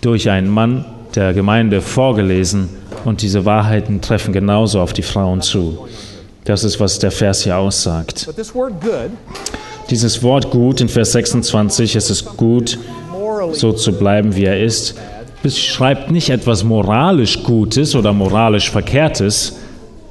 durch 0.01 0.30
einen 0.30 0.49
Mann 0.49 0.84
der 1.14 1.32
Gemeinde 1.32 1.80
vorgelesen 1.80 2.68
und 3.05 3.22
diese 3.22 3.45
Wahrheiten 3.45 4.01
treffen 4.01 4.32
genauso 4.32 4.80
auf 4.80 4.93
die 4.93 5.03
Frauen 5.03 5.41
zu. 5.41 5.89
Das 6.45 6.64
ist, 6.64 6.80
was 6.80 6.99
der 6.99 7.11
Vers 7.11 7.45
hier 7.45 7.57
aussagt. 7.57 8.28
Dieses 9.91 10.22
Wort 10.22 10.51
gut 10.51 10.80
in 10.80 10.89
Vers 10.89 11.12
26, 11.12 11.97
es 11.97 12.11
ist 12.11 12.36
gut, 12.36 12.78
so 13.53 13.72
zu 13.72 13.93
bleiben, 13.93 14.36
wie 14.36 14.45
er 14.45 14.62
ist, 14.62 14.95
beschreibt 15.43 16.11
nicht 16.11 16.30
etwas 16.30 16.64
moralisch 16.64 17.43
Gutes 17.43 17.95
oder 17.95 18.12
moralisch 18.12 18.70
Verkehrtes, 18.70 19.57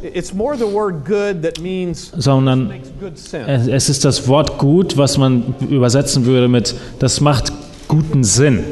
it's 0.02 0.34
more 0.34 0.56
the 0.58 0.66
word 0.66 1.06
good 1.06 1.42
that 1.42 1.60
means 1.60 2.12
sondern 2.18 2.68
makes 2.68 2.90
good 3.00 3.18
sense. 3.18 3.72
es 3.72 3.90
ist 3.90 4.06
das 4.06 4.28
Wort 4.28 4.58
gut, 4.58 4.98
was 4.98 5.18
man 5.18 5.56
übersetzen 5.70 6.26
würde 6.26 6.48
mit, 6.48 6.76
das 7.00 7.22
macht 7.22 7.52
guten 7.88 8.24
Sinn. 8.24 8.64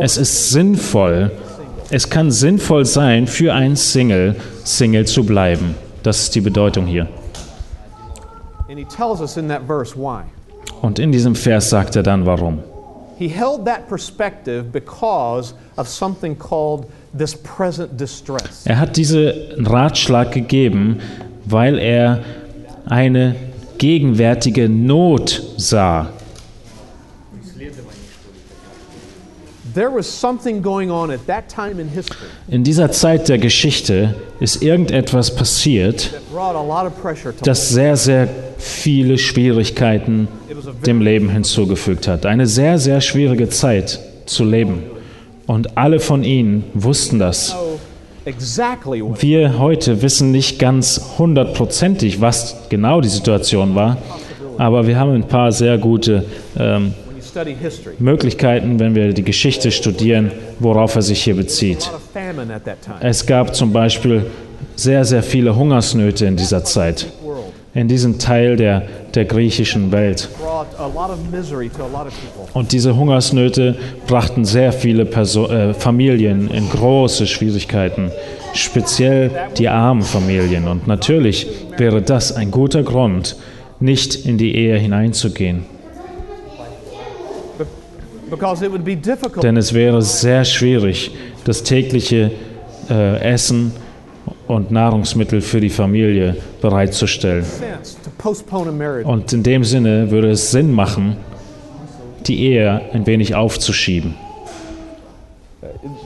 Es 0.00 0.16
ist 0.16 0.50
sinnvoll. 0.50 1.30
Es 1.90 2.08
kann 2.08 2.30
sinnvoll 2.30 2.86
sein, 2.86 3.26
für 3.26 3.52
einen 3.52 3.76
Single 3.76 4.36
Single 4.64 5.06
zu 5.06 5.24
bleiben. 5.24 5.74
Das 6.02 6.20
ist 6.20 6.34
die 6.34 6.40
Bedeutung 6.40 6.86
hier. 6.86 7.08
and 8.72 8.78
he 8.78 8.86
tells 8.86 9.20
us 9.20 9.36
in 9.36 9.48
that 9.48 9.62
verse 9.66 9.94
why. 9.94 10.24
Und 10.80 10.98
in 10.98 11.12
diesem 11.12 11.34
Vers 11.34 11.68
sagt 11.68 11.94
er 11.94 12.02
dann 12.02 12.24
warum. 12.24 12.62
He 13.18 13.28
held 13.28 13.66
that 13.66 13.86
perspective 13.86 14.72
because 14.72 15.54
of 15.76 15.86
something 15.86 16.34
called. 16.36 16.86
Er 18.64 18.78
hat 18.78 18.96
diesen 18.96 19.66
Ratschlag 19.66 20.32
gegeben, 20.32 20.98
weil 21.44 21.78
er 21.78 22.20
eine 22.86 23.36
gegenwärtige 23.78 24.68
Not 24.68 25.42
sah. 25.56 26.10
There 29.74 29.90
was 29.90 30.06
something 30.06 30.62
going 30.62 30.90
on 30.90 31.10
at 31.10 31.26
that 31.26 31.48
time 31.48 31.80
in 31.80 31.88
history 31.88 32.26
In 32.48 32.62
dieser 32.62 32.90
Zeit 32.90 33.30
der 33.30 33.38
Geschichte 33.38 34.14
ist 34.38 34.62
irgendetwas 34.62 35.34
passiert, 35.34 36.10
das 37.42 37.70
sehr, 37.70 37.96
sehr 37.96 38.28
viele 38.58 39.16
Schwierigkeiten 39.16 40.28
dem 40.84 41.00
Leben 41.00 41.30
hinzugefügt 41.30 42.06
hat. 42.06 42.26
Eine 42.26 42.46
sehr, 42.46 42.78
sehr 42.78 43.00
schwierige 43.00 43.48
Zeit 43.48 43.98
zu 44.26 44.44
leben. 44.44 44.82
Und 45.46 45.76
alle 45.76 46.00
von 46.00 46.24
ihnen 46.24 46.64
wussten 46.74 47.18
das. 47.18 47.56
Wir 48.24 49.58
heute 49.58 50.02
wissen 50.02 50.30
nicht 50.30 50.58
ganz 50.58 51.00
hundertprozentig, 51.18 52.20
was 52.20 52.68
genau 52.68 53.00
die 53.00 53.08
Situation 53.08 53.74
war, 53.74 53.96
aber 54.58 54.86
wir 54.86 54.98
haben 54.98 55.12
ein 55.12 55.26
paar 55.26 55.50
sehr 55.50 55.78
gute 55.78 56.24
ähm. 56.56 56.94
Möglichkeiten, 57.98 58.78
wenn 58.78 58.94
wir 58.94 59.14
die 59.14 59.24
Geschichte 59.24 59.70
studieren, 59.70 60.30
worauf 60.58 60.94
er 60.96 61.02
sich 61.02 61.24
hier 61.24 61.34
bezieht. 61.34 61.90
Es 63.00 63.24
gab 63.24 63.54
zum 63.54 63.72
Beispiel 63.72 64.26
sehr, 64.76 65.04
sehr 65.04 65.22
viele 65.22 65.56
Hungersnöte 65.56 66.26
in 66.26 66.36
dieser 66.36 66.62
Zeit, 66.62 67.06
in 67.74 67.88
diesem 67.88 68.18
Teil 68.18 68.56
der, 68.56 68.82
der 69.14 69.24
griechischen 69.24 69.92
Welt. 69.92 70.28
Und 72.52 72.72
diese 72.72 72.96
Hungersnöte 72.96 73.76
brachten 74.06 74.44
sehr 74.44 74.72
viele 74.72 75.04
Perso 75.04 75.48
äh, 75.48 75.72
Familien 75.72 76.50
in 76.50 76.68
große 76.68 77.26
Schwierigkeiten, 77.26 78.10
speziell 78.52 79.30
die 79.56 79.68
armen 79.68 80.02
Familien. 80.02 80.68
Und 80.68 80.86
natürlich 80.86 81.46
wäre 81.78 82.02
das 82.02 82.32
ein 82.32 82.50
guter 82.50 82.82
Grund, 82.82 83.36
nicht 83.80 84.26
in 84.26 84.36
die 84.36 84.54
Ehe 84.54 84.78
hineinzugehen. 84.78 85.64
Because 88.28 88.64
it 88.64 88.70
would 88.70 88.84
be 88.84 88.96
difficult 88.96 89.44
Denn 89.44 89.58
es 89.58 89.74
wäre 89.74 90.00
sehr 90.00 90.46
schwierig, 90.46 91.10
das 91.44 91.64
tägliche 91.64 92.30
äh, 92.88 93.20
Essen 93.20 93.72
und 94.52 94.70
Nahrungsmittel 94.70 95.40
für 95.40 95.60
die 95.60 95.70
Familie 95.70 96.36
bereitzustellen. 96.60 97.44
Und 99.04 99.32
in 99.32 99.42
dem 99.42 99.64
Sinne 99.64 100.10
würde 100.10 100.30
es 100.30 100.50
Sinn 100.50 100.72
machen, 100.72 101.16
die 102.26 102.42
Ehe 102.42 102.80
ein 102.92 103.06
wenig 103.06 103.34
aufzuschieben. 103.34 104.14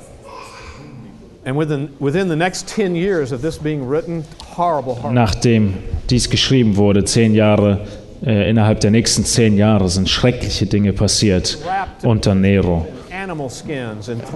Nachdem 5.12 5.74
dies 6.10 6.30
geschrieben 6.30 6.76
wurde, 6.76 7.06
zehn 7.06 7.34
Jahre, 7.34 7.88
äh, 8.26 8.50
innerhalb 8.50 8.82
der 8.82 8.91
nächsten 8.91 9.24
zehn 9.24 9.58
Jahre 9.58 9.88
sind 9.88 10.10
schreckliche 10.10 10.66
Dinge 10.66 10.91
passiert 10.91 11.58
unter 12.04 12.36
Nero. 12.36 12.86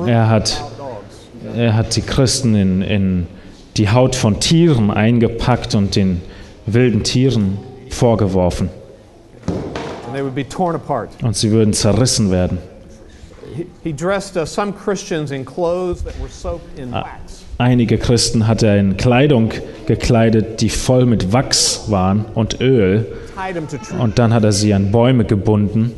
Er 0.05 0.30
hat, 0.30 0.64
er 1.55 1.76
hat 1.76 1.95
die 1.95 2.01
Christen 2.01 2.55
in, 2.55 2.82
in 2.82 3.28
die 3.78 3.89
Haut 3.89 4.16
von 4.16 4.39
Tieren 4.39 4.89
eingepackt 4.91 5.76
und 5.76 5.95
den 5.95 6.22
wilden 6.66 7.03
Tieren 7.03 7.57
vorgeworfen. 7.89 8.70
And 9.47 10.14
they 10.14 10.24
would 10.24 10.36
be 10.36 10.47
torn 10.47 10.76
apart. 10.76 11.09
Und 11.24 11.36
sie 11.36 11.51
würden 11.51 11.74
zerrissen 11.74 12.32
werden. 12.32 12.57
He, 13.83 13.93
dressed 13.93 14.37
uh, 14.37 14.45
some 14.45 14.73
Christians 14.73 15.31
in 15.31 15.45
clothes 15.45 16.03
that 16.03 16.13
were 16.19 16.29
soaked 16.29 16.79
in 16.79 16.91
wax. 16.91 17.43
Einige 17.57 17.97
Christen 17.97 18.47
hat 18.47 18.63
er 18.63 18.77
in 18.77 18.97
Kleidung 18.97 19.51
gekleidet, 19.85 20.61
die 20.61 20.69
voll 20.69 21.05
mit 21.05 21.31
Wachs 21.31 21.91
waren 21.91 22.25
und 22.33 22.59
Öl. 22.59 23.05
Und 23.99 24.17
dann 24.17 24.33
hat 24.33 24.43
er 24.43 24.51
sie 24.51 24.73
an 24.73 24.91
Bäume 24.91 25.25
gebunden 25.25 25.93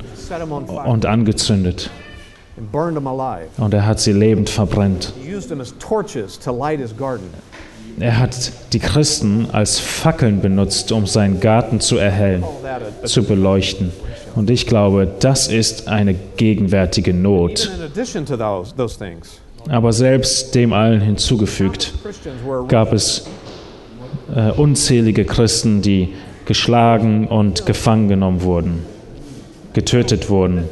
und 0.85 1.05
angezündet. 1.05 1.89
Und 3.57 3.73
er 3.73 3.85
hat 3.85 3.99
sie 3.99 4.11
lebend 4.11 4.49
verbrennt. 4.49 5.13
Er 7.99 8.19
hat 8.19 8.51
die 8.73 8.79
Christen 8.79 9.47
als 9.51 9.79
Fackeln 9.79 10.41
benutzt, 10.41 10.91
um 10.91 11.05
seinen 11.05 11.39
Garten 11.39 11.79
zu 11.79 11.97
erhellen, 11.97 12.43
zu 13.05 13.23
beleuchten. 13.23 13.91
Und 14.36 14.49
ich 14.49 14.65
glaube, 14.65 15.07
das 15.19 15.47
ist 15.47 15.88
eine 15.88 16.15
gegenwärtige 16.38 17.13
Not. 17.13 17.69
Aber 19.69 19.93
selbst 19.93 20.55
dem 20.55 20.73
allen 20.73 21.01
hinzugefügt 21.01 21.93
gab 22.67 22.91
es 22.91 23.25
äh, 24.36 24.51
unzählige 24.51 25.25
Christen, 25.25 25.81
die 25.81 26.13
geschlagen 26.45 27.27
und 27.27 27.65
gefangen 27.65 28.09
genommen 28.09 28.41
wurden, 28.41 28.86
getötet 29.73 30.29
wurden. 30.29 30.65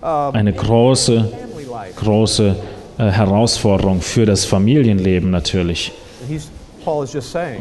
Eine 0.00 0.52
große, 0.52 1.32
große 1.96 2.56
äh, 2.98 3.02
Herausforderung 3.04 4.00
für 4.00 4.26
das 4.26 4.44
Familienleben 4.44 5.30
natürlich. 5.30 5.92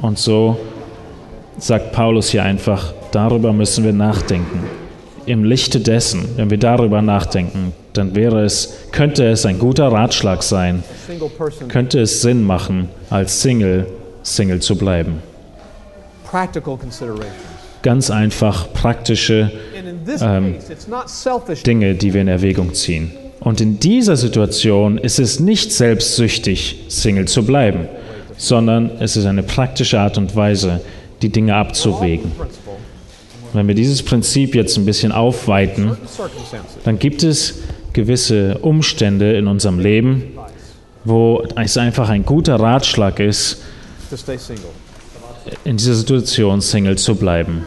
Und 0.02 0.18
so 0.18 0.58
sagt 1.58 1.92
Paulus 1.92 2.30
hier 2.30 2.44
einfach, 2.44 2.94
darüber 3.12 3.54
müssen 3.54 3.84
wir 3.84 3.94
nachdenken. 3.94 4.64
Im 5.26 5.44
Lichte 5.44 5.80
dessen, 5.80 6.24
wenn 6.36 6.50
wir 6.50 6.60
darüber 6.60 7.02
nachdenken, 7.02 7.74
dann 7.94 8.14
wäre 8.16 8.44
es, 8.44 8.76
könnte 8.92 9.26
es 9.26 9.46
ein 9.46 9.58
guter 9.58 9.92
Ratschlag 9.92 10.44
sein, 10.44 10.84
könnte 11.68 12.02
es 12.02 12.22
Sinn 12.22 12.44
machen, 12.44 12.90
als 13.10 13.42
Single 13.42 13.88
Single 14.24 14.60
zu 14.60 14.76
bleiben. 14.76 15.22
ganz 17.82 18.10
einfach 18.10 18.74
praktische 18.74 19.52
Ähm. 20.20 20.56
Dinge, 21.66 21.94
die 21.94 22.14
wir 22.14 22.22
in 22.22 22.28
Erwägung 22.28 22.74
ziehen. 22.74 23.12
Und 23.40 23.62
in 23.62 23.80
dieser 23.80 24.16
Situation 24.16 24.98
ist 24.98 25.20
es 25.20 25.40
nicht 25.40 25.72
selbstsüchtig, 25.72 26.86
Single 26.88 27.28
zu 27.28 27.46
bleiben, 27.46 27.88
sondern 28.38 28.90
es 29.00 29.16
ist 29.16 29.26
eine 29.28 29.44
praktische 29.44 30.00
Art 30.00 30.18
und 30.18 30.36
Weise, 30.36 30.82
die 31.22 31.30
Dinge 31.30 31.56
abzuwägen. 31.56 32.32
Wenn 33.54 33.68
wir 33.68 33.76
dieses 33.76 34.04
Prinzip 34.04 34.56
jetzt 34.56 34.78
ein 34.78 34.86
bisschen 34.86 35.12
aufweiten, 35.12 35.98
dann 36.84 37.00
gibt 37.00 37.24
es 37.24 37.60
gewisse 37.94 38.58
Umstände 38.60 39.38
in 39.38 39.48
unserem 39.48 39.80
Leben, 39.80 40.24
wo 41.04 41.44
es 41.56 41.78
einfach 41.78 42.10
ein 42.10 42.26
guter 42.26 42.60
Ratschlag 42.60 43.20
ist, 43.20 43.62
in 45.64 45.78
dieser 45.78 45.96
Situation 45.96 46.62
Single 46.62 46.98
zu 46.98 47.16
bleiben. 47.16 47.66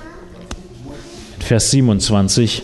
In 1.37 1.43
Vers 1.43 1.71
27 1.71 2.63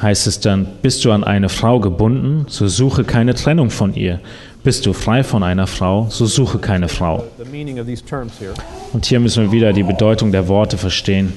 heißt 0.00 0.26
es 0.26 0.40
dann, 0.40 0.66
bist 0.82 1.04
du 1.04 1.12
an 1.12 1.24
eine 1.24 1.48
Frau 1.48 1.80
gebunden, 1.80 2.46
so 2.48 2.66
suche 2.66 3.04
keine 3.04 3.34
Trennung 3.34 3.70
von 3.70 3.94
ihr. 3.94 4.20
Bist 4.64 4.86
du 4.86 4.92
frei 4.92 5.24
von 5.24 5.42
einer 5.42 5.66
Frau, 5.66 6.08
so 6.10 6.26
suche 6.26 6.58
keine 6.58 6.88
Frau. 6.88 7.24
Und 8.92 9.06
hier 9.06 9.20
müssen 9.20 9.44
wir 9.44 9.52
wieder 9.52 9.72
die 9.72 9.82
Bedeutung 9.82 10.32
der 10.32 10.48
Worte 10.48 10.76
verstehen. 10.76 11.32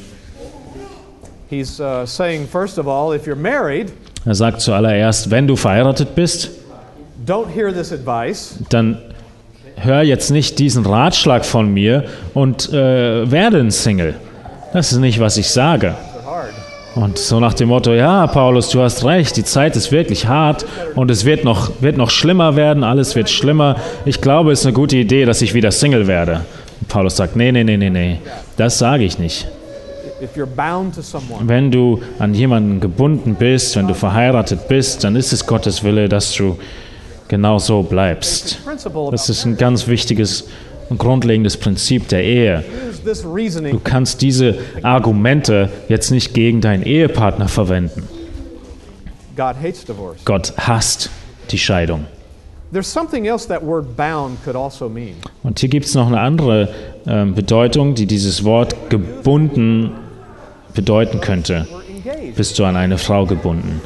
He's 1.50 1.80
uh, 1.80 2.06
saying, 2.06 2.48
first 2.48 2.78
of 2.80 2.88
all, 2.88 3.16
if 3.16 3.28
you're 3.28 3.36
married, 3.36 3.92
Er 4.26 4.34
sagt 4.36 4.62
zuallererst, 4.62 5.30
wenn 5.30 5.46
du 5.48 5.56
verheiratet 5.56 6.16
bist, 6.16 6.50
don't 7.26 7.48
hear 7.54 7.72
this 7.72 7.92
advice. 7.94 8.56
dann 8.70 8.98
hör 9.78 10.02
jetzt 10.02 10.32
nicht 10.32 10.58
diesen 10.58 10.86
Ratschlag 10.86 11.46
von 11.46 11.72
mir 11.72 12.06
und 12.34 12.74
äh, 12.74 13.30
werde 13.30 13.60
ein 13.60 13.72
Single. 13.72 14.16
Das 14.74 14.92
ist 14.92 14.98
nicht, 14.98 15.20
was 15.20 15.38
ich 15.38 15.50
sage. 15.50 15.96
Und 16.96 17.18
so 17.18 17.42
nach 17.42 17.54
dem 17.54 17.68
Motto, 17.68 17.92
ja, 17.94 18.26
Paulus, 18.26 18.70
du 18.70 18.82
hast 18.82 19.04
recht, 19.04 19.36
die 19.36 19.44
Zeit 19.44 19.76
ist 19.76 19.92
wirklich 19.92 20.28
hart 20.28 20.66
und 20.96 21.12
es 21.12 21.26
wird 21.26 21.44
noch, 21.44 21.72
wird 21.82 21.98
noch 21.98 22.10
schlimmer 22.10 22.56
werden, 22.56 22.86
alles 22.86 23.16
wird 23.16 23.30
schlimmer. 23.30 23.76
Ich 24.06 24.22
glaube, 24.22 24.54
es 24.54 24.62
ist 24.62 24.66
eine 24.66 24.74
gute 24.74 24.96
Idee, 24.96 25.26
dass 25.26 25.42
ich 25.42 25.54
wieder 25.54 25.72
Single 25.72 26.08
werde. 26.08 26.46
Paulus 26.88 27.18
sagt, 27.18 27.36
nee, 27.36 27.52
nee, 27.52 27.64
nee, 27.64 27.78
nee, 27.78 27.90
nee, 27.90 28.20
das 28.58 28.78
sage 28.78 29.04
ich 29.04 29.20
nicht. 29.20 29.48
Wenn 31.42 31.72
du 31.72 32.02
an 32.20 32.34
jemanden 32.34 32.80
gebunden 32.80 33.36
bist, 33.36 33.76
wenn 33.76 33.88
du 33.88 33.94
verheiratet 33.94 34.68
bist, 34.68 35.04
dann 35.04 35.16
ist 35.16 35.34
es 35.34 35.46
Gottes 35.46 35.84
Wille, 35.84 36.08
dass 36.08 36.34
du 36.34 36.58
genau 37.28 37.60
so 37.60 37.84
bleibst. 37.84 38.60
Das 39.12 39.30
ist 39.30 39.46
ein 39.46 39.58
ganz 39.58 39.88
wichtiges 39.88 40.48
und 40.90 41.00
grundlegendes 41.00 41.58
Prinzip 41.58 42.08
der 42.08 42.24
Ehe. 42.24 42.64
Du 43.72 43.80
kannst 43.84 44.22
diese 44.22 44.58
Argumente 44.84 45.70
jetzt 45.90 46.12
nicht 46.12 46.34
gegen 46.34 46.62
deinen 46.62 46.84
Ehepartner 46.84 47.48
verwenden. 47.48 48.08
Gott 50.24 50.54
hasst 50.58 51.10
die 51.52 51.58
Scheidung. 51.58 52.06
There's 52.72 52.92
something 52.92 53.26
else 53.26 53.48
that 53.48 53.64
word 53.64 53.96
bound 53.96 54.44
could 54.44 54.56
also 54.56 54.90
mean. 54.90 55.16
Und 55.44 55.60
hier 55.60 55.70
gibt 55.70 55.86
es 55.86 55.96
noch 55.96 56.08
eine 56.08 56.20
andere 56.20 56.70
ähm, 57.08 57.36
Bedeutung, 57.36 57.96
die 57.96 58.06
dieses 58.06 58.44
Wort 58.44 58.90
gebunden 58.90 59.92
bedeuten 60.74 61.22
könnte. 61.22 61.68
Bist 62.36 62.60
du 62.60 62.66
an 62.66 62.76
eine 62.76 62.98
Frau 62.98 63.26
gebunden? 63.26 63.82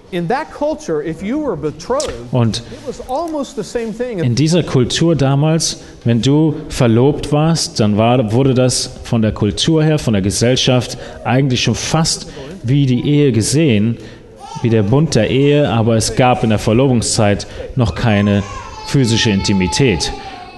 Und 2.31 2.63
in 4.23 4.35
dieser 4.35 4.63
Kultur 4.63 5.15
damals, 5.15 5.81
wenn 6.05 6.21
du 6.21 6.55
verlobt 6.69 7.31
warst, 7.31 7.79
dann 7.79 7.97
war, 7.97 8.31
wurde 8.31 8.53
das 8.53 8.99
von 9.03 9.21
der 9.21 9.33
Kultur 9.33 9.83
her, 9.83 9.99
von 9.99 10.13
der 10.13 10.21
Gesellschaft 10.21 10.97
eigentlich 11.25 11.61
schon 11.61 11.75
fast 11.75 12.27
wie 12.63 12.85
die 12.85 13.05
Ehe 13.05 13.31
gesehen, 13.33 13.97
wie 14.61 14.69
der 14.69 14.83
Bund 14.83 15.15
der 15.15 15.29
Ehe, 15.29 15.69
aber 15.69 15.97
es 15.97 16.15
gab 16.15 16.43
in 16.43 16.51
der 16.51 16.59
Verlobungszeit 16.59 17.45
noch 17.75 17.93
keine 17.93 18.43
physische 18.87 19.29
Intimität. 19.29 20.13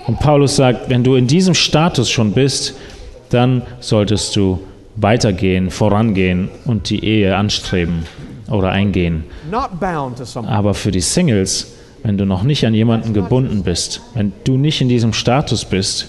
Und 0.05 0.19
Paulus 0.19 0.55
sagt, 0.55 0.89
wenn 0.89 1.03
du 1.03 1.15
in 1.15 1.27
diesem 1.27 1.55
Status 1.55 2.09
schon 2.09 2.33
bist, 2.33 2.75
dann 3.29 3.63
solltest 3.79 4.35
du 4.35 4.59
weitergehen, 4.95 5.71
vorangehen 5.71 6.49
und 6.65 6.89
die 6.89 7.03
Ehe 7.03 7.35
anstreben 7.35 8.05
oder 8.49 8.71
eingehen. 8.71 9.23
Aber 10.47 10.73
für 10.73 10.91
die 10.91 11.01
Singles, 11.01 11.73
wenn 12.03 12.17
du 12.17 12.25
noch 12.25 12.43
nicht 12.43 12.65
an 12.65 12.73
jemanden 12.73 13.13
gebunden 13.13 13.63
bist, 13.63 14.01
wenn 14.13 14.33
du 14.43 14.57
nicht 14.57 14.81
in 14.81 14.89
diesem 14.89 15.13
Status 15.13 15.65
bist, 15.65 16.07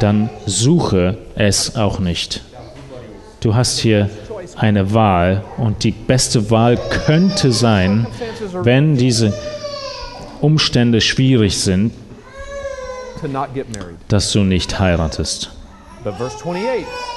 dann 0.00 0.30
suche 0.46 1.18
es 1.34 1.76
auch 1.76 1.98
nicht. 1.98 2.42
Du 3.40 3.54
hast 3.54 3.78
hier 3.78 4.10
eine 4.56 4.92
Wahl 4.92 5.44
und 5.56 5.84
die 5.84 5.92
beste 5.92 6.50
Wahl 6.50 6.78
könnte 7.06 7.52
sein, 7.52 8.06
wenn 8.62 8.96
diese 8.96 9.32
Umstände 10.40 11.00
schwierig 11.00 11.58
sind, 11.58 11.92
dass 14.08 14.32
du 14.32 14.40
nicht 14.40 14.78
heiratest. 14.78 15.50
But 16.04 16.16
verse 16.16 16.36
28 16.36 16.82
is 16.82 16.86
important. 16.86 17.07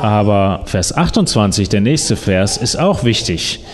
Aber 0.00 0.62
Vers 0.66 0.96
28, 0.96 1.68
der 1.68 1.80
nächste 1.80 2.16
Vers, 2.16 2.56
ist 2.56 2.76
auch 2.76 3.04
wichtig. 3.04 3.64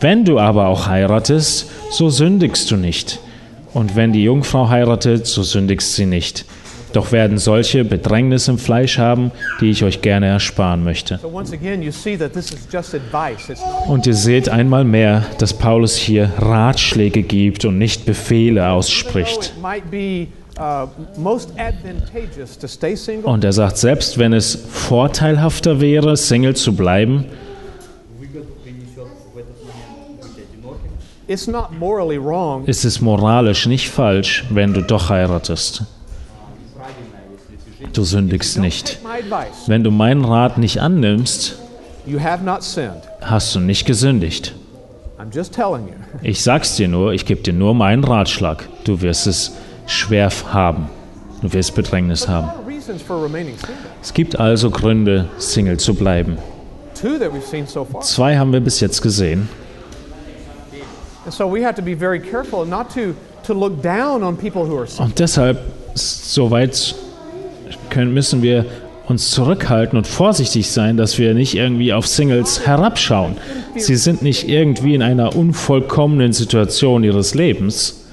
Wenn 0.00 0.24
du 0.24 0.38
aber 0.38 0.66
auch 0.68 0.86
heiratest, 0.86 1.70
so 1.90 2.08
sündigst 2.08 2.70
du 2.70 2.76
nicht. 2.76 3.18
Und 3.74 3.96
wenn 3.96 4.12
die 4.12 4.24
Jungfrau 4.24 4.68
heiratet, 4.68 5.26
so 5.26 5.42
sündigst 5.42 5.94
sie 5.94 6.06
nicht. 6.06 6.44
Doch 6.92 7.12
werden 7.12 7.38
solche 7.38 7.84
Bedrängnis 7.84 8.48
im 8.48 8.58
Fleisch 8.58 8.98
haben, 8.98 9.30
die 9.60 9.70
ich 9.70 9.84
euch 9.84 10.00
gerne 10.00 10.26
ersparen 10.26 10.84
möchte. 10.84 11.18
Und 13.86 14.06
ihr 14.06 14.14
seht 14.14 14.48
einmal 14.48 14.84
mehr, 14.84 15.26
dass 15.38 15.52
Paulus 15.52 15.96
hier 15.96 16.30
Ratschläge 16.38 17.22
gibt 17.22 17.64
und 17.64 17.78
nicht 17.78 18.06
Befehle 18.06 18.70
ausspricht. 18.70 19.52
Und 23.24 23.44
er 23.44 23.52
sagt, 23.52 23.76
selbst 23.76 24.18
wenn 24.18 24.32
es 24.32 24.56
vorteilhafter 24.56 25.80
wäre, 25.80 26.16
Single 26.16 26.56
zu 26.56 26.74
bleiben, 26.74 27.26
ist 31.28 32.84
es 32.84 33.00
moralisch 33.00 33.66
nicht 33.66 33.90
falsch, 33.90 34.46
wenn 34.50 34.72
du 34.72 34.82
doch 34.82 35.10
heiratest. 35.10 35.84
Du 37.92 38.02
sündigst 38.02 38.58
nicht. 38.58 38.98
Wenn 39.66 39.84
du 39.84 39.90
meinen 39.90 40.24
Rat 40.24 40.58
nicht 40.58 40.80
annimmst, 40.80 41.58
hast 43.20 43.54
du 43.54 43.60
nicht 43.60 43.86
gesündigt. 43.86 44.54
Ich 46.22 46.42
sag's 46.42 46.76
dir 46.76 46.88
nur, 46.88 47.12
ich 47.12 47.26
gebe 47.26 47.42
dir 47.42 47.52
nur 47.52 47.74
meinen 47.74 48.04
Ratschlag. 48.04 48.68
Du 48.84 49.02
wirst 49.02 49.26
es 49.26 49.52
schwer 49.88 50.30
haben. 50.52 50.88
Du 51.42 51.52
wirst 51.52 51.74
Bedrängnis 51.74 52.28
haben. 52.28 52.48
Es 54.02 54.14
gibt 54.14 54.38
also 54.38 54.70
Gründe, 54.70 55.28
Single 55.38 55.78
zu 55.78 55.94
bleiben. 55.94 56.38
Zwei 58.00 58.38
haben 58.38 58.52
wir 58.52 58.60
bis 58.60 58.80
jetzt 58.80 59.02
gesehen. 59.02 59.48
And 61.24 61.34
so 61.34 61.46
we 61.46 61.62
have 61.62 61.74
to 61.74 61.82
be 61.82 61.94
very 61.94 62.18
careful 62.18 62.64
not 62.64 62.88
to, 62.94 63.14
to 63.42 63.52
look 63.52 63.82
down 63.82 64.22
on 64.22 64.34
people 64.36 64.66
who 64.66 64.78
are 64.78 64.86
single. 64.86 65.06
Und 65.06 65.18
deshalb, 65.18 65.60
soweit 65.94 66.94
können, 67.90 68.14
müssen 68.14 68.40
wir 68.40 68.64
uns 69.08 69.30
zurückhalten 69.30 69.98
und 69.98 70.06
vorsichtig 70.06 70.70
sein, 70.70 70.96
dass 70.96 71.18
wir 71.18 71.34
nicht 71.34 71.54
irgendwie 71.54 71.92
auf 71.92 72.06
Singles 72.06 72.66
herabschauen. 72.66 73.36
Sie 73.76 73.96
sind 73.96 74.22
nicht 74.22 74.48
irgendwie 74.48 74.94
in 74.94 75.02
einer 75.02 75.36
unvollkommenen 75.36 76.32
Situation 76.32 77.04
ihres 77.04 77.34
Lebens, 77.34 78.07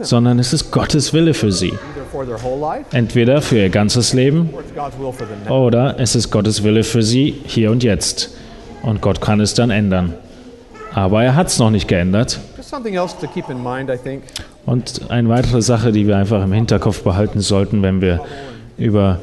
sondern 0.00 0.38
es 0.38 0.52
ist 0.52 0.70
Gottes 0.70 1.12
Wille 1.12 1.34
für 1.34 1.52
sie. 1.52 1.68
either 1.68 1.78
for 2.10 2.24
their 2.26 2.42
whole 2.42 2.60
life 2.60 2.84
Entweder 2.96 3.40
für 3.42 3.58
ihr 3.58 3.70
ganzes 3.70 4.12
Leben 4.12 4.50
or 4.52 4.60
it's 4.60 4.74
God's 4.74 4.98
will 4.98 5.12
for 5.12 5.26
them 5.26 5.36
now. 5.48 5.66
oder 5.66 5.98
es 5.98 6.14
ist 6.14 6.30
Gottes 6.30 6.62
Wille 6.62 6.84
für 6.84 7.02
sie 7.02 7.34
hier 7.46 7.70
und 7.70 7.82
jetzt. 7.82 8.30
Und 8.82 9.00
Gott 9.00 9.20
kann 9.20 9.40
es 9.40 9.54
dann 9.54 9.70
ändern. 9.70 10.14
Aber 10.94 11.22
er 11.24 11.34
hat 11.36 11.46
es 11.48 11.58
noch 11.58 11.70
nicht 11.70 11.88
geändert. 11.88 12.38
Just 12.56 12.68
something 12.70 12.94
else 12.94 13.14
to 13.20 13.26
keep 13.26 13.48
in 13.48 13.62
mind, 13.62 13.88
I 13.90 13.96
think. 13.96 14.22
Und 14.66 15.10
eine 15.10 15.28
weitere 15.28 15.62
Sache, 15.62 15.92
die 15.92 16.06
wir 16.06 16.16
einfach 16.16 16.42
im 16.44 16.52
Hinterkopf 16.52 17.02
behalten 17.02 17.40
sollten, 17.40 17.82
wenn 17.82 18.00
wir 18.00 18.20
über 18.76 19.20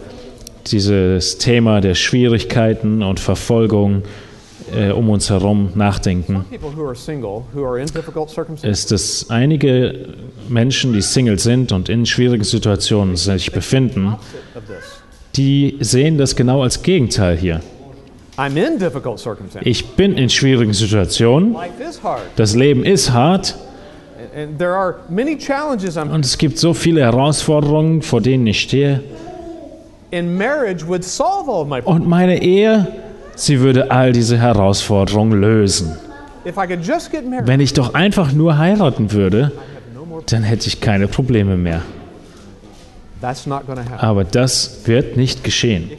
dieses 0.68 1.38
Thema 1.38 1.82
der 1.82 1.96
Schwierigkeiten 1.96 3.04
und 3.04 3.20
Verfolgung 3.20 4.04
äh, 4.76 4.92
um 4.92 5.10
uns 5.10 5.30
herum 5.30 5.72
nachdenken, 5.76 6.46
ist, 8.64 8.92
dass 8.92 9.30
einige 9.30 10.06
Menschen, 10.48 10.94
die 10.94 11.02
Single 11.02 11.40
sind 11.40 11.72
und 11.72 11.90
in 11.90 12.06
schwierigen 12.06 12.44
Situationen 12.44 13.16
sich 13.16 13.52
befinden, 13.52 14.16
die 15.36 15.78
sehen 15.80 16.18
das 16.18 16.36
genau 16.36 16.64
als 16.64 16.82
Gegenteil 16.84 17.38
hier. 17.38 17.62
Ich 19.62 19.86
bin 19.96 20.18
in 20.18 20.30
schwierigen 20.30 20.74
Situationen, 20.74 21.54
Life 21.54 21.84
is 21.84 22.02
hard. 22.02 22.22
das 22.38 22.56
Leben 22.56 22.86
ist 22.86 23.12
hart 23.12 23.56
und 26.12 26.26
es 26.26 26.38
gibt 26.38 26.58
so 26.58 26.74
viele 26.74 27.02
Herausforderungen, 27.02 28.02
vor 28.02 28.22
denen 28.22 28.48
ich 28.48 28.62
stehe. 28.62 29.04
Und 30.12 32.08
meine 32.08 32.42
Ehe, 32.42 32.88
sie 33.40 33.60
würde 33.62 33.92
all 33.92 34.12
diese 34.12 34.38
Herausforderungen 34.38 35.40
lösen. 35.40 35.98
Wenn 36.44 37.60
ich 37.60 37.74
doch 37.74 37.94
einfach 37.94 38.32
nur 38.32 38.58
heiraten 38.58 39.12
würde, 39.12 39.52
dann 40.28 40.44
hätte 40.44 40.68
ich 40.68 40.82
keine 40.82 41.08
Probleme 41.08 41.58
mehr. 41.58 41.82
Aber 43.98 44.24
das 44.24 44.82
wird 44.86 45.18
nicht 45.18 45.44
geschehen, 45.44 45.92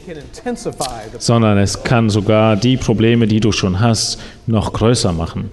sondern 1.19 1.57
es 1.59 1.83
kann 1.83 2.09
sogar 2.09 2.55
die 2.55 2.77
Probleme, 2.77 3.27
die 3.27 3.39
du 3.39 3.51
schon 3.51 3.79
hast, 3.79 4.19
noch 4.47 4.73
größer 4.73 5.13
machen. 5.13 5.51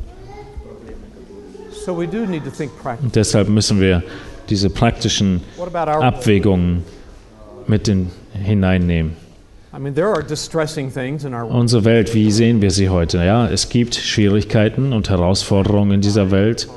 Und 1.86 3.16
deshalb 3.16 3.48
müssen 3.48 3.80
wir 3.80 4.02
diese 4.48 4.70
praktischen 4.70 5.42
Abwägungen 5.84 6.84
mit 7.66 7.88
in, 7.88 8.10
hineinnehmen. 8.32 9.27
Unsere 11.50 11.84
Welt, 11.84 12.14
wie 12.14 12.30
sehen 12.30 12.60
wir 12.62 12.70
sie 12.70 12.88
heute? 12.88 13.18
Ja, 13.18 13.48
es 13.48 13.68
gibt 13.68 13.94
Schwierigkeiten 13.94 14.92
und 14.92 15.08
Herausforderungen 15.08 15.92
in 15.92 16.00
dieser 16.00 16.30
Welt. 16.30 16.68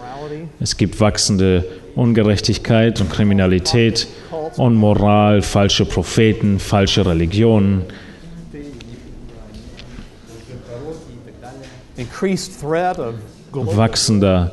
Es 0.60 0.78
gibt 0.78 1.00
wachsende 1.00 1.66
Ungerechtigkeit 1.96 3.02
und 3.02 3.10
Kriminalität, 3.12 4.08
Unmoral, 4.58 5.42
falsche 5.42 5.86
Propheten, 5.86 6.60
falsche 6.60 7.06
Religionen, 7.06 7.84
global 13.52 13.78
wachsender, 13.78 14.52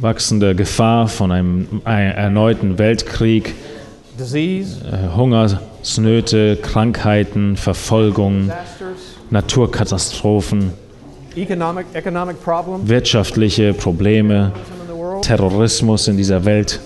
wachsende 0.00 0.54
Gefahr 0.54 1.08
von 1.08 1.32
einem 1.32 1.80
ein- 1.84 2.12
erneuten 2.12 2.78
Weltkrieg, 2.78 3.54
äh, 4.84 5.16
Hungersnöte, 5.88 6.56
Krankheiten, 6.56 7.56
Verfolgung, 7.56 8.52
Naturkatastrophen, 9.30 10.72
wirtschaftliche 12.84 13.72
Probleme. 13.72 14.52
Terrorismus 15.22 16.06
in 16.08 16.16
dieser 16.16 16.44
Welt. 16.44 16.80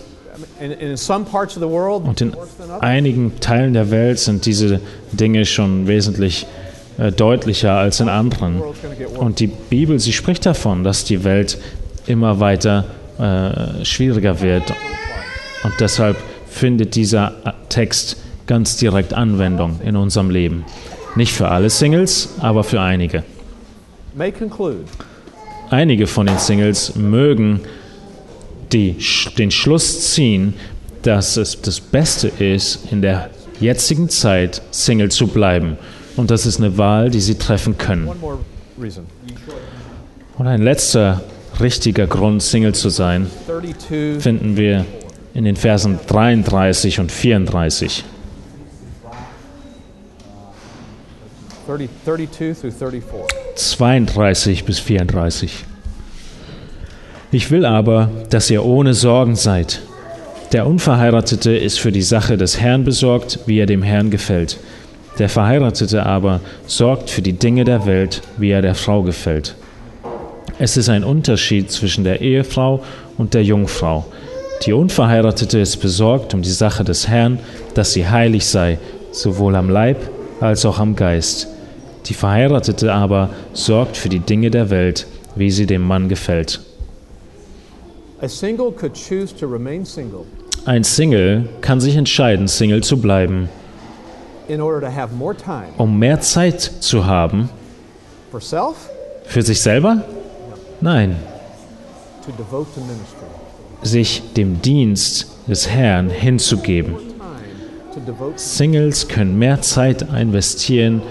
And, 0.60 0.72
and 0.72 0.80
in 0.80 0.96
some 0.96 1.24
parts 1.24 1.56
of 1.56 1.62
the 1.62 1.68
world, 1.68 2.04
Und 2.04 2.20
in 2.20 2.32
einigen 2.80 3.40
Teilen 3.40 3.74
der 3.74 3.90
Welt 3.90 4.18
sind 4.20 4.46
diese 4.46 4.80
Dinge 5.10 5.44
schon 5.44 5.86
wesentlich 5.86 6.46
äh, 6.98 7.10
deutlicher 7.12 7.72
als 7.72 8.00
in 8.00 8.08
anderen. 8.08 8.62
Und 9.18 9.40
die 9.40 9.48
Bibel, 9.48 9.98
sie 9.98 10.12
spricht 10.12 10.46
davon, 10.46 10.84
dass 10.84 11.04
die 11.04 11.24
Welt 11.24 11.58
immer 12.06 12.40
weiter 12.40 12.84
äh, 13.18 13.84
schwieriger 13.84 14.40
wird. 14.40 14.70
Und 15.64 15.74
deshalb 15.80 16.16
findet 16.48 16.94
dieser 16.94 17.34
Text 17.68 18.21
ganz 18.46 18.76
direkt 18.76 19.14
Anwendung 19.14 19.80
in 19.84 19.96
unserem 19.96 20.30
Leben. 20.30 20.64
Nicht 21.14 21.32
für 21.32 21.48
alle 21.48 21.70
Singles, 21.70 22.34
aber 22.40 22.64
für 22.64 22.80
einige. 22.80 23.22
Einige 25.70 26.06
von 26.06 26.26
den 26.26 26.38
Singles 26.38 26.96
mögen 26.96 27.60
die, 28.72 28.96
den 29.38 29.50
Schluss 29.50 30.12
ziehen, 30.12 30.54
dass 31.02 31.36
es 31.36 31.60
das 31.60 31.80
Beste 31.80 32.28
ist, 32.28 32.90
in 32.90 33.02
der 33.02 33.30
jetzigen 33.60 34.08
Zeit 34.08 34.62
Single 34.70 35.10
zu 35.10 35.26
bleiben. 35.26 35.76
Und 36.16 36.30
das 36.30 36.46
ist 36.46 36.58
eine 36.58 36.76
Wahl, 36.78 37.10
die 37.10 37.20
sie 37.20 37.36
treffen 37.36 37.78
können. 37.78 38.08
Und 40.38 40.46
ein 40.46 40.62
letzter 40.62 41.22
richtiger 41.60 42.06
Grund, 42.06 42.42
Single 42.42 42.74
zu 42.74 42.88
sein, 42.88 43.26
32 43.46 44.22
finden 44.22 44.56
wir 44.56 44.84
in 45.34 45.44
den 45.44 45.56
Versen 45.56 45.98
33 46.06 47.00
und 47.00 47.10
34. 47.10 48.04
30, 51.66 51.88
32 52.04 52.60
through 52.60 52.72
34. 52.72 53.26
32 53.54 54.64
bis 54.64 54.78
34. 54.80 55.64
Ich 57.30 57.50
will 57.50 57.64
aber, 57.64 58.10
dass 58.30 58.50
ihr 58.50 58.64
ohne 58.64 58.94
Sorgen 58.94 59.36
seid. 59.36 59.80
Der 60.52 60.66
Unverheiratete 60.66 61.56
ist 61.56 61.80
für 61.80 61.92
die 61.92 62.02
Sache 62.02 62.36
des 62.36 62.60
Herrn 62.60 62.84
besorgt, 62.84 63.38
wie 63.46 63.58
er 63.58 63.66
dem 63.66 63.82
Herrn 63.82 64.10
gefällt. 64.10 64.58
Der 65.18 65.28
Verheiratete 65.28 66.04
aber 66.04 66.40
sorgt 66.66 67.10
für 67.10 67.22
die 67.22 67.32
Dinge 67.34 67.64
der 67.64 67.86
Welt, 67.86 68.22
wie 68.38 68.50
er 68.50 68.62
der 68.62 68.74
Frau 68.74 69.02
gefällt. 69.02 69.54
Es 70.58 70.76
ist 70.76 70.88
ein 70.88 71.04
Unterschied 71.04 71.70
zwischen 71.70 72.04
der 72.04 72.20
Ehefrau 72.20 72.82
und 73.16 73.34
der 73.34 73.44
Jungfrau. 73.44 74.04
Die 74.66 74.72
Unverheiratete 74.72 75.58
ist 75.58 75.78
besorgt 75.78 76.34
um 76.34 76.42
die 76.42 76.50
Sache 76.50 76.84
des 76.84 77.08
Herrn, 77.08 77.38
dass 77.74 77.92
sie 77.92 78.08
heilig 78.08 78.46
sei, 78.46 78.78
sowohl 79.10 79.56
am 79.56 79.70
Leib 79.70 79.96
als 80.42 80.64
auch 80.66 80.78
am 80.78 80.96
Geist. 80.96 81.48
Die 82.06 82.14
Verheiratete 82.14 82.92
aber 82.92 83.30
sorgt 83.52 83.96
für 83.96 84.08
die 84.08 84.18
Dinge 84.18 84.50
der 84.50 84.70
Welt, 84.70 85.06
wie 85.36 85.50
sie 85.50 85.66
dem 85.66 85.82
Mann 85.82 86.08
gefällt. 86.08 86.60
Ein 90.64 90.84
Single 90.84 91.48
kann 91.60 91.80
sich 91.80 91.96
entscheiden, 91.96 92.48
Single 92.48 92.82
zu 92.82 93.00
bleiben, 93.00 93.48
in 94.48 94.60
order 94.60 94.80
to 94.80 94.94
have 94.94 95.14
more 95.14 95.34
time 95.34 95.68
um 95.78 95.98
mehr 95.98 96.20
Zeit 96.20 96.60
zu 96.60 97.06
haben 97.06 97.48
for 98.30 98.40
self, 98.40 98.90
für 99.24 99.42
sich 99.42 99.60
selber? 99.60 100.02
Nein, 100.80 101.16
sich 103.82 104.22
dem 104.36 104.60
Dienst 104.62 105.26
des 105.48 105.68
Herrn 105.68 106.10
hinzugeben. 106.10 107.11
Singles 108.36 109.08
können 109.08 109.38
mehr 109.38 109.60
Zeit 109.60 110.02
investieren 110.02 111.02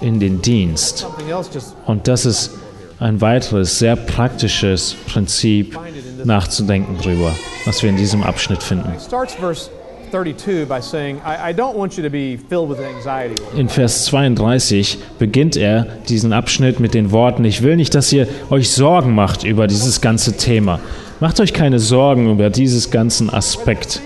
in 0.00 0.20
den 0.20 0.42
Dienst. 0.42 1.06
Und 1.86 2.08
das 2.08 2.26
ist 2.26 2.50
ein 2.98 3.20
weiteres 3.20 3.78
sehr 3.78 3.96
praktisches 3.96 4.94
Prinzip, 5.06 5.78
nachzudenken 6.24 6.96
drüber, 6.98 7.34
was 7.64 7.82
wir 7.82 7.90
in 7.90 7.96
diesem 7.96 8.22
Abschnitt 8.22 8.62
finden. 8.62 8.92
starts 9.00 9.34
verse 9.34 9.70
32 10.12 10.66
by 10.66 10.80
saying, 10.80 11.16
I, 11.24 11.50
I 11.50 11.54
don't 11.54 11.74
want 11.74 11.96
you 11.96 12.02
to 12.02 12.10
be 12.10 12.36
filled 12.36 12.68
with 12.68 12.78
anxiety. 12.80 13.34
In 13.56 13.68
Vers 13.68 14.04
32 14.04 14.98
beginnt 15.18 15.56
er 15.56 15.86
diesen 16.08 16.32
Abschnitt 16.32 16.80
mit 16.80 16.92
den 16.92 17.10
Worten, 17.12 17.44
ich 17.44 17.62
will 17.62 17.76
nicht, 17.76 17.94
dass 17.94 18.12
ihr 18.12 18.28
euch 18.50 18.70
Sorgen 18.70 19.14
macht 19.14 19.42
über 19.42 19.66
dieses 19.66 20.00
ganze 20.00 20.36
Thema. 20.36 20.80
Macht 21.20 21.40
euch 21.40 21.54
keine 21.54 21.78
Sorgen 21.78 22.30
über 22.30 22.50
dieses 22.50 22.90
ganzen 22.90 23.30
Aspekt. 23.30 24.02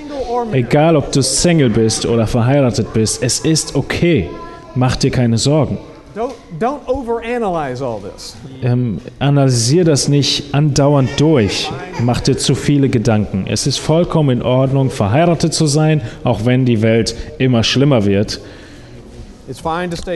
Egal, 0.52 0.96
ob 0.96 1.12
du 1.12 1.22
Single 1.22 1.70
bist 1.70 2.06
oder 2.06 2.26
verheiratet 2.26 2.92
bist, 2.92 3.22
es 3.22 3.40
ist 3.40 3.74
okay. 3.74 4.28
Mach 4.74 4.96
dir 4.96 5.10
keine 5.10 5.38
Sorgen. 5.38 5.78
don't, 6.16 6.34
don't 6.58 6.80
overanalyze 6.88 7.82
all 7.82 8.00
this. 8.00 8.36
Ähm, 8.62 9.00
analysier 9.18 9.84
das 9.84 10.08
nicht 10.08 10.54
andauernd 10.54 11.10
durch. 11.20 11.70
Mach 12.00 12.20
dir 12.20 12.36
zu 12.36 12.54
viele 12.54 12.88
Gedanken. 12.88 13.44
Es 13.48 13.66
ist 13.66 13.78
vollkommen 13.78 14.38
in 14.38 14.42
Ordnung, 14.42 14.90
verheiratet 14.90 15.52
zu 15.52 15.66
sein, 15.66 16.00
auch 16.24 16.44
wenn 16.44 16.64
die 16.64 16.82
Welt 16.82 17.14
immer 17.38 17.62
schlimmer 17.62 18.04
wird. 18.04 18.40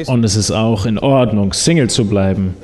Und 0.07 0.25
es 0.25 0.35
ist 0.35 0.51
auch 0.51 0.87
in 0.87 0.99
Ordnung, 0.99 1.53
Single 1.53 1.89
zu 1.89 2.07
bleiben. 2.07 2.57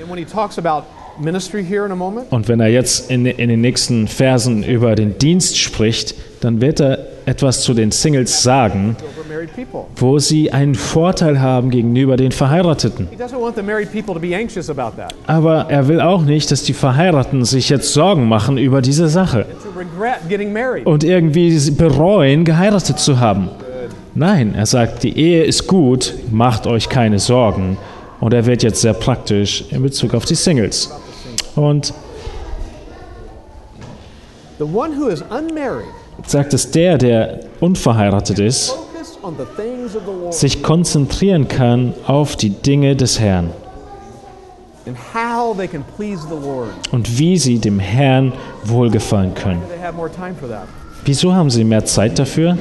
Und 2.31 2.49
wenn 2.49 2.61
er 2.61 2.69
jetzt 2.69 3.11
in, 3.11 3.27
in 3.27 3.49
den 3.49 3.61
nächsten 3.61 4.09
Versen 4.09 4.65
über 4.65 4.95
den 4.97 5.17
Dienst 5.19 5.59
spricht, 5.59 6.15
dann 6.41 6.61
wird 6.61 6.81
er 6.81 6.99
etwas 7.27 7.61
zu 7.63 7.75
den 7.75 7.91
Singles 7.91 8.43
sagen, 8.43 8.97
wo 9.97 10.19
sie 10.19 10.53
einen 10.53 10.75
Vorteil 10.75 11.41
haben 11.41 11.71
gegenüber 11.71 12.17
den 12.17 12.33
Verheirateten. 12.33 13.09
Aber 15.27 15.67
er 15.69 15.89
will 15.89 16.01
auch 16.01 16.23
nicht, 16.23 16.51
dass 16.51 16.63
die 16.63 16.73
Verheirateten 16.73 17.45
sich 17.45 17.69
jetzt 17.69 17.93
Sorgen 17.93 18.29
machen 18.29 18.59
über 18.59 18.81
diese 18.81 19.09
Sache 19.09 19.45
und 20.85 21.05
irgendwie 21.05 21.71
bereuen, 21.73 22.45
geheiratet 22.45 22.99
zu 22.99 23.21
haben. 23.21 23.51
Nein, 24.15 24.55
er 24.55 24.65
sagt, 24.65 25.03
die 25.03 25.19
Ehe 25.19 25.45
ist 25.45 25.67
gut, 25.67 26.15
macht 26.31 26.67
euch 26.67 26.89
keine 26.89 27.19
Sorgen. 27.19 27.77
Und 28.19 28.33
er 28.33 28.47
wird 28.47 28.63
jetzt 28.63 28.81
sehr 28.81 28.95
praktisch 28.95 29.65
in 29.71 29.83
Bezug 29.83 30.15
auf 30.15 30.25
die 30.25 30.35
Singles. 30.35 30.91
Und 31.55 31.93
The 34.59 34.65
one 34.65 34.97
who 34.99 35.09
is 35.09 35.23
unmarried, 35.29 35.93
sagt 36.25 36.55
es 36.55 36.71
der, 36.71 36.99
der 36.99 37.41
unverheiratet 37.61 38.39
ist, 38.39 38.75
sich 40.31 40.63
konzentrieren 40.63 41.49
kann 41.49 41.95
auf 42.07 42.37
die 42.37 42.51
Dinge 42.51 42.95
des 42.97 43.19
Herrn 43.19 43.51
und 46.93 47.19
wie 47.19 47.37
sie 47.37 47.59
dem 47.59 47.81
Herrn 47.81 48.33
wohlgefallen 48.65 49.35
können. 49.35 49.63
Wieso 51.05 51.35
haben 51.35 51.51
sie 51.51 51.65
mehr 51.65 51.85
Zeit 51.85 52.19
dafür? 52.19 52.57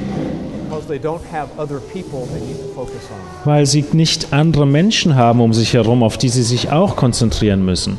weil 3.44 3.66
sie 3.66 3.84
nicht 3.92 4.32
andere 4.32 4.66
Menschen 4.66 5.14
haben 5.14 5.40
um 5.40 5.52
sich 5.52 5.74
herum, 5.74 6.02
auf 6.02 6.18
die 6.18 6.28
sie 6.28 6.42
sich 6.42 6.70
auch 6.70 6.96
konzentrieren 6.96 7.64
müssen. 7.64 7.98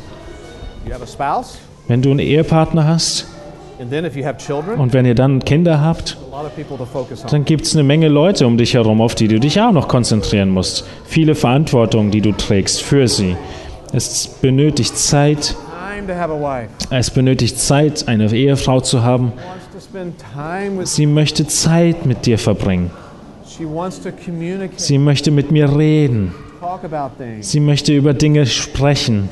Wenn 1.88 2.02
du 2.02 2.10
einen 2.10 2.18
Ehepartner 2.18 2.86
hast 2.86 3.26
und 4.76 4.92
wenn 4.92 5.06
ihr 5.06 5.14
dann 5.14 5.44
Kinder 5.44 5.80
habt, 5.80 6.16
dann 7.30 7.44
gibt 7.44 7.64
es 7.64 7.74
eine 7.74 7.84
Menge 7.84 8.08
Leute 8.08 8.46
um 8.46 8.58
dich 8.58 8.74
herum, 8.74 9.00
auf 9.00 9.14
die 9.14 9.28
du 9.28 9.38
dich 9.38 9.60
auch 9.60 9.72
noch 9.72 9.88
konzentrieren 9.88 10.50
musst. 10.50 10.84
Viele 11.04 11.34
Verantwortungen, 11.34 12.10
die 12.10 12.20
du 12.20 12.32
trägst 12.32 12.82
für 12.82 13.06
sie. 13.06 13.36
Es 13.92 14.28
benötigt 14.28 14.96
Zeit, 14.98 15.56
es 16.90 17.10
benötigt 17.10 17.58
Zeit, 17.58 18.08
eine 18.08 18.32
Ehefrau 18.32 18.80
zu 18.80 19.02
haben. 19.02 19.32
Sie 20.84 21.06
möchte 21.06 21.46
Zeit 21.46 22.04
mit 22.04 22.26
dir 22.26 22.38
verbringen. 22.38 22.90
Sie 24.76 24.98
möchte 24.98 25.30
mit 25.30 25.50
mir 25.50 25.76
reden. 25.76 26.34
Sie 27.40 27.60
möchte 27.60 27.94
über 27.94 28.14
Dinge 28.14 28.46
sprechen. 28.46 29.28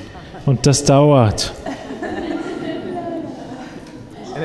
Und 0.47 0.67
das 0.67 0.85
dauert. 0.85 1.53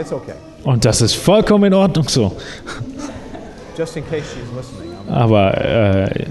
And 0.02 0.08
it's 0.08 0.14
okay. 0.14 0.34
Und 0.64 0.86
das 0.86 1.02
ist 1.02 1.16
vollkommen 1.16 1.66
in 1.66 1.74
Ordnung 1.74 2.08
so. 2.08 2.32
Just 3.78 3.96
in 3.98 4.04
case 4.04 4.24
she's 4.24 4.50
listening. 4.56 4.92
I'm- 5.08 5.12
Aber 5.14 5.58
äh, 5.58 6.26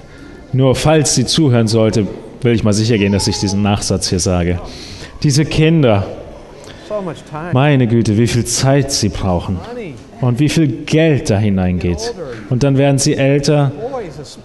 nur 0.53 0.75
falls 0.75 1.15
sie 1.15 1.25
zuhören 1.27 1.69
sollte, 1.69 2.07
will 2.43 2.55
ich 2.55 2.65
mal 2.65 2.73
sicher 2.73 2.99
gehen, 2.99 3.13
dass 3.13 3.27
ich 3.27 3.39
diesen 3.39 3.63
Nachsatz 3.63 4.09
hier 4.09 4.21
sage. 4.21 4.59
Diese 5.23 5.45
Kinder, 5.45 6.07
So 6.89 7.01
much 7.03 7.17
time. 7.31 7.51
meine 7.53 7.87
Güte, 7.87 8.17
wie 8.19 8.27
viel 8.27 8.45
Zeit 8.45 8.91
sie 8.93 9.09
brauchen 9.11 9.59
und 10.21 10.39
wie 10.41 10.49
viel 10.49 10.67
Geld 10.85 11.31
da 11.31 11.39
hineingeht. 11.39 12.15
Und 12.51 12.63
dann 12.63 12.77
werden 12.79 12.99
sie 12.99 13.15
älter 13.17 13.71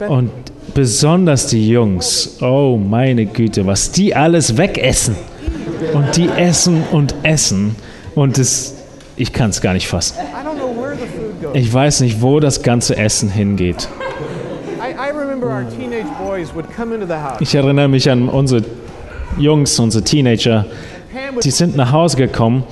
und 0.08 0.30
besonders 0.74 1.48
die 1.48 1.70
Jungs, 1.70 2.38
oh 2.42 2.78
meine 2.78 3.26
Güte, 3.26 3.66
was 3.66 3.92
die 3.92 4.16
alles 4.16 4.58
wegessen. 4.58 5.16
Und 5.94 6.16
die 6.18 6.30
essen 6.30 6.84
und 6.92 7.16
essen 7.24 7.76
und 8.16 8.38
es, 8.38 8.75
ich 9.18 9.34
kann 9.34 9.50
es 9.50 9.62
gar 9.62 9.74
nicht 9.74 9.88
fassen. 9.88 10.18
Ich 11.54 11.74
weiß 11.74 12.02
nicht, 12.02 12.22
wo 12.22 12.40
das 12.40 12.62
ganze 12.64 12.98
Essen 12.98 13.30
hingeht. 13.30 13.88
Ich 17.40 17.56
erinnere 17.56 17.88
mich 17.88 18.10
an 18.10 18.30
unsere 18.30 18.64
Jungs, 19.38 19.80
unsere 19.80 20.04
Teenager, 20.04 20.66
die 21.44 21.52
sind 21.52 21.76
nach 21.76 21.92
Hause 21.92 22.18
gekommen 22.18 22.64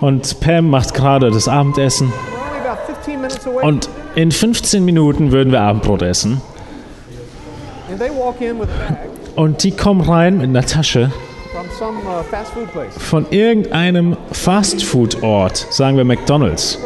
und 0.00 0.40
Pam 0.40 0.70
macht 0.70 0.94
gerade 0.94 1.30
das 1.30 1.48
Abendessen 1.48 2.08
we're 2.12 2.56
only 2.56 2.68
about 2.68 2.80
15 2.86 3.20
minutes 3.20 3.46
away. 3.46 3.64
und 3.66 3.88
in 4.14 4.30
15 4.32 4.84
Minuten 4.84 5.32
würden 5.32 5.52
wir 5.52 5.60
Abendbrot 5.60 6.02
essen. 6.02 6.40
and 7.90 7.98
they 8.00 8.10
walk 8.10 8.40
in 8.40 8.58
with 8.60 8.68
a 8.68 8.92
bag 8.92 8.98
Und 9.36 9.62
die 9.64 9.70
kommen 9.72 10.00
rein 10.00 10.38
mit 10.38 10.48
einer 10.48 10.64
Tasche 10.66 11.10
uh, 11.80 12.98
von 12.98 13.26
irgendeinem 13.30 14.16
Fastfood-Ort, 14.32 15.66
sagen 15.70 15.96
wir 15.96 16.04
McDonald's, 16.04 16.78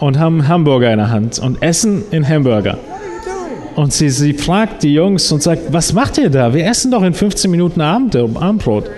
und 0.00 0.18
haben 0.18 0.46
Hamburger 0.46 0.92
in 0.92 0.98
der 0.98 1.10
Hand 1.10 1.38
und 1.38 1.62
essen 1.62 2.04
in 2.10 2.26
Hamburger. 2.26 2.78
Und 3.74 3.92
sie, 3.92 4.08
sie 4.08 4.32
fragt 4.32 4.82
die 4.82 4.94
Jungs 4.94 5.30
und 5.32 5.42
sagt, 5.42 5.72
was 5.72 5.92
macht 5.92 6.18
ihr 6.18 6.30
da? 6.30 6.54
Wir 6.54 6.66
essen 6.66 6.90
doch 6.90 7.02
in 7.02 7.12
15 7.12 7.50
Minuten 7.50 7.80
Abend, 7.80 8.14
äh, 8.14 8.20
Abendbrot. 8.20 8.90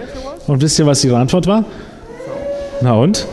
Und 0.47 0.63
wisst 0.63 0.79
ihr, 0.79 0.87
was 0.87 1.05
ihre 1.05 1.17
Antwort 1.17 1.47
war? 1.47 1.65
Na 2.81 2.95
und? 2.95 3.27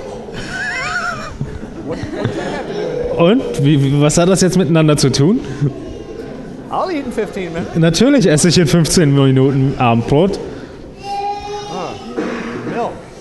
Und? 3.17 3.43
Wie, 3.63 4.01
was 4.01 4.17
hat 4.17 4.27
das 4.27 4.41
jetzt 4.41 4.57
miteinander 4.57 4.97
zu 4.97 5.11
tun? 5.11 5.39
I'll 6.69 6.91
eat 6.91 7.05
in 7.05 7.11
15 7.11 7.53
minutes. 7.53 7.75
Natürlich 7.75 8.27
esse 8.27 8.49
ich 8.49 8.57
in 8.57 8.67
15 8.67 9.13
Minuten 9.13 9.75
Abendbrot. 9.77 10.39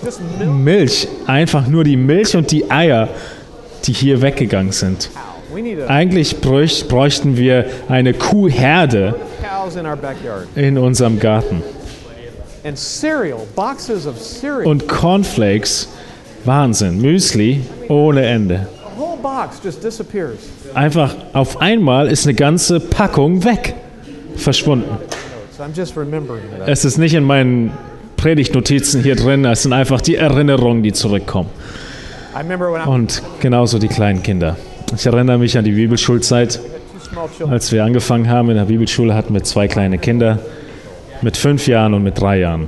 Milk. 0.05 0.19
Just 0.19 0.21
milk. 0.39 0.51
Milch. 0.51 1.07
Einfach 1.27 1.67
nur 1.67 1.83
die 1.83 1.97
Milch 1.97 2.35
und 2.35 2.51
die 2.51 2.69
Eier, 2.69 3.09
die 3.85 3.93
hier 3.93 4.21
weggegangen 4.21 4.71
sind. 4.71 5.09
Eigentlich 5.87 6.41
bräuch, 6.41 6.87
bräuchten 6.87 7.37
wir 7.37 7.65
eine 7.87 8.13
Kuhherde 8.13 9.15
in 10.55 10.77
unserem 10.77 11.19
Garten. 11.19 11.63
Und 14.65 14.87
Cornflakes, 14.87 15.87
Wahnsinn. 16.43 17.01
Müsli 17.01 17.61
ohne 17.87 18.25
Ende. 18.25 18.67
Einfach 20.73 21.15
auf 21.33 21.61
einmal 21.61 22.07
ist 22.07 22.25
eine 22.25 22.33
ganze 22.33 22.79
Packung 22.79 23.43
weg. 23.43 23.75
Verschwunden. 24.35 24.97
Es 26.65 26.83
ist 26.83 26.97
nicht 26.97 27.13
in 27.13 27.23
meinen 27.23 27.71
Predigtnotizen 28.25 29.03
hier 29.03 29.15
drin, 29.15 29.45
es 29.45 29.61
sind 29.61 29.71
einfach 29.71 30.01
die 30.01 30.15
Erinnerungen, 30.15 30.81
die 30.81 30.93
zurückkommen. 30.93 31.51
Und 32.87 33.21
genauso 33.39 33.77
die 33.77 33.87
kleinen 33.87 34.23
Kinder. 34.23 34.57
Ich 34.95 35.05
erinnere 35.05 35.37
mich 35.37 35.55
an 35.59 35.63
die 35.63 35.73
Bibelschulzeit. 35.73 36.59
Als 37.47 37.71
wir 37.71 37.83
angefangen 37.83 38.27
haben 38.27 38.49
in 38.49 38.55
der 38.55 38.65
Bibelschule, 38.65 39.13
hatten 39.13 39.35
wir 39.35 39.43
zwei 39.43 39.67
kleine 39.67 39.99
Kinder 39.99 40.39
mit 41.21 41.37
fünf 41.37 41.67
Jahren 41.67 41.93
und 41.93 42.01
mit 42.01 42.19
drei 42.19 42.39
Jahren. 42.39 42.67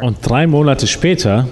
Und 0.00 0.16
drei 0.22 0.46
Monate 0.46 0.86
später 0.86 1.46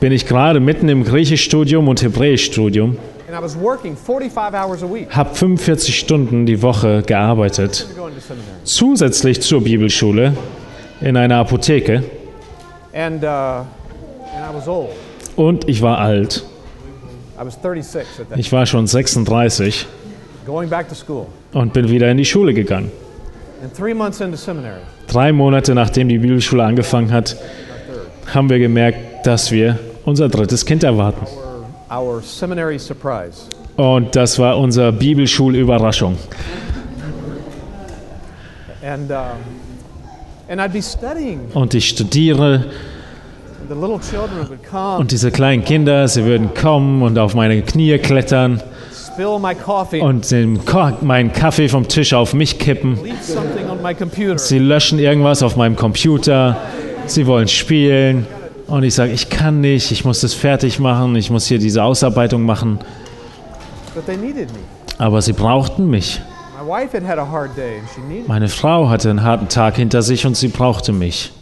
bin 0.00 0.10
ich 0.10 0.26
gerade 0.26 0.58
mitten 0.58 0.88
im 0.88 1.04
Griechischstudium 1.04 1.86
und 1.86 2.02
Hebräischstudium, 2.02 2.96
And 3.30 3.38
I 3.38 3.42
was 3.44 3.56
working 3.56 3.96
45 3.96 4.54
hours 4.54 4.82
a 4.82 4.92
week 4.92 5.08
habe 5.14 5.32
45 5.32 5.96
Stunden 5.96 6.46
die 6.46 6.62
Woche 6.62 7.02
gearbeitet, 7.02 7.86
zusätzlich 8.64 9.40
zur 9.40 9.62
Bibelschule 9.62 10.32
in 11.00 11.16
einer 11.16 11.36
Apotheke 11.36 12.02
uh, 12.92 13.64
und 15.36 15.68
ich 15.68 15.80
war 15.80 15.98
alt. 15.98 16.44
I 17.40 17.44
was 17.44 17.54
36 17.54 18.20
at 18.20 18.30
that 18.30 18.38
Ich 18.38 18.50
war 18.50 18.66
schon 18.66 18.88
36 18.88 19.86
going 20.44 20.68
back 20.68 20.88
to 20.88 20.96
school. 20.96 21.26
und 21.52 21.72
bin 21.72 21.88
wieder 21.88 22.10
in 22.10 22.16
die 22.16 22.24
Schule 22.24 22.52
gegangen. 22.52 22.90
Drei 25.06 25.32
Monate 25.32 25.74
nachdem 25.76 26.08
die 26.08 26.18
Bibelschule 26.18 26.64
angefangen 26.64 27.12
hat, 27.12 27.36
haben 28.34 28.50
wir 28.50 28.58
gemerkt, 28.58 29.24
dass 29.24 29.52
wir 29.52 29.78
unser 30.04 30.28
drittes 30.28 30.66
Kind 30.66 30.82
erwarten. 30.82 31.28
Our 31.90 32.22
seminary 32.22 32.78
surprise. 32.78 33.48
Und 33.76 34.14
das 34.14 34.38
war 34.38 34.58
unsere 34.58 34.92
Bibelschulüberraschung. 34.92 36.16
And, 38.82 39.10
um, 39.10 39.16
and 40.48 40.60
I'd 40.60 40.72
be 40.72 40.82
studying. 40.82 41.48
Und 41.54 41.74
ich 41.74 41.88
studiere 41.88 42.64
The 43.68 43.74
little 43.76 44.00
children 44.00 44.48
would 44.48 44.64
come, 44.68 44.98
und 44.98 45.12
diese 45.12 45.30
kleinen 45.30 45.64
Kinder, 45.64 46.08
sie 46.08 46.24
würden 46.24 46.54
kommen 46.54 47.02
und 47.02 47.18
auf 47.18 47.34
meine 47.34 47.62
Knie 47.62 47.98
klettern 47.98 48.60
spill 49.20 49.38
my 49.38 49.54
coffee, 49.54 50.00
und 50.00 50.30
den 50.30 50.64
Ko 50.64 50.90
meinen 51.02 51.32
Kaffee 51.32 51.68
vom 51.68 51.86
Tisch 51.86 52.12
auf 52.12 52.34
mich 52.34 52.58
kippen. 52.58 52.98
leave 53.02 53.22
something 53.22 53.68
on 53.68 53.82
my 53.82 53.94
computer. 53.94 54.38
Sie 54.38 54.58
löschen 54.58 54.98
irgendwas 54.98 55.42
auf 55.42 55.56
meinem 55.56 55.76
Computer. 55.76 56.56
Sie 57.06 57.26
wollen 57.26 57.48
spielen. 57.48 58.26
Und 58.70 58.84
ich 58.84 58.94
sage, 58.94 59.10
ich 59.12 59.28
kann 59.28 59.60
nicht, 59.60 59.90
ich 59.90 60.04
muss 60.04 60.20
das 60.20 60.32
fertig 60.32 60.78
machen, 60.78 61.16
ich 61.16 61.28
muss 61.28 61.46
hier 61.46 61.58
diese 61.58 61.82
Ausarbeitung 61.82 62.42
machen. 62.42 62.78
Aber 64.96 65.20
sie 65.22 65.32
brauchten 65.32 65.90
mich. 65.90 66.20
Meine 68.28 68.48
Frau 68.48 68.88
hatte 68.88 69.10
einen 69.10 69.22
harten 69.24 69.48
Tag 69.48 69.76
hinter 69.76 70.02
sich 70.02 70.24
und 70.24 70.36
sie 70.36 70.48
brauchte 70.48 70.92
mich. 70.92 71.32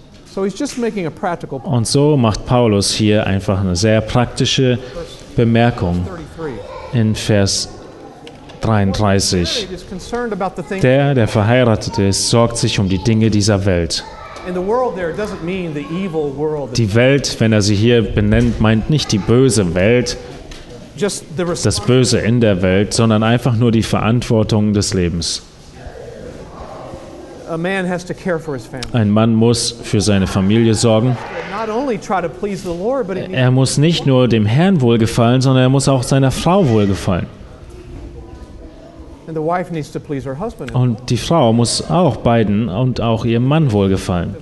Und 1.65 1.87
so 1.87 2.17
macht 2.17 2.47
Paulus 2.47 2.93
hier 2.93 3.27
einfach 3.27 3.61
eine 3.61 3.77
sehr 3.77 4.01
praktische 4.01 4.79
Bemerkung 5.37 6.07
33. 6.07 6.99
in 7.01 7.15
Vers 7.15 7.69
33. 8.61 9.67
He 9.69 9.75
is 9.75 9.87
concerned 9.87 10.33
about 10.33 10.57
the 10.57 10.63
things 10.63 10.81
Der, 10.81 11.15
der 11.15 11.29
verheiratet 11.29 11.99
ist, 11.99 12.31
sorgt 12.31 12.57
sich 12.57 12.79
um 12.79 12.89
die 12.89 13.03
Dinge 13.03 13.31
dieser 13.31 13.67
Welt. 13.67 14.05
Die 16.77 16.95
Welt, 16.95 17.37
wenn 17.39 17.53
er 17.53 17.63
sie 17.63 17.75
hier 17.75 18.03
benennt, 18.03 18.61
meint 18.61 18.91
nicht 18.91 19.13
die 19.13 19.19
böse 19.19 19.75
Welt, 19.75 20.17
das 20.99 21.81
Böse 21.81 22.19
in 22.19 22.41
der 22.41 22.63
Welt, 22.63 22.93
sondern 22.95 23.23
einfach 23.23 23.57
nur 23.57 23.71
die 23.71 23.83
Verantwortung 23.83 24.73
des 24.73 24.95
Lebens. 24.95 25.43
Ein 28.93 29.11
Mann 29.11 29.35
muss 29.35 29.73
für 29.83 30.01
seine 30.01 30.27
Familie 30.27 30.75
sorgen. 30.75 31.17
Er 33.33 33.51
muss 33.51 33.79
nicht 33.79 34.07
nur 34.07 34.29
dem 34.29 34.45
Herrn 34.47 34.81
wohlgefallen, 34.81 35.41
sondern 35.41 35.63
er 35.63 35.69
muss 35.69 35.89
auch 35.89 36.03
seiner 36.03 36.31
Frau 36.31 36.69
wohlgefallen. 36.69 37.27
and 37.27 37.27
the 37.27 37.27
wife 37.27 37.27
needs 37.27 37.27
to 37.29 37.47
please 38.29 38.37
her 38.39 38.87
husband. 38.87 39.18
Und 40.75 41.11
die 41.11 41.17
Frau 41.17 41.53
muss 41.53 41.91
auch 41.91 42.19
beiden 42.19 42.69
und 42.69 43.01
auch 43.01 43.25
ihrem 43.25 43.45
Mann 43.45 43.73
wohlgefallen. 43.73 44.35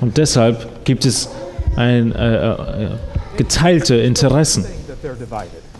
Und 0.00 0.16
deshalb 0.16 0.84
gibt 0.84 1.04
es 1.04 1.28
ein, 1.76 2.12
äh, 2.12 2.52
äh, 2.52 2.88
geteilte 3.36 3.96
Interessen. 3.96 4.64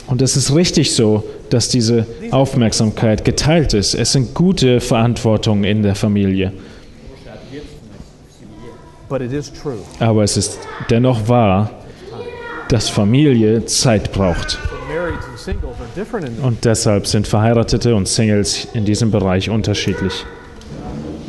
Und 0.07 0.23
es 0.23 0.37
ist 0.37 0.55
richtig 0.55 0.95
so, 0.95 1.25
dass 1.51 1.69
diese 1.69 2.07
Aufmerksamkeit 2.31 3.25
geteilt 3.25 3.75
ist. 3.75 3.95
Es 3.95 4.13
sind 4.13 4.35
gute 4.35 4.81
Verantwortungen 4.81 5.65
in 5.65 5.83
der 5.83 5.95
Familie. 5.95 6.53
Aber 10.01 10.23
es 10.23 10.37
ist 10.37 10.59
dennoch 10.91 11.29
wahr, 11.29 11.71
dass 12.69 12.89
Familie 12.89 13.65
Zeit 13.65 14.13
braucht. 14.13 14.59
Und 16.43 16.65
deshalb 16.65 17.07
sind 17.07 17.27
Verheiratete 17.27 17.95
und 17.95 18.09
Singles 18.09 18.69
in 18.75 18.85
diesem 18.85 19.11
Bereich 19.11 19.51
unterschiedlich. 19.51 20.25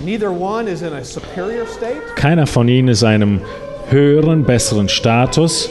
Neither 0.04 0.32
one 0.32 0.70
is 0.70 0.82
in 0.82 0.94
a 0.94 1.04
superior 1.04 1.68
state, 1.68 2.02
Keiner 2.16 2.48
von 2.48 2.68
ihnen 2.68 2.88
ist 2.88 3.04
einem 3.04 3.42
höheren, 3.90 4.44
besseren 4.44 4.90
Status. 4.90 5.70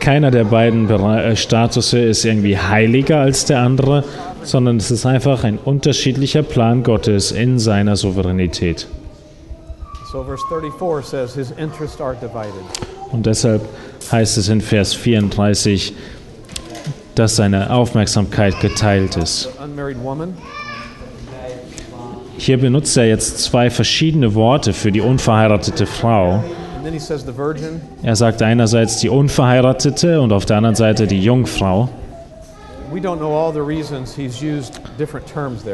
Keiner 0.00 0.32
der 0.32 0.44
beiden 0.44 0.90
äh, 0.90 1.36
Statusse 1.36 2.00
ist 2.00 2.24
irgendwie 2.24 2.58
heiliger 2.58 3.20
als 3.20 3.44
der 3.44 3.60
andere, 3.60 4.02
sondern 4.42 4.78
es 4.78 4.90
ist 4.90 5.06
einfach 5.06 5.44
ein 5.44 5.58
unterschiedlicher 5.58 6.42
Plan 6.42 6.82
Gottes 6.82 7.30
in 7.30 7.60
seiner 7.60 7.94
Souveränität. 7.94 8.88
So 10.10 10.24
verse 10.24 10.42
34 10.48 11.08
says 11.08 11.34
his 11.34 11.52
interests 11.52 12.00
are 12.00 12.16
divided. 12.16 12.64
Und 13.12 13.26
deshalb 13.26 13.62
heißt 14.10 14.38
es 14.38 14.48
in 14.48 14.60
Vers 14.60 14.94
34, 14.94 15.94
dass 17.14 17.36
seine 17.36 17.70
Aufmerksamkeit 17.70 18.58
geteilt 18.60 19.16
ist. 19.16 19.48
Hier 22.38 22.58
benutzt 22.58 22.96
er 22.96 23.06
jetzt 23.06 23.38
zwei 23.38 23.70
verschiedene 23.70 24.34
Worte 24.34 24.72
für 24.72 24.90
die 24.90 25.00
unverheiratete 25.00 25.86
Frau. 25.86 26.42
Er 28.02 28.16
sagt 28.16 28.42
einerseits 28.42 28.98
die 28.98 29.08
Unverheiratete 29.08 30.20
und 30.20 30.32
auf 30.32 30.44
der 30.46 30.56
anderen 30.56 30.74
Seite 30.74 31.06
die 31.06 31.22
Jungfrau. 31.22 31.88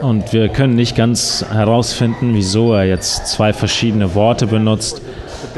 Und 0.02 0.32
wir 0.32 0.48
können 0.50 0.74
nicht 0.76 0.94
ganz 0.94 1.44
herausfinden, 1.50 2.34
wieso 2.34 2.74
er 2.74 2.84
jetzt 2.84 3.26
zwei 3.28 3.52
verschiedene 3.52 4.14
Worte 4.14 4.46
benutzt. 4.46 5.00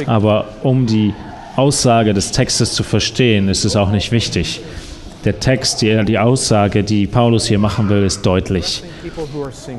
Aber 0.07 0.47
um 0.63 0.87
die 0.87 1.13
Aussage 1.57 2.15
des 2.15 2.31
Textes 2.31 2.73
zu 2.75 2.83
verstehen, 2.83 3.49
ist 3.49 3.65
es 3.65 3.77
auch 3.77 3.91
nicht 3.91 4.13
wichtig. 4.13 4.63
Der 5.25 5.39
Text, 5.39 5.83
die, 5.83 6.05
die 6.05 6.19
Aussage, 6.19 6.83
die 6.83 7.07
Paulus 7.07 7.47
hier 7.47 7.59
machen 7.59 7.89
will, 7.89 8.05
ist 8.05 8.25
deutlich. 8.25 8.83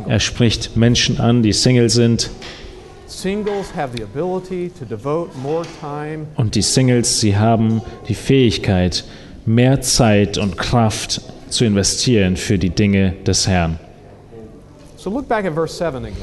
Er 0.07 0.19
spricht 0.19 0.77
Menschen 0.77 1.19
an, 1.19 1.41
die 1.41 1.53
Single 1.53 1.89
sind. 1.89 2.29
Und 6.37 6.55
die 6.55 6.61
Singles, 6.61 7.19
sie 7.19 7.37
haben 7.37 7.81
die 8.07 8.15
Fähigkeit, 8.15 9.03
mehr 9.45 9.81
Zeit 9.81 10.37
und 10.37 10.57
Kraft 10.57 11.21
zu 11.49 11.65
investieren 11.65 12.37
für 12.37 12.57
die 12.57 12.69
Dinge 12.69 13.13
des 13.25 13.47
Herrn. 13.47 13.79
So 14.95 15.09
look 15.09 15.27
back 15.27 15.45
at 15.45 15.53
verse 15.55 15.75
7 15.75 16.05
again. 16.05 16.13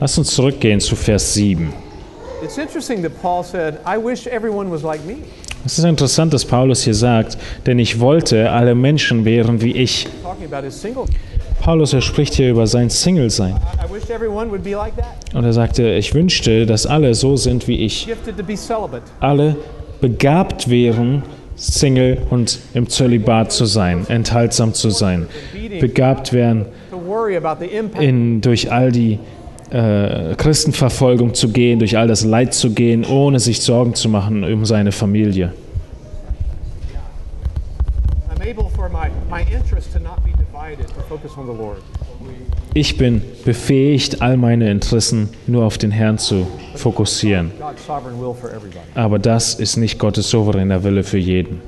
Lass 0.00 0.18
uns 0.18 0.34
zurückgehen 0.34 0.80
zu 0.80 0.94
Vers 0.94 1.32
7. 1.32 1.72
It's 2.42 2.58
interesting 2.58 3.02
that 3.02 3.20
Paul 3.22 3.42
said, 3.42 3.80
I 3.86 3.96
wish 3.96 4.26
everyone 4.26 4.70
was 4.70 4.82
like 4.82 5.02
me. 5.06 5.24
Es 5.64 5.78
ist 5.78 5.84
interessant, 5.84 6.32
dass 6.32 6.44
Paulus 6.44 6.82
hier 6.84 6.94
sagt, 6.94 7.36
denn 7.66 7.78
ich 7.78 8.00
wollte, 8.00 8.50
alle 8.50 8.74
Menschen 8.74 9.24
wären 9.24 9.60
wie 9.60 9.72
ich. 9.72 10.06
Paulus, 11.60 11.92
er 11.92 12.00
spricht 12.00 12.34
hier 12.34 12.50
über 12.50 12.66
sein 12.66 12.88
Single-Sein. 12.88 13.56
Und 15.34 15.44
er 15.44 15.52
sagte, 15.52 15.90
ich 15.94 16.14
wünschte, 16.14 16.66
dass 16.66 16.86
alle 16.86 17.14
so 17.14 17.36
sind 17.36 17.66
wie 17.68 17.84
ich. 17.84 18.08
Alle 19.20 19.56
begabt 20.00 20.70
wären, 20.70 21.22
Single 21.56 22.18
und 22.30 22.60
im 22.72 22.88
Zölibat 22.88 23.50
zu 23.50 23.64
sein, 23.64 24.06
enthaltsam 24.08 24.74
zu 24.74 24.90
sein. 24.90 25.26
Begabt 25.80 26.32
wären, 26.32 26.66
in, 27.98 28.40
durch 28.40 28.70
all 28.70 28.92
die 28.92 29.18
äh, 29.70 30.34
Christenverfolgung 30.36 31.34
zu 31.34 31.50
gehen, 31.50 31.78
durch 31.78 31.96
all 31.96 32.06
das 32.06 32.24
Leid 32.24 32.54
zu 32.54 32.70
gehen, 32.70 33.04
ohne 33.04 33.38
sich 33.40 33.60
Sorgen 33.60 33.94
zu 33.94 34.08
machen 34.08 34.44
um 34.44 34.64
seine 34.64 34.92
Familie. 34.92 35.52
Ich 42.74 42.96
bin 42.96 43.22
befähigt, 43.44 44.22
all 44.22 44.36
meine 44.36 44.70
Interessen 44.70 45.28
nur 45.46 45.64
auf 45.64 45.78
den 45.78 45.90
Herrn 45.90 46.18
zu 46.18 46.46
fokussieren. 46.74 47.50
Aber 48.94 49.18
das 49.18 49.54
ist 49.54 49.76
nicht 49.76 49.98
Gottes 49.98 50.30
souveräner 50.30 50.82
Wille 50.84 51.02
für 51.02 51.18
jeden. 51.18 51.60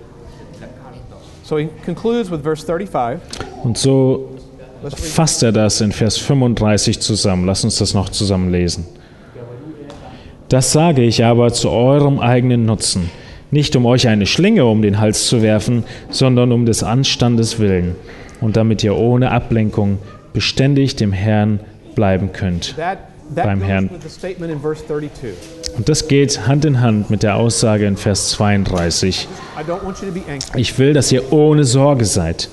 So 1.42 1.58
he 1.58 1.68
concludes 1.84 2.30
with 2.30 2.42
verse 2.42 2.64
35. 2.64 3.20
Und 3.64 3.76
so. 3.76 4.39
Fasst 4.88 5.42
er 5.42 5.52
das 5.52 5.80
in 5.80 5.92
Vers 5.92 6.16
35 6.18 7.00
zusammen. 7.00 7.46
Lass 7.46 7.64
uns 7.64 7.78
das 7.78 7.94
noch 7.94 8.08
zusammen 8.08 8.50
lesen. 8.50 8.86
Das 10.48 10.72
sage 10.72 11.02
ich 11.02 11.24
aber 11.24 11.52
zu 11.52 11.70
eurem 11.70 12.18
eigenen 12.18 12.64
Nutzen, 12.64 13.10
nicht 13.52 13.76
um 13.76 13.86
euch 13.86 14.08
eine 14.08 14.26
Schlinge 14.26 14.64
um 14.64 14.82
den 14.82 14.98
Hals 14.98 15.26
zu 15.26 15.42
werfen, 15.42 15.84
sondern 16.10 16.50
um 16.50 16.66
des 16.66 16.82
Anstandes 16.82 17.60
willen 17.60 17.94
und 18.40 18.56
damit 18.56 18.82
ihr 18.82 18.96
ohne 18.96 19.30
Ablenkung 19.30 19.98
beständig 20.32 20.96
dem 20.96 21.12
Herrn 21.12 21.60
bleiben 21.94 22.32
könnt. 22.32 22.74
Beim 23.32 23.62
Herrn. 23.62 23.88
with 23.90 24.02
the 24.02 24.08
statement 24.08 24.50
in 24.52 24.60
verse 24.60 24.84
32. 24.84 25.34
Und 25.76 25.88
das 25.88 26.08
geht 26.08 26.48
Hand 26.48 26.64
in 26.64 26.80
Hand 26.80 27.10
mit 27.10 27.22
der 27.22 27.36
Aussage 27.36 27.86
in 27.86 27.96
Vers 27.96 28.30
32. 28.30 29.28
I 29.56 29.62
don't 29.62 29.84
want 29.84 30.00
you 30.00 30.08
to 30.08 30.12
be 30.12 30.22
anxious. 30.28 30.56
Ich 30.56 30.76
will, 30.80 30.92
dass 30.94 31.12
ihr 31.12 31.32
ohne 31.32 31.62
Sorge 31.62 32.06
seid. 32.06 32.48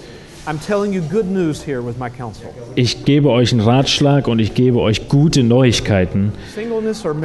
I'm 0.47 0.59
telling 0.65 0.93
you 0.93 1.01
good 1.01 1.25
news 1.25 1.61
here 1.61 1.81
with 1.81 1.97
my 1.99 2.09
counsel. 2.09 2.45
Ich 2.75 3.03
gebe 3.03 3.29
euch 3.29 3.51
einen 3.51 3.59
Ratschlag 3.59 4.29
und 4.29 4.39
ich 4.39 4.53
gebe 4.53 4.79
euch 4.79 5.09
gute 5.09 5.43
Neuigkeiten. 5.43 6.31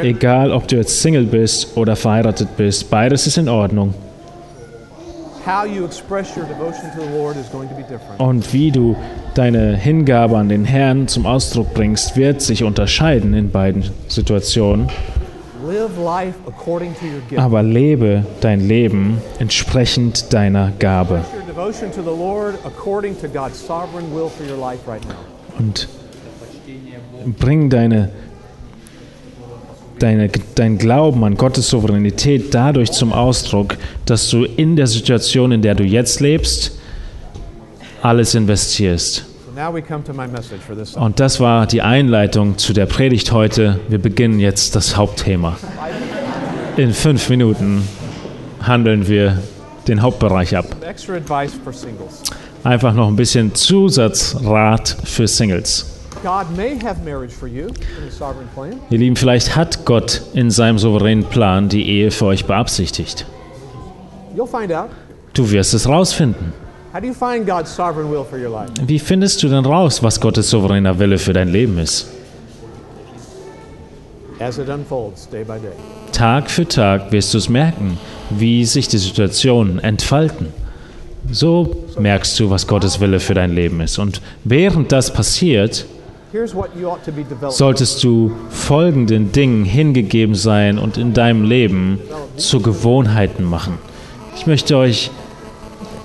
Egal, 0.03 0.51
ob 0.51 0.67
du 0.67 0.77
jetzt 0.77 1.03
Single 1.03 1.27
bist 1.27 1.77
oder 1.77 1.95
verheiratet 1.95 2.57
bist, 2.57 2.91
beides 2.91 3.29
ist 3.29 3.39
in 3.39 3.49
Ordnung. 3.49 3.95
how 5.45 5.65
you 5.65 5.85
express 5.85 6.37
your 6.37 6.45
devotion 6.45 6.91
to 6.93 7.01
the 7.01 7.11
Lord 7.19 7.37
is 7.37 7.49
going 7.49 7.69
to 7.69 7.75
be 7.75 7.83
different. 7.83 8.21
Und 8.21 8.53
wie 8.53 8.71
du 8.71 8.97
deine 9.35 9.77
Hingabe 9.77 10.37
an 10.37 10.49
den 10.49 10.65
Herrn 10.65 11.09
zum 11.09 11.27
Ausdruck 11.27 11.75
bringst, 11.75 12.17
wird 12.17 12.41
sich 12.43 12.63
unterscheiden 12.63 13.35
in 13.35 13.51
beiden 13.51 13.91
Situationen. 14.09 14.89
Aber 17.37 17.63
lebe 17.63 18.25
dein 18.41 18.67
Leben 18.67 19.19
entsprechend 19.39 20.33
deiner 20.33 20.73
Gabe. 20.79 21.25
Und 25.59 25.89
bring 27.39 27.71
deine, 27.71 28.11
deine, 29.99 30.31
dein 30.55 30.79
Glauben 30.79 31.25
an 31.25 31.37
Gottes 31.37 31.69
Souveränität 31.69 32.53
dadurch 32.55 32.91
zum 32.93 33.13
Ausdruck, 33.13 33.77
dass 34.07 34.29
du 34.31 34.45
in 34.45 34.77
der 34.77 34.87
Situation, 34.87 35.53
in 35.53 35.63
der 35.63 35.75
du 35.75 35.85
jetzt 35.85 36.21
lebst, 36.21 36.79
alles 38.03 38.35
investierst. 38.35 39.32
So 39.53 39.61
now 39.61 39.75
we 39.75 39.83
come 39.83 40.03
to 40.05 40.15
my 40.15 40.27
message 40.27 40.61
for 40.61 40.75
this 40.75 40.93
Sunday. 40.93 41.07
Und 41.07 41.21
das 41.21 41.41
war 41.41 41.67
die 41.67 41.83
Einleitung 41.83 42.59
zu 42.59 42.73
der 42.73 42.87
Predigt 42.87 43.33
heute. 43.33 43.81
Wir 43.89 43.99
beginnen 43.99 44.41
jetzt 44.41 44.77
das 44.77 44.97
Hauptthema. 44.97 45.57
In 46.77 46.93
fünf 46.93 47.29
Minuten 47.29 47.87
handeln 48.63 49.09
wir 49.09 49.39
den 49.89 50.01
Hauptbereich 50.01 50.57
ab. 50.57 50.65
Einfach 52.65 52.95
noch 52.95 53.09
ein 53.09 53.17
bisschen 53.17 53.55
Zusatzrat 53.55 54.97
für 55.05 55.27
Singles. 55.27 56.01
Ihr 58.91 58.99
Lieben, 58.99 59.17
vielleicht 59.17 59.57
hat 59.57 59.85
Gott 59.85 60.23
in 60.35 60.51
seinem 60.51 60.79
souveränen 60.79 61.25
Plan 61.25 61.69
die 61.69 61.89
Ehe 61.89 62.11
für 62.11 62.27
euch 62.27 62.47
beabsichtigt. 62.47 63.27
Du 65.35 65.51
wirst 65.51 65.75
es 65.75 65.89
rausfinden. 65.89 66.62
Wie 68.87 68.99
findest 68.99 69.43
du 69.43 69.49
denn 69.49 69.65
raus, 69.65 70.03
was 70.03 70.21
Gottes 70.21 70.51
souveräner 70.51 70.99
Wille 70.99 71.17
für 71.17 71.33
dein 71.33 71.49
Leben 71.49 71.79
ist? 71.79 72.07
Tag 76.13 76.51
für 76.51 76.69
Tag 76.69 77.11
wirst 77.13 77.33
du 77.33 77.39
es 77.39 77.49
merken, 77.49 77.99
wie 78.29 78.65
sich 78.65 78.89
die 78.89 78.99
Situationen 78.99 79.79
entfalten. 79.79 80.49
So 81.31 81.85
merkst 81.99 82.39
du, 82.39 82.51
was 82.51 82.67
Gottes 82.67 83.01
Wille 83.01 83.21
für 83.21 83.35
dein 83.35 83.55
Leben 83.55 83.81
ist. 83.81 83.99
Und 83.99 84.21
während 84.45 84.93
das 84.93 85.13
passiert, 85.13 85.87
solltest 87.49 88.05
du 88.05 88.33
folgenden 88.51 89.33
Dingen 89.33 89.65
hingegeben 89.65 90.35
sein 90.35 90.79
und 90.79 90.99
in 90.99 91.15
deinem 91.15 91.45
Leben 91.45 92.01
zu 92.37 92.61
Gewohnheiten 92.61 93.45
machen. 93.45 93.79
Ich 94.35 94.47
möchte 94.47 94.77
euch 94.77 95.11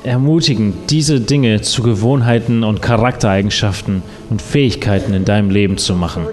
ermutigen, 0.07 0.73
diese 0.89 1.19
Dinge 1.19 1.61
zu 1.61 1.83
Gewohnheiten 1.83 2.63
und 2.63 2.81
Charaktereigenschaften 2.81 4.01
und 4.29 4.41
Fähigkeiten 4.41 5.13
in 5.13 5.25
deinem 5.25 5.49
Leben 5.49 5.77
zu 5.77 5.93
machen. 5.95 6.25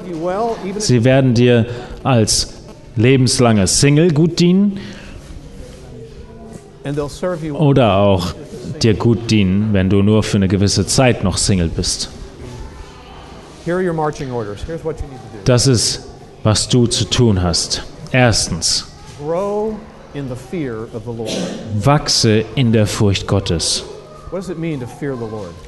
Sie 0.79 1.05
werden 1.05 1.35
dir 1.35 1.67
als 2.03 2.55
lebenslanger 2.97 3.67
Single 3.67 4.13
gut 4.13 4.39
dienen 4.39 4.79
oder 7.55 7.97
auch 7.97 8.35
dir 8.83 8.95
gut 8.95 9.31
dienen, 9.31 9.73
wenn 9.73 9.91
du 9.91 10.03
nur 10.03 10.23
für 10.23 10.37
eine 10.37 10.49
gewisse 10.49 10.87
Zeit 10.87 11.25
noch 11.25 11.37
Single 11.37 11.69
bist. 11.69 12.11
Das 15.45 15.67
ist, 15.67 16.07
was 16.43 16.69
du 16.69 16.87
zu 16.87 17.05
tun 17.07 17.43
hast. 17.43 17.83
Erstens, 18.13 18.87
Wachse 21.75 22.45
in 22.55 22.73
der 22.73 22.87
Furcht 22.87 23.27
Gottes. 23.27 23.85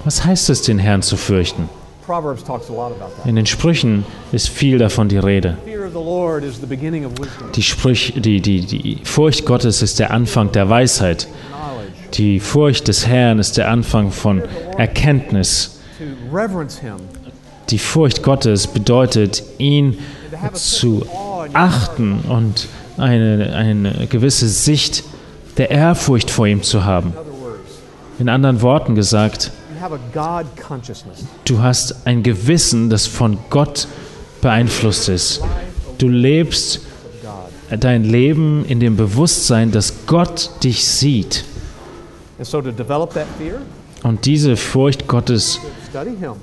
Was 0.05 0.25
heißt 0.25 0.51
es, 0.51 0.63
den 0.63 0.79
Herrn 0.79 1.03
zu 1.03 1.17
fürchten? 1.17 1.69
In 3.25 3.37
den 3.37 3.47
Sprüchen 3.47 4.05
ist 4.31 4.49
viel 4.49 4.79
davon 4.79 5.09
die 5.09 5.19
Rede. 5.19 5.59
Die, 7.55 7.63
Sprüch, 7.63 8.13
die, 8.17 8.41
die, 8.41 8.61
die 8.61 9.01
Furcht 9.03 9.45
Gottes 9.45 9.83
ist 9.83 9.99
der 9.99 10.13
Anfang 10.13 10.53
der 10.53 10.69
Weisheit. 10.69 11.27
Die 12.15 12.39
Furcht 12.39 12.87
des 12.87 13.07
Herrn 13.09 13.41
ist 13.41 13.57
der 13.57 13.69
Anfang 13.69 14.13
von 14.13 14.43
Erkenntnis. 14.79 15.81
Die 17.71 17.79
Furcht 17.79 18.23
Gottes 18.23 18.69
bedeutet, 18.69 19.43
ihn 19.59 19.99
zu 20.53 21.05
achten 21.53 22.21
und 22.29 22.69
eine, 22.99 23.55
eine 23.55 24.07
gewisse 24.07 24.49
Sicht 24.49 25.05
der 25.57 25.71
Ehrfurcht 25.71 26.31
vor 26.31 26.47
ihm 26.47 26.63
zu 26.63 26.85
haben. 26.85 27.13
in 28.19 28.29
anderen 28.29 28.63
Worten 28.63 28.95
gesagt, 28.95 29.51
du 31.45 31.63
hast 31.63 32.07
ein 32.07 32.23
Gewissen, 32.23 32.91
das 32.91 33.07
von 33.07 33.39
Gott 33.51 33.89
beeinflusst 34.41 35.09
ist. 35.09 35.43
Du 35.99 36.09
lebst 36.09 36.81
dein 37.81 38.05
Leben 38.05 38.65
in 38.67 38.81
dem 38.81 38.97
Bewusstsein, 38.97 39.73
dass 39.73 40.07
Gott 40.07 40.51
dich 40.63 40.85
sieht. 40.85 41.45
Und 44.03 44.27
diese 44.27 44.57
Furcht 44.57 45.09
Gottes 45.09 45.61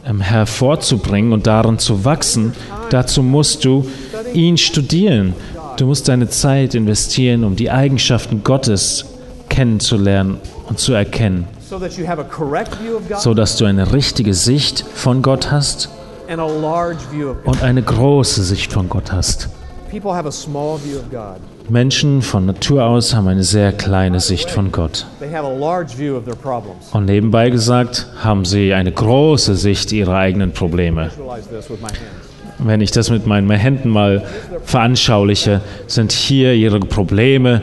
ähm, 0.06 0.20
hervorzubringen 0.20 1.32
und 1.32 1.48
darin 1.48 1.80
zu 1.80 2.04
wachsen, 2.04 2.54
dazu 2.90 3.22
musst 3.22 3.64
du 3.64 3.88
ihn 4.34 4.58
studieren. 4.58 5.34
Du 5.78 5.86
musst 5.86 6.08
deine 6.08 6.30
Zeit 6.30 6.76
investieren, 6.76 7.44
um 7.44 7.56
die 7.56 7.72
Eigenschaften 7.72 8.44
Gottes 8.44 9.06
kennenzulernen 9.50 10.38
und 10.70 10.80
zu 10.80 10.94
erkennen, 10.94 11.48
So 11.68 11.80
that 11.80 11.98
you 11.98 12.06
have 12.06 12.22
a 12.22 12.24
correct 12.24 12.78
view 12.80 12.98
of 12.98 13.08
God 13.10 13.20
so 13.20 13.34
dass 13.34 13.58
du 13.58 13.66
eine 13.66 13.94
richtige 13.94 14.34
Sicht 14.34 14.86
von 14.94 15.22
Gott 15.24 15.50
hast 15.52 15.90
und 17.45 17.64
eine 17.64 17.82
große 17.82 18.44
Sicht 18.44 18.72
von 18.74 18.90
Gott 18.90 19.12
hast. 19.12 19.50
Menschen 21.70 22.22
von 22.22 22.45
Natur 22.45 22.84
aus 22.84 23.16
haben 23.16 23.28
eine 23.28 23.44
sehr 23.44 23.72
kleine 23.72 24.20
Sicht 24.20 24.52
von 24.52 24.72
Gott. 24.72 25.06
Und 26.91 27.06
nebenbei 27.06 27.50
gesagt, 27.50 28.08
haben 28.24 28.45
sie 28.45 28.74
eine 28.74 28.91
große 28.91 29.56
Sicht 29.56 29.91
ihrer 29.91 30.16
eigenen 30.16 30.52
Probleme. 30.52 31.10
Wenn 32.64 32.81
ich 32.81 32.91
das 32.91 33.10
mit 33.10 33.27
meinen 33.27 33.49
Händen 33.52 33.90
mal 33.90 34.23
veranschauliche, 34.64 35.61
sind 35.88 36.11
hier 36.11 36.53
ihre 36.53 36.80
Probleme. 36.80 37.61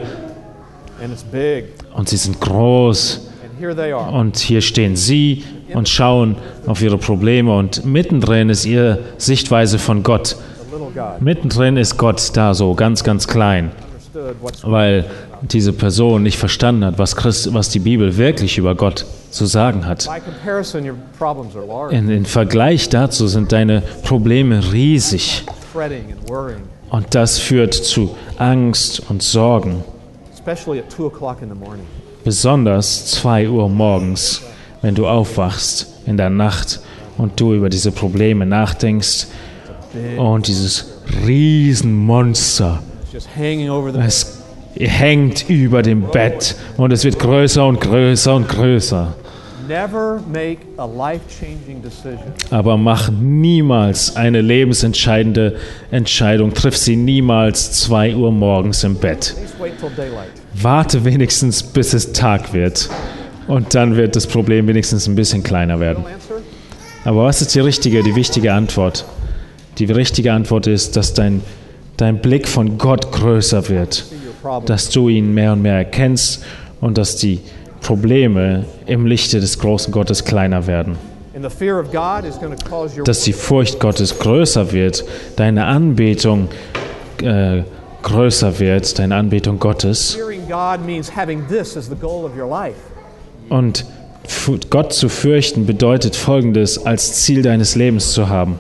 Und 1.95 2.09
sie 2.09 2.17
sind 2.17 2.41
groß. 2.41 3.29
Und 4.13 4.39
hier 4.39 4.61
stehen 4.61 4.97
sie 4.97 5.45
und 5.73 5.89
schauen 5.89 6.37
auf 6.67 6.83
ihre 6.83 6.99
Probleme. 6.99 7.57
Und 7.57 7.85
mittendrin 7.85 8.51
ist 8.51 8.67
ihre 8.67 8.99
Sichtweise 9.17 9.79
von 9.79 10.03
Gott. 10.03 10.37
Mittendrin 11.21 11.77
ist 11.77 11.97
Gott 11.97 12.31
da 12.35 12.55
so 12.55 12.75
ganz, 12.75 13.05
ganz 13.05 13.27
klein, 13.29 13.71
weil 14.63 15.07
diese 15.43 15.73
Person 15.73 16.23
nicht 16.23 16.37
verstanden 16.37 16.85
hat, 16.85 16.99
was, 16.99 17.17
Christ, 17.17 17.55
was 17.55 17.71
die 17.71 17.79
Bibel 17.79 18.17
wirklich 18.17 18.59
über 18.59 18.75
Gott 18.75 19.07
zu 19.31 19.47
sagen 19.47 19.87
hat. 19.87 20.09
in 21.91 22.27
Vergleich 22.27 22.89
dazu 22.89 23.27
sind 23.27 23.53
deine 23.53 23.83
Probleme 24.03 24.73
riesig 24.73 25.45
und 26.91 27.15
das 27.15 27.39
führt 27.39 27.75
zu 27.75 28.17
Angst 28.39 29.03
und 29.09 29.23
Sorgen. 29.23 29.85
especially 30.41 30.79
at 30.79 30.89
two 30.91 31.07
o'clock 31.07 31.43
in 31.43 31.49
the 31.49 31.55
morning. 31.55 31.87
Besonders 32.25 33.07
2 33.07 33.49
Uhr 33.49 33.69
morgens, 33.69 34.43
wenn 34.83 34.95
du 34.95 35.07
aufwachst 35.07 35.87
in 36.07 36.17
der 36.17 36.31
Nacht 36.31 36.81
und 37.19 37.39
du 37.41 37.55
über 37.55 37.69
diese 37.69 37.93
Probleme 37.93 38.47
nachdenkst 38.47 39.27
und 40.19 40.47
dieses 40.47 40.87
Riesenmonster, 41.27 42.83
es 44.03 44.41
hängt 44.77 45.49
über 45.51 45.83
dem 45.83 46.03
Bett 46.03 46.57
und 46.77 46.93
es 46.93 47.05
wird 47.05 47.19
größer 47.19 47.67
und 47.67 47.81
größer 47.81 48.35
und 48.35 48.49
größer. 48.49 49.15
Aber 52.51 52.77
mach 52.77 53.11
niemals 53.11 54.17
eine 54.17 54.41
lebensentscheidende 54.41 55.57
Entscheidung, 55.91 56.53
triff 56.55 56.77
sie 56.77 56.97
niemals 56.97 57.73
2 57.73 58.17
Uhr 58.17 58.33
morgens 58.33 58.85
im 58.85 58.97
Bett. 58.97 59.35
At 59.37 59.43
least 59.43 59.61
wait 59.61 59.79
till 59.79 59.91
daylight. 59.97 60.31
Warte 60.55 61.05
wenigstens, 61.05 61.63
bis 61.63 61.95
es 61.95 62.13
Tag 62.13 62.53
wird. 62.53 62.91
Und 63.47 63.75
dann 63.75 63.97
wird 63.97 64.17
das 64.17 64.27
Problem 64.27 64.67
wenigstens 64.67 65.07
ein 65.07 65.15
bisschen 65.15 65.43
kleiner 65.43 65.81
werden. 65.81 66.05
Aber 67.05 67.25
was 67.25 67.41
ist 67.41 67.55
die 67.55 67.61
richtige, 67.61 68.03
die 68.03 68.15
wichtige 68.15 68.53
Antwort? 68.53 69.05
Die 69.79 69.87
richtige 69.87 70.33
Antwort 70.33 70.67
ist, 70.67 70.97
dass 70.97 71.15
dein, 71.15 71.43
dein 71.97 72.21
Blick 72.21 72.47
von 72.47 72.77
Gott 72.77 73.13
größer 73.13 73.69
wird, 73.69 74.05
dass 74.67 74.91
du 74.91 75.09
ihn 75.09 75.33
mehr 75.33 75.53
und 75.53 75.63
mehr 75.63 75.77
erkennst 75.77 76.45
und 76.81 76.99
dass 76.99 77.17
die 77.17 77.41
Probleme 77.81 78.65
im 78.87 79.07
Lichte 79.07 79.41
des 79.41 79.59
großen 79.59 79.93
Gottes 79.93 80.25
kleiner 80.25 80.67
werden. 80.67 80.97
And 81.35 81.45
the 81.45 81.51
fear 81.51 81.81
of 81.81 81.91
God 81.93 82.25
is 82.25 82.39
going 82.39 82.57
to 82.57 82.69
cause 82.69 82.97
your 82.97 83.05
Dass 83.05 83.23
die 83.23 83.33
Furcht 83.33 83.79
Gottes 83.81 84.19
größer 84.19 84.73
wird, 84.73 85.05
deine 85.37 85.65
Anbetung 85.67 86.49
äh, 87.23 87.63
größer 88.03 88.59
wird, 88.59 88.99
deine 88.99 89.17
Anbetung 89.17 89.59
Gottes. 89.59 90.15
fearing 90.15 90.47
God 90.49 90.85
means 90.85 91.15
having 91.15 91.47
this 91.49 91.77
as 91.77 91.89
the 91.89 91.95
goal 91.95 92.25
of 92.25 92.37
your 92.37 92.49
life. 92.49 92.77
Und 93.49 93.85
Gott 94.71 94.93
zu 94.93 95.09
fürchten 95.09 95.67
bedeutet 95.67 96.17
folgendes 96.17 96.85
als 96.85 97.23
Ziel 97.23 97.43
deines 97.43 97.75
Lebens 97.75 98.13
zu 98.13 98.29
haben. 98.29 98.59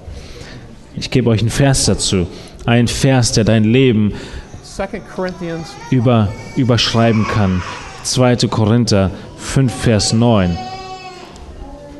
Ich 0.96 1.10
gebe 1.10 1.30
euch 1.30 1.40
einen 1.40 1.50
Vers 1.50 1.86
dazu. 1.86 2.26
Ein 2.66 2.88
Vers, 2.88 3.32
der 3.32 3.44
dein 3.44 3.64
Leben 3.64 4.12
2 4.64 5.00
Corinthians 5.14 5.68
über, 5.90 6.28
überschreiben 6.56 7.26
kann. 7.26 7.62
2. 8.02 8.48
Korinther 8.48 9.10
5, 9.36 9.72
Vers 9.72 10.12
9, 10.12 10.56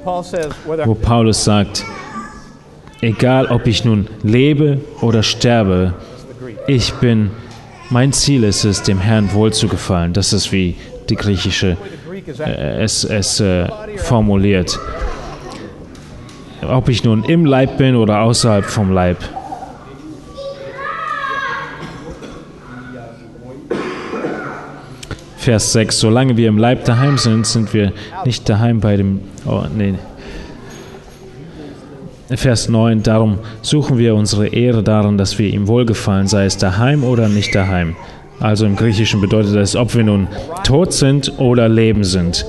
Paul 0.04 0.22
says 0.22 0.52
whether 0.66 0.86
wo 0.86 0.94
Paulus 0.94 1.44
sagt, 1.44 1.84
egal 3.02 3.46
ob 3.46 3.66
ich 3.66 3.84
nun 3.84 4.08
lebe 4.22 4.80
oder 5.00 5.22
sterbe, 5.22 5.94
ich 6.66 6.94
bin, 6.94 7.30
mein 7.90 8.12
Ziel 8.12 8.44
ist 8.44 8.64
es, 8.64 8.82
dem 8.82 8.98
Herrn 8.98 9.32
wohlzugefallen. 9.32 10.12
Das 10.12 10.32
ist 10.32 10.52
wie 10.52 10.76
die 11.08 11.16
griechische 11.16 11.76
äh, 12.38 12.82
es, 12.82 13.04
es 13.04 13.40
äh, 13.40 13.68
formuliert. 13.96 14.78
Ob 16.62 16.88
ich 16.88 17.04
nun 17.04 17.24
im 17.24 17.44
Leib 17.44 17.78
bin 17.78 17.96
oder 17.96 18.20
außerhalb 18.20 18.64
vom 18.64 18.92
Leib. 18.92 19.18
Vers 25.40 25.72
6. 25.72 25.98
Solange 25.98 26.36
wir 26.36 26.48
im 26.48 26.58
Leib 26.58 26.84
daheim 26.84 27.16
sind, 27.16 27.46
sind 27.46 27.72
wir 27.72 27.94
nicht 28.26 28.46
daheim 28.46 28.80
bei 28.80 28.98
dem. 28.98 29.20
Oh, 29.46 29.62
nee. 29.74 29.94
Vers 32.28 32.68
9. 32.68 33.02
Darum 33.02 33.38
suchen 33.62 33.96
wir 33.96 34.14
unsere 34.14 34.48
Ehre 34.48 34.82
darin, 34.82 35.16
dass 35.16 35.38
wir 35.38 35.48
ihm 35.48 35.66
wohlgefallen, 35.66 36.26
sei 36.26 36.44
es 36.44 36.58
daheim 36.58 37.04
oder 37.04 37.30
nicht 37.30 37.54
daheim. 37.54 37.96
Also 38.38 38.66
im 38.66 38.76
Griechischen 38.76 39.22
bedeutet 39.22 39.56
das, 39.56 39.76
ob 39.76 39.94
wir 39.94 40.04
nun 40.04 40.28
tot 40.62 40.92
sind 40.92 41.32
oder 41.38 41.70
leben 41.70 42.04
sind. 42.04 42.44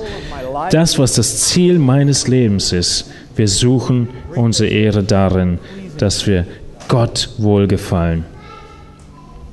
Das, 0.70 0.98
was 0.98 1.14
das 1.14 1.38
Ziel 1.48 1.78
meines 1.78 2.28
Lebens 2.28 2.72
ist, 2.72 3.10
wir 3.36 3.48
suchen 3.48 4.08
unsere 4.34 4.68
Ehre 4.68 5.02
darin, 5.02 5.58
dass 5.96 6.26
wir 6.26 6.46
Gott 6.88 7.30
wohlgefallen. 7.38 8.26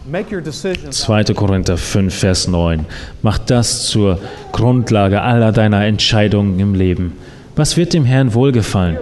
Make 0.09 0.33
your 0.33 0.41
decisions 0.41 0.99
2. 1.01 1.33
Korinther 1.35 1.77
5, 1.77 2.13
Vers 2.13 2.47
9. 2.47 2.85
Mach 3.21 3.37
das 3.37 3.85
zur 3.85 4.19
Grundlage 4.51 5.21
aller 5.21 5.51
deiner 5.51 5.85
Entscheidungen 5.85 6.59
im 6.59 6.73
Leben. 6.73 7.13
Was 7.55 7.77
wird 7.77 7.93
dem 7.93 8.05
Herrn 8.05 8.33
wohlgefallen? 8.33 8.97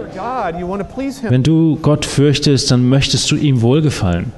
Wenn 1.28 1.42
du 1.42 1.78
Gott 1.80 2.04
fürchtest, 2.04 2.70
dann 2.70 2.88
möchtest 2.88 3.30
du 3.30 3.36
ihm 3.36 3.62
wohlgefallen. 3.62 4.32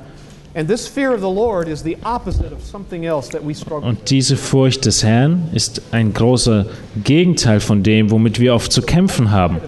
Und 3.82 4.10
diese 4.10 4.36
Furcht 4.36 4.84
des 4.84 5.04
Herrn 5.04 5.48
ist 5.52 5.82
ein 5.92 6.12
großer 6.12 6.66
Gegenteil 7.04 7.60
von 7.60 7.82
dem, 7.84 8.10
womit 8.10 8.40
wir 8.40 8.54
oft 8.54 8.72
zu 8.72 8.82
kämpfen 8.82 9.30
haben. 9.30 9.58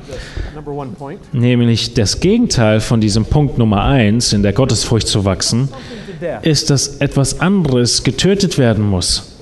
Nämlich 1.33 1.95
das 1.95 2.19
Gegenteil 2.19 2.81
von 2.81 3.01
diesem 3.01 3.25
Punkt 3.25 3.59
Nummer 3.59 3.85
eins, 3.85 4.33
in 4.33 4.43
der 4.43 4.53
Gottesfurcht 4.53 5.07
zu 5.07 5.25
wachsen. 5.25 5.69
Ist, 6.43 6.71
dass 6.71 6.97
etwas 6.99 7.41
anderes 7.41 8.03
getötet 8.03 8.59
werden 8.59 8.85
muss. 8.85 9.37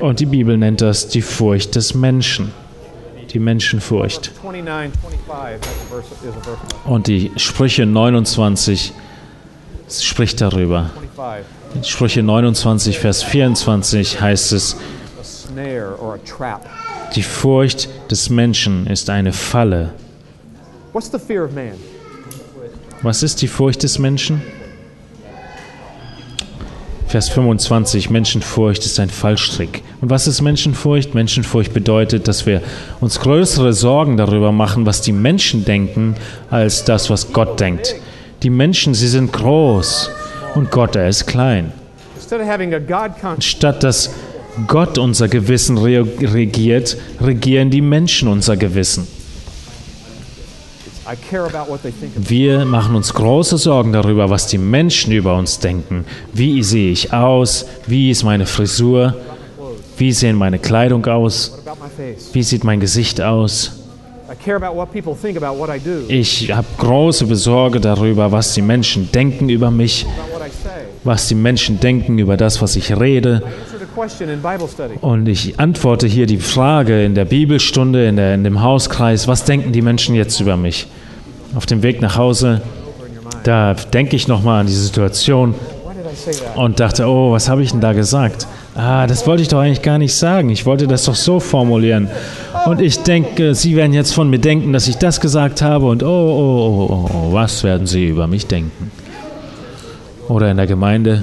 Und 0.00 0.20
die 0.20 0.26
Bibel 0.26 0.58
nennt 0.58 0.80
das 0.80 1.08
die 1.08 1.22
Furcht 1.22 1.74
des 1.76 1.94
Menschen. 1.94 2.52
Die 3.32 3.38
Menschenfurcht. 3.38 4.32
29, 4.42 4.98
25 5.26 5.60
that's 5.60 5.66
a 5.66 5.86
verse, 5.88 6.06
is 6.26 6.36
a 6.36 6.40
verse 6.40 6.60
about 6.62 6.90
Und 6.90 7.06
die 7.06 7.32
Sprüche 7.36 7.84
29 7.84 8.92
spricht 9.90 10.40
darüber. 10.40 10.90
25. 10.94 11.44
In 11.74 11.84
Sprüche 11.84 12.22
29, 12.22 12.98
Vers 12.98 13.22
24 13.22 14.20
heißt 14.20 14.52
es, 14.52 14.76
die 17.14 17.22
Furcht 17.22 17.88
des 18.10 18.30
Menschen 18.30 18.86
ist 18.86 19.10
eine 19.10 19.32
Falle. 19.32 19.92
Was 23.02 23.22
ist 23.22 23.42
die 23.42 23.48
Furcht 23.48 23.82
des 23.82 23.98
Menschen? 23.98 24.42
Vers 27.16 27.30
25, 27.30 28.10
Menschenfurcht 28.10 28.84
ist 28.84 29.00
ein 29.00 29.08
Fallstrick. 29.08 29.82
Und 30.02 30.10
was 30.10 30.26
ist 30.26 30.42
Menschenfurcht? 30.42 31.14
Menschenfurcht 31.14 31.72
bedeutet, 31.72 32.28
dass 32.28 32.44
wir 32.44 32.60
uns 33.00 33.20
größere 33.20 33.72
Sorgen 33.72 34.18
darüber 34.18 34.52
machen, 34.52 34.84
was 34.84 35.00
die 35.00 35.12
Menschen 35.12 35.64
denken, 35.64 36.16
als 36.50 36.84
das, 36.84 37.08
was 37.08 37.32
Gott 37.32 37.58
denkt. 37.58 37.94
Die 38.42 38.50
Menschen, 38.50 38.92
sie 38.92 39.08
sind 39.08 39.32
groß 39.32 40.10
und 40.56 40.70
Gott, 40.70 40.94
er 40.94 41.08
ist 41.08 41.24
klein. 41.24 41.72
Statt 43.40 43.82
dass 43.82 44.10
Gott 44.66 44.98
unser 44.98 45.28
Gewissen 45.28 45.78
re 45.78 46.06
regiert, 46.20 46.98
regieren 47.22 47.70
die 47.70 47.80
Menschen 47.80 48.28
unser 48.28 48.58
Gewissen. 48.58 49.08
Wir 52.16 52.64
machen 52.64 52.96
uns 52.96 53.14
große 53.14 53.58
Sorgen 53.58 53.92
darüber, 53.92 54.28
was 54.28 54.48
die 54.48 54.58
Menschen 54.58 55.12
über 55.12 55.36
uns 55.36 55.58
denken. 55.58 56.04
Wie 56.32 56.62
sehe 56.62 56.90
ich 56.90 57.12
aus? 57.12 57.66
Wie 57.86 58.10
ist 58.10 58.24
meine 58.24 58.46
Frisur? 58.46 59.14
Wie 59.96 60.12
sehen 60.12 60.36
meine 60.36 60.58
Kleidung 60.58 61.06
aus? 61.06 61.58
Wie 62.32 62.42
sieht 62.42 62.64
mein 62.64 62.80
Gesicht 62.80 63.20
aus? 63.20 63.72
I 64.28 64.34
care 64.34 64.56
about 64.56 64.76
what 64.76 64.92
people 64.92 65.14
think 65.14 65.36
about 65.40 65.56
what 65.56 65.70
I 65.70 65.78
do, 65.78 66.02
Ich 66.08 66.50
habe 66.52 66.66
große 66.78 67.26
Besorge 67.26 67.80
darüber, 67.80 68.32
was 68.32 68.54
die 68.54 68.62
Menschen 68.62 69.10
denken 69.12 69.48
über 69.48 69.70
mich, 69.70 70.04
was 71.04 71.28
die 71.28 71.36
Menschen 71.36 71.78
denken 71.78 72.18
über 72.18 72.36
das, 72.36 72.60
was 72.60 72.74
ich 72.74 72.98
rede. 72.98 73.42
Und 75.00 75.26
ich 75.26 75.58
antworte 75.58 76.06
hier 76.06 76.26
die 76.26 76.38
Frage 76.38 77.04
in 77.04 77.14
der 77.14 77.24
Bibelstunde, 77.24 78.06
in, 78.06 78.16
der, 78.16 78.34
in 78.34 78.44
dem 78.44 78.62
Hauskreis, 78.62 79.26
was 79.26 79.44
denken 79.44 79.72
die 79.72 79.82
Menschen 79.82 80.14
jetzt 80.14 80.38
über 80.40 80.56
mich? 80.56 80.86
Auf 81.54 81.66
dem 81.66 81.82
Weg 81.82 82.02
nach 82.02 82.16
Hause, 82.16 82.60
da 83.44 83.74
denke 83.74 84.16
ich 84.16 84.28
nochmal 84.28 84.60
an 84.60 84.66
die 84.66 84.74
Situation 84.74 85.54
und 86.56 86.80
dachte, 86.80 87.06
oh, 87.06 87.32
was 87.32 87.48
habe 87.48 87.62
ich 87.62 87.70
denn 87.70 87.80
da 87.80 87.92
gesagt? 87.92 88.46
Ah, 88.74 89.06
das 89.06 89.26
wollte 89.26 89.42
ich 89.42 89.48
doch 89.48 89.60
eigentlich 89.60 89.82
gar 89.82 89.98
nicht 89.98 90.14
sagen. 90.14 90.50
Ich 90.50 90.66
wollte 90.66 90.86
das 90.86 91.04
doch 91.04 91.14
so 91.14 91.40
formulieren. 91.40 92.08
Und 92.66 92.80
ich 92.82 92.98
denke, 92.98 93.54
Sie 93.54 93.76
werden 93.76 93.94
jetzt 93.94 94.12
von 94.12 94.28
mir 94.28 94.38
denken, 94.38 94.72
dass 94.72 94.88
ich 94.88 94.96
das 94.96 95.20
gesagt 95.20 95.62
habe 95.62 95.86
und 95.86 96.02
oh, 96.02 96.06
oh, 96.06 96.10
oh, 96.10 96.92
oh, 96.92 97.10
oh, 97.12 97.32
was 97.32 97.64
werden 97.64 97.86
Sie 97.86 98.08
über 98.08 98.26
mich 98.26 98.46
denken? 98.46 98.90
Oder 100.28 100.50
in 100.50 100.56
der 100.56 100.66
Gemeinde 100.66 101.22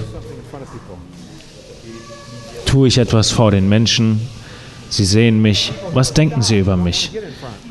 tue 2.73 2.87
ich 2.87 2.97
etwas 2.97 3.29
vor 3.29 3.51
den 3.51 3.69
Menschen. 3.69 4.19
Sie 4.89 5.05
sehen 5.05 5.43
mich. 5.43 5.71
Was 5.93 6.11
denken 6.11 6.41
Sie 6.41 6.57
über 6.57 6.75
mich? 6.75 7.11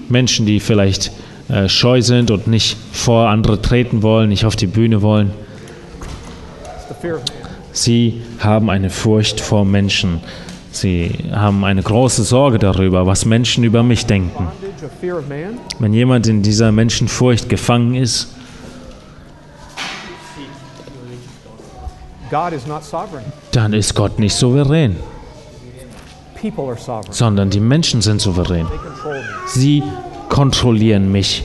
Menschen, 0.08 0.46
die 0.46 0.60
vielleicht 0.60 1.10
äh, 1.48 1.68
scheu 1.68 2.02
sind 2.02 2.30
und 2.30 2.46
nicht 2.46 2.76
vor 2.92 3.28
andere 3.28 3.60
treten 3.60 4.04
wollen, 4.04 4.28
nicht 4.28 4.44
auf 4.44 4.54
die 4.54 4.68
Bühne 4.68 5.02
wollen. 5.02 5.32
Sie 7.72 8.22
haben 8.38 8.70
eine 8.70 8.90
Furcht 8.90 9.40
vor 9.40 9.64
Menschen. 9.64 10.20
Sie 10.70 11.10
haben 11.32 11.64
eine 11.64 11.82
große 11.82 12.22
Sorge 12.22 12.60
darüber, 12.60 13.04
was 13.04 13.24
Menschen 13.24 13.64
über 13.64 13.82
mich 13.82 14.06
denken. 14.06 14.46
Wenn 15.80 15.92
jemand 15.92 16.28
in 16.28 16.42
dieser 16.42 16.70
Menschenfurcht 16.70 17.48
gefangen 17.48 17.96
ist, 17.96 18.31
dann 23.52 23.72
ist 23.72 23.94
Gott 23.94 24.18
nicht 24.18 24.34
souverän, 24.34 24.96
sondern 27.10 27.50
die 27.50 27.60
Menschen 27.60 28.02
sind 28.02 28.20
souverän. 28.20 28.66
Sie 29.46 29.82
kontrollieren 30.28 31.12
mich. 31.12 31.44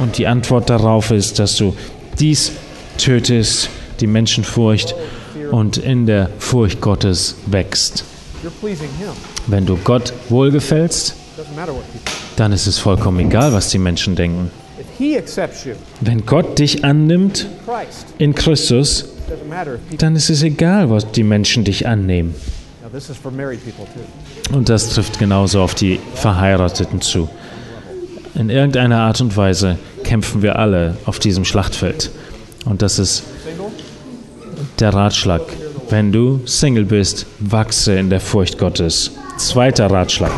Und 0.00 0.18
die 0.18 0.26
Antwort 0.26 0.70
darauf 0.70 1.10
ist, 1.10 1.38
dass 1.38 1.56
du 1.56 1.74
dies 2.18 2.52
tötest, 2.98 3.70
die 4.00 4.06
Menschenfurcht, 4.06 4.94
und 5.50 5.78
in 5.78 6.06
der 6.06 6.30
Furcht 6.38 6.80
Gottes 6.80 7.36
wächst. 7.46 8.04
Wenn 9.46 9.66
du 9.66 9.76
Gott 9.76 10.12
wohlgefällst, 10.28 11.14
dann 12.36 12.52
ist 12.52 12.66
es 12.66 12.78
vollkommen 12.78 13.18
egal, 13.20 13.52
was 13.52 13.70
die 13.70 13.78
Menschen 13.78 14.14
denken. 14.14 14.50
Wenn 16.00 16.26
Gott 16.26 16.58
dich 16.58 16.84
annimmt 16.84 17.46
in 18.18 18.34
Christus, 18.34 19.06
dann 19.98 20.16
ist 20.16 20.30
es 20.30 20.42
egal, 20.42 20.90
was 20.90 21.10
die 21.12 21.22
Menschen 21.22 21.64
dich 21.64 21.86
annehmen. 21.86 22.34
Und 24.52 24.68
das 24.68 24.88
trifft 24.90 25.18
genauso 25.18 25.62
auf 25.62 25.74
die 25.74 26.00
Verheirateten 26.14 27.00
zu. 27.00 27.28
In 28.34 28.50
irgendeiner 28.50 29.00
Art 29.00 29.20
und 29.20 29.36
Weise 29.36 29.78
kämpfen 30.04 30.42
wir 30.42 30.58
alle 30.58 30.96
auf 31.04 31.18
diesem 31.18 31.44
Schlachtfeld. 31.44 32.10
Und 32.64 32.82
das 32.82 32.98
ist 32.98 33.24
der 34.78 34.94
Ratschlag. 34.94 35.42
Wenn 35.90 36.12
du 36.12 36.40
Single 36.46 36.84
bist, 36.84 37.26
wachse 37.38 37.98
in 37.98 38.10
der 38.10 38.20
Furcht 38.20 38.58
Gottes. 38.58 39.10
Zweiter 39.38 39.90
Ratschlag. 39.90 40.32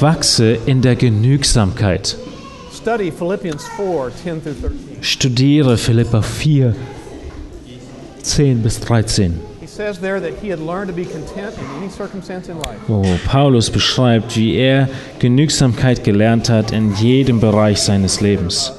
Wachse 0.00 0.58
in 0.66 0.82
der 0.82 0.96
Genügsamkeit. 0.96 2.16
study 2.86 3.10
Philippians 3.10 3.66
4 3.76 4.12
10 4.22 4.42
through 4.42 4.54
13. 4.60 5.02
Studiere 5.02 5.76
Philippa 5.76 6.22
4, 6.22 6.72
10 8.26 8.62
bis 8.62 8.78
13. 8.80 9.40
He 9.60 9.66
says 9.66 9.98
there 10.00 10.20
that 10.20 10.32
he 10.42 10.50
had 10.50 10.60
learned 10.60 10.88
to 10.88 10.94
be 10.94 11.04
content 11.04 11.54
in 11.58 11.82
any 11.82 11.90
circumstance 11.90 12.48
in 12.50 12.56
life. 12.58 12.78
wo 12.88 13.02
Paulus 13.26 13.70
beschreibt, 13.70 14.36
wie 14.36 14.54
er 14.56 14.88
Genügsamkeit 15.18 16.02
gelernt 16.04 16.48
hat 16.48 16.70
in 16.72 16.94
jedem 16.96 17.40
Bereich 17.40 17.80
seines 17.80 18.20
Lebens. 18.20 18.72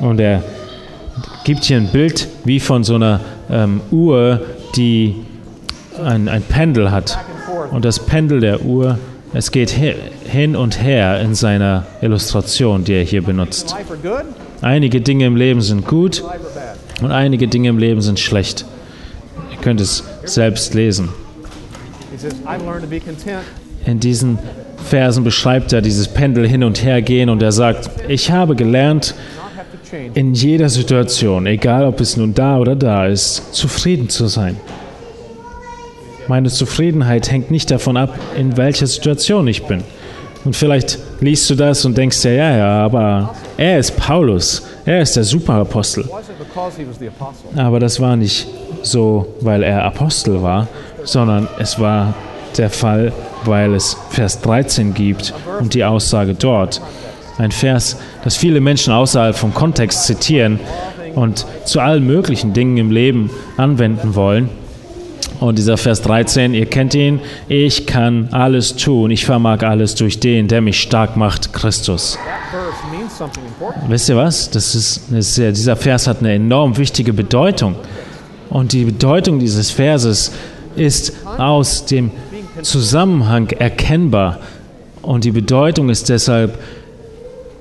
Und 0.00 0.20
er 0.20 0.42
gibt 1.44 1.64
hier 1.64 1.76
ein 1.78 1.88
Bild 1.92 2.28
wie 2.44 2.60
von 2.60 2.84
so 2.84 2.94
einer 2.96 3.20
ähm, 3.50 3.80
Uhr, 3.90 4.40
die 4.76 5.16
ein, 6.02 6.28
ein 6.28 6.42
Pendel 6.42 6.90
hat. 6.90 7.18
Und 7.72 7.84
das 7.84 7.98
Pendel 8.04 8.40
der 8.40 8.62
Uhr, 8.62 8.98
es 9.32 9.50
geht 9.50 9.76
hi- 9.76 9.94
hin 10.30 10.54
und 10.56 10.82
her 10.82 11.20
in 11.20 11.34
seiner 11.34 11.86
Illustration, 12.02 12.84
die 12.84 12.92
er 12.94 13.02
hier 13.04 13.22
benutzt. 13.22 13.74
Einige 14.60 15.00
Dinge 15.00 15.26
im 15.26 15.36
Leben 15.36 15.60
sind 15.62 15.86
gut. 15.86 16.22
Und 17.02 17.10
einige 17.10 17.48
Dinge 17.48 17.68
im 17.68 17.78
Leben 17.78 18.00
sind 18.00 18.18
schlecht. 18.18 18.64
Ihr 19.50 19.58
könnt 19.58 19.80
es 19.80 20.04
selbst 20.24 20.74
lesen. 20.74 21.08
In 23.84 24.00
diesen 24.00 24.38
Versen 24.84 25.24
beschreibt 25.24 25.72
er 25.72 25.82
dieses 25.82 26.08
Pendel 26.08 26.48
hin 26.48 26.64
und 26.64 26.82
her 26.82 27.02
gehen 27.02 27.28
und 27.28 27.42
er 27.42 27.52
sagt, 27.52 27.90
ich 28.08 28.30
habe 28.30 28.54
gelernt, 28.54 29.14
in 30.14 30.34
jeder 30.34 30.68
Situation, 30.68 31.46
egal 31.46 31.86
ob 31.86 32.00
es 32.00 32.16
nun 32.16 32.34
da 32.34 32.58
oder 32.58 32.74
da 32.74 33.06
ist, 33.06 33.54
zufrieden 33.54 34.08
zu 34.08 34.26
sein. 34.26 34.56
Meine 36.28 36.50
Zufriedenheit 36.50 37.30
hängt 37.30 37.50
nicht 37.50 37.70
davon 37.70 37.96
ab, 37.96 38.18
in 38.36 38.56
welcher 38.56 38.86
Situation 38.86 39.46
ich 39.46 39.64
bin. 39.64 39.84
Und 40.44 40.56
vielleicht 40.56 40.98
liest 41.20 41.48
du 41.50 41.54
das 41.54 41.84
und 41.84 41.96
denkst 41.96 42.22
dir, 42.22 42.34
ja, 42.34 42.56
ja, 42.56 42.84
aber 42.84 43.34
er 43.56 43.78
ist 43.78 43.96
Paulus, 43.96 44.62
er 44.84 45.00
ist 45.00 45.16
der 45.16 45.24
Superapostel. 45.24 46.04
Aber 47.56 47.80
das 47.80 48.00
war 48.00 48.16
nicht 48.16 48.46
so, 48.82 49.34
weil 49.40 49.62
er 49.62 49.84
Apostel 49.84 50.42
war, 50.42 50.68
sondern 51.04 51.48
es 51.58 51.78
war 51.78 52.14
der 52.58 52.70
Fall, 52.70 53.12
weil 53.44 53.74
es 53.74 53.96
Vers 54.10 54.40
13 54.42 54.94
gibt 54.94 55.34
und 55.60 55.74
die 55.74 55.84
Aussage 55.84 56.34
dort. 56.34 56.80
Ein 57.38 57.50
Vers, 57.50 57.98
das 58.24 58.36
viele 58.36 58.60
Menschen 58.60 58.92
außerhalb 58.92 59.36
vom 59.36 59.52
Kontext 59.52 60.04
zitieren 60.04 60.58
und 61.14 61.46
zu 61.64 61.80
allen 61.80 62.06
möglichen 62.06 62.52
Dingen 62.52 62.76
im 62.76 62.90
Leben 62.90 63.30
anwenden 63.56 64.14
wollen. 64.14 64.48
Und 65.40 65.58
dieser 65.58 65.76
Vers 65.76 66.00
13, 66.02 66.54
ihr 66.54 66.66
kennt 66.66 66.94
ihn, 66.94 67.20
ich 67.48 67.86
kann 67.86 68.28
alles 68.32 68.76
tun, 68.76 69.10
ich 69.10 69.26
vermag 69.26 69.62
alles 69.62 69.94
durch 69.94 70.18
den, 70.18 70.48
der 70.48 70.62
mich 70.62 70.80
stark 70.80 71.16
macht, 71.16 71.52
Christus. 71.52 72.18
Wisst 73.88 74.08
ihr 74.08 74.16
was? 74.16 74.50
Das 74.50 74.74
ist 74.74 75.02
eine 75.10 75.22
sehr, 75.22 75.52
dieser 75.52 75.76
Vers 75.76 76.06
hat 76.06 76.20
eine 76.20 76.34
enorm 76.34 76.76
wichtige 76.78 77.12
Bedeutung. 77.12 77.76
Und 78.48 78.72
die 78.72 78.84
Bedeutung 78.84 79.38
dieses 79.38 79.70
Verses 79.70 80.32
ist 80.74 81.12
aus 81.38 81.84
dem 81.84 82.10
Zusammenhang 82.62 83.50
erkennbar. 83.50 84.38
Und 85.02 85.24
die 85.24 85.32
Bedeutung 85.32 85.90
ist 85.90 86.08
deshalb, 86.08 86.58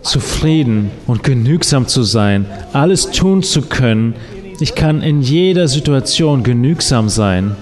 zufrieden 0.06 0.91
und 1.07 1.23
genügsam 1.23 1.88
zu 1.88 2.03
sein, 2.03 2.45
alles 2.73 3.10
tun 3.10 3.41
zu 3.41 3.64
können 3.64 4.14
Ich 4.60 4.76
kann 4.76 5.02
in 5.02 5.22
jeder 5.22 5.68
Situation 5.68 6.44
genügsam 6.44 7.10
sein, 7.10 7.57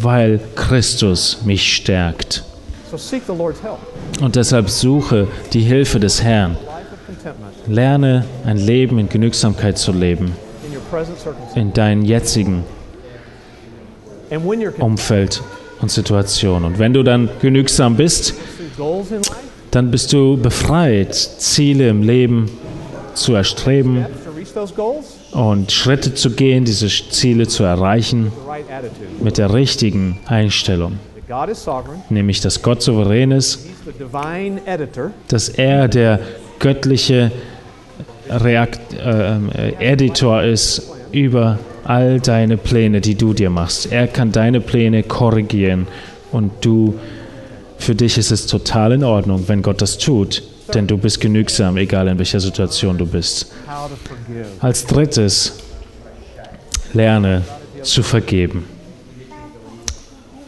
weil 0.00 0.40
Christus 0.56 1.42
mich 1.44 1.74
stärkt. 1.74 2.44
Und 4.20 4.36
deshalb 4.36 4.70
suche 4.70 5.28
die 5.52 5.60
Hilfe 5.60 6.00
des 6.00 6.22
Herrn. 6.22 6.56
Lerne 7.66 8.24
ein 8.44 8.56
Leben 8.56 8.98
in 8.98 9.08
Genügsamkeit 9.08 9.78
zu 9.78 9.92
leben, 9.92 10.32
in 11.54 11.72
deinen 11.72 12.04
jetzigen 12.04 12.64
Umfeld 14.78 15.42
und 15.80 15.90
Situation. 15.90 16.64
Und 16.64 16.78
wenn 16.78 16.92
du 16.92 17.02
dann 17.02 17.28
genügsam 17.40 17.96
bist, 17.96 18.34
dann 19.70 19.90
bist 19.90 20.12
du 20.12 20.36
befreit, 20.36 21.14
Ziele 21.14 21.88
im 21.88 22.02
Leben 22.02 22.50
zu 23.14 23.34
erstreben 23.34 24.06
und 25.32 25.72
Schritte 25.72 26.14
zu 26.14 26.30
gehen, 26.30 26.64
diese 26.64 26.88
Ziele 26.88 27.46
zu 27.46 27.64
erreichen 27.64 28.32
mit 29.22 29.38
der 29.38 29.52
richtigen 29.52 30.18
Einstellung. 30.26 30.98
Nämlich, 32.08 32.40
dass 32.40 32.62
Gott 32.62 32.82
souverän 32.82 33.32
ist, 33.32 33.66
dass 35.28 35.48
er 35.48 35.88
der 35.88 36.20
göttliche 36.58 37.30
Reakt, 38.30 38.94
äh, 38.94 39.36
äh, 39.36 39.92
Editor 39.92 40.42
ist 40.42 40.90
über 41.12 41.58
all 41.84 42.20
deine 42.20 42.56
Pläne, 42.56 43.00
die 43.00 43.14
du 43.14 43.32
dir 43.32 43.50
machst. 43.50 43.90
Er 43.90 44.06
kann 44.06 44.32
deine 44.32 44.60
Pläne 44.60 45.02
korrigieren. 45.02 45.86
Und 46.30 46.52
du, 46.60 46.94
für 47.78 47.94
dich 47.94 48.18
ist 48.18 48.30
es 48.30 48.46
total 48.46 48.92
in 48.92 49.04
Ordnung, 49.04 49.44
wenn 49.46 49.62
Gott 49.62 49.80
das 49.80 49.96
tut, 49.96 50.42
denn 50.74 50.86
du 50.86 50.98
bist 50.98 51.20
genügsam, 51.20 51.76
egal 51.76 52.08
in 52.08 52.18
welcher 52.18 52.40
Situation 52.40 52.98
du 52.98 53.06
bist. 53.06 53.52
Als 54.60 54.86
drittes, 54.86 55.58
lerne 56.92 57.42
zu 57.82 58.02
vergeben. 58.02 58.64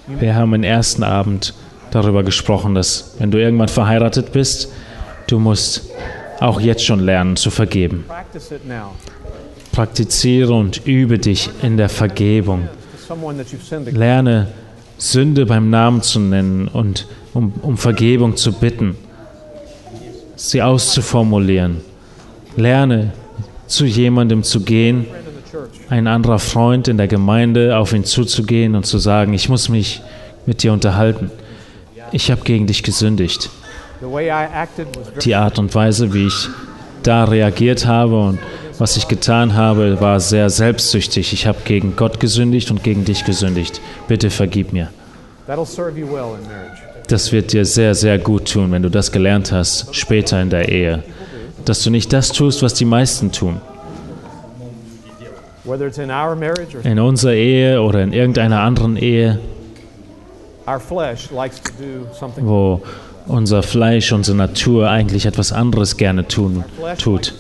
Wir 0.06 0.34
haben 0.34 0.54
im 0.54 0.64
ersten 0.64 1.04
Abend 1.04 1.54
darüber 1.90 2.22
gesprochen, 2.22 2.74
dass 2.74 3.14
wenn 3.18 3.30
du 3.30 3.38
irgendwann 3.38 3.68
verheiratet 3.68 4.32
bist, 4.32 4.72
du 5.26 5.38
musst 5.38 5.90
auch 6.40 6.60
jetzt 6.60 6.84
schon 6.84 7.00
lernen 7.00 7.36
zu 7.36 7.50
vergeben. 7.50 8.04
Praktiziere 9.72 10.52
und 10.52 10.86
übe 10.86 11.18
dich 11.18 11.50
in 11.62 11.76
der 11.76 11.88
Vergebung. 11.88 12.68
Lerne 13.90 14.48
Sünde 14.98 15.46
beim 15.46 15.70
Namen 15.70 16.02
zu 16.02 16.20
nennen 16.20 16.68
und 16.68 17.06
um, 17.32 17.52
um 17.62 17.78
Vergebung 17.78 18.36
zu 18.36 18.52
bitten, 18.52 18.96
sie 20.40 20.62
auszuformulieren. 20.62 21.82
Lerne 22.56 23.12
zu 23.66 23.84
jemandem 23.84 24.42
zu 24.42 24.60
gehen, 24.60 25.06
ein 25.88 26.06
anderer 26.06 26.38
Freund 26.38 26.88
in 26.88 26.96
der 26.96 27.08
Gemeinde 27.08 27.76
auf 27.76 27.92
ihn 27.92 28.04
zuzugehen 28.04 28.74
und 28.74 28.86
zu 28.86 28.98
sagen, 28.98 29.34
ich 29.34 29.48
muss 29.48 29.68
mich 29.68 30.02
mit 30.46 30.62
dir 30.62 30.72
unterhalten. 30.72 31.30
Ich 32.12 32.30
habe 32.30 32.42
gegen 32.42 32.66
dich 32.66 32.82
gesündigt. 32.82 33.50
Die 35.22 35.34
Art 35.34 35.58
und 35.58 35.74
Weise, 35.74 36.12
wie 36.14 36.26
ich 36.26 36.48
da 37.02 37.24
reagiert 37.24 37.86
habe 37.86 38.18
und 38.18 38.38
was 38.78 38.96
ich 38.96 39.08
getan 39.08 39.54
habe, 39.54 40.00
war 40.00 40.20
sehr 40.20 40.48
selbstsüchtig. 40.48 41.34
Ich 41.34 41.46
habe 41.46 41.58
gegen 41.64 41.96
Gott 41.96 42.18
gesündigt 42.18 42.70
und 42.70 42.82
gegen 42.82 43.04
dich 43.04 43.24
gesündigt. 43.26 43.80
Bitte 44.08 44.30
vergib 44.30 44.72
mir. 44.72 44.88
that'll 45.46 45.66
serve 45.66 45.98
you 45.98 46.06
well 46.06 46.36
in 46.36 46.42
marriage. 46.44 46.89
Das 47.10 47.32
wird 47.32 47.52
dir 47.52 47.64
sehr, 47.64 47.96
sehr 47.96 48.18
gut 48.18 48.52
tun, 48.52 48.70
wenn 48.70 48.84
du 48.84 48.88
das 48.88 49.10
gelernt 49.10 49.50
hast, 49.50 49.92
später 49.96 50.40
in 50.40 50.48
der 50.48 50.68
Ehe. 50.68 51.02
Dass 51.64 51.82
du 51.82 51.90
nicht 51.90 52.12
das 52.12 52.28
tust, 52.28 52.62
was 52.62 52.72
die 52.74 52.84
meisten 52.84 53.32
tun. 53.32 53.60
In 56.84 56.98
unserer 57.00 57.32
Ehe 57.32 57.82
oder 57.82 58.02
in 58.02 58.12
irgendeiner 58.12 58.60
anderen 58.60 58.96
Ehe, 58.96 59.40
wo 62.36 62.80
unser 63.26 63.62
Fleisch, 63.64 64.12
unsere 64.12 64.36
Natur 64.36 64.88
eigentlich 64.88 65.26
etwas 65.26 65.52
anderes 65.52 65.96
gerne 65.96 66.28
tun, 66.28 66.64
tut. 66.96 67.34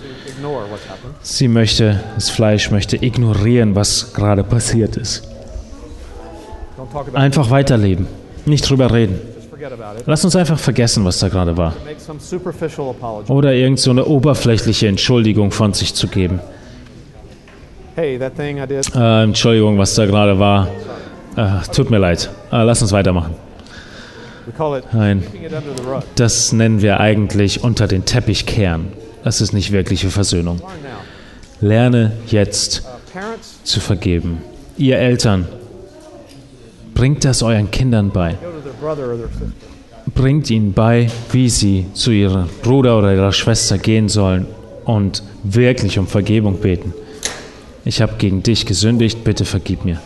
Sie 1.22 1.46
möchte, 1.46 2.00
das 2.16 2.28
Fleisch 2.28 2.72
möchte 2.72 2.96
ignorieren, 2.96 3.76
was 3.76 4.14
gerade 4.14 4.42
passiert 4.42 4.96
ist. 4.96 5.28
Einfach 7.14 7.50
weiterleben, 7.50 8.08
nicht 8.46 8.68
drüber 8.68 8.92
reden. 8.92 9.29
Lass 10.06 10.24
uns 10.24 10.36
einfach 10.36 10.58
vergessen, 10.58 11.04
was 11.04 11.18
da 11.18 11.28
gerade 11.28 11.56
war. 11.56 11.74
Oder 13.28 13.52
irgend 13.52 13.78
so 13.80 13.90
eine 13.90 14.04
oberflächliche 14.04 14.88
Entschuldigung 14.88 15.50
von 15.50 15.72
sich 15.74 15.94
zu 15.94 16.08
geben. 16.08 16.40
Äh, 17.96 19.22
Entschuldigung, 19.22 19.78
was 19.78 19.94
da 19.94 20.06
gerade 20.06 20.38
war. 20.38 20.68
Äh, 21.36 21.60
tut 21.74 21.90
mir 21.90 21.98
leid. 21.98 22.30
Äh, 22.50 22.62
lass 22.62 22.80
uns 22.82 22.92
weitermachen. 22.92 23.34
Nein, 24.92 25.22
das 26.16 26.52
nennen 26.52 26.82
wir 26.82 26.98
eigentlich 26.98 27.62
unter 27.62 27.86
den 27.86 28.04
Teppich 28.04 28.46
kehren. 28.46 28.88
Das 29.22 29.40
ist 29.40 29.52
nicht 29.52 29.70
wirkliche 29.70 30.10
Versöhnung. 30.10 30.60
Lerne 31.60 32.12
jetzt 32.26 32.82
Uh, 33.12 33.18
zu 33.64 33.80
vergeben. 33.80 34.40
Ihr 34.76 34.98
Eltern, 34.98 35.48
bringt 36.94 37.24
das 37.24 37.42
euren 37.42 37.70
Kindern 37.72 38.10
bei. 38.10 38.36
Bringt 40.14 40.50
ihnen 40.50 40.72
bei, 40.72 41.10
wie 41.32 41.48
sie 41.48 41.86
zu 41.94 42.10
ihrem 42.10 42.48
Bruder 42.62 42.98
oder 42.98 43.14
ihrer 43.14 43.32
Schwester 43.32 43.78
gehen 43.78 44.08
sollen 44.08 44.46
und 44.84 45.22
wirklich 45.44 45.98
um 45.98 46.06
Vergebung 46.06 46.60
beten. 46.60 46.92
Ich 47.84 48.02
habe 48.02 48.14
gegen 48.18 48.42
dich 48.42 48.66
gesündigt, 48.66 49.24
bitte 49.24 49.44
vergib 49.44 49.84
mir. 49.84 50.00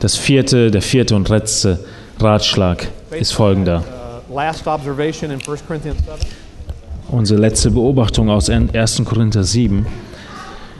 Das 0.00 0.16
vierte, 0.16 0.70
der 0.70 0.82
vierte 0.82 1.16
und 1.16 1.28
letzte 1.28 1.80
Ratschlag 2.20 2.88
ist 3.10 3.32
folgender. 3.32 3.82
uh, 4.28 4.34
last 4.34 4.66
observation 4.66 5.30
in 5.30 5.40
1 5.40 5.66
Corinthians 5.66 5.98
7. 5.98 6.18
Unsere 7.08 7.40
letzte 7.40 7.70
Beobachtung 7.70 8.30
aus 8.30 8.48
1. 8.48 9.02
Korinther 9.04 9.44
7. 9.44 9.86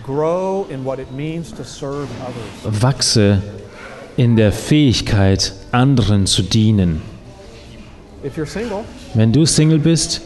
Grow 0.05 0.66
in 0.70 0.85
what 0.85 0.99
it 0.99 1.11
means 1.16 1.51
to 1.51 1.65
serve 1.65 2.07
others. 2.20 2.82
Wachse 2.82 3.43
in 4.16 4.36
der 4.36 4.53
Fähigkeit, 4.53 5.53
anderen 5.73 6.27
zu 6.27 6.43
dienen. 6.43 7.03
Wenn 9.15 9.32
du 9.32 9.45
Single 9.45 9.78
bist, 9.78 10.23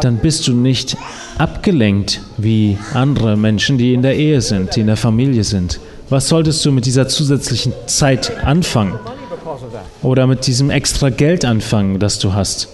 dann 0.00 0.16
bist 0.16 0.48
du 0.48 0.52
nicht 0.54 0.96
abgelenkt 1.38 2.20
wie 2.36 2.78
andere 2.94 3.36
Menschen, 3.36 3.78
die 3.78 3.94
in 3.94 4.02
der 4.02 4.16
Ehe 4.16 4.40
sind, 4.40 4.74
die 4.74 4.80
in 4.80 4.88
der 4.88 4.96
Familie 4.96 5.44
sind. 5.44 5.78
Was 6.10 6.28
solltest 6.28 6.64
du 6.64 6.72
mit 6.72 6.84
dieser 6.84 7.06
zusätzlichen 7.06 7.72
Zeit 7.86 8.44
anfangen? 8.44 8.98
Oder 10.02 10.26
mit 10.26 10.46
diesem 10.46 10.70
extra 10.70 11.10
Geld 11.10 11.44
anfangen, 11.44 11.98
das 11.98 12.18
du 12.18 12.34
hast? 12.34 12.68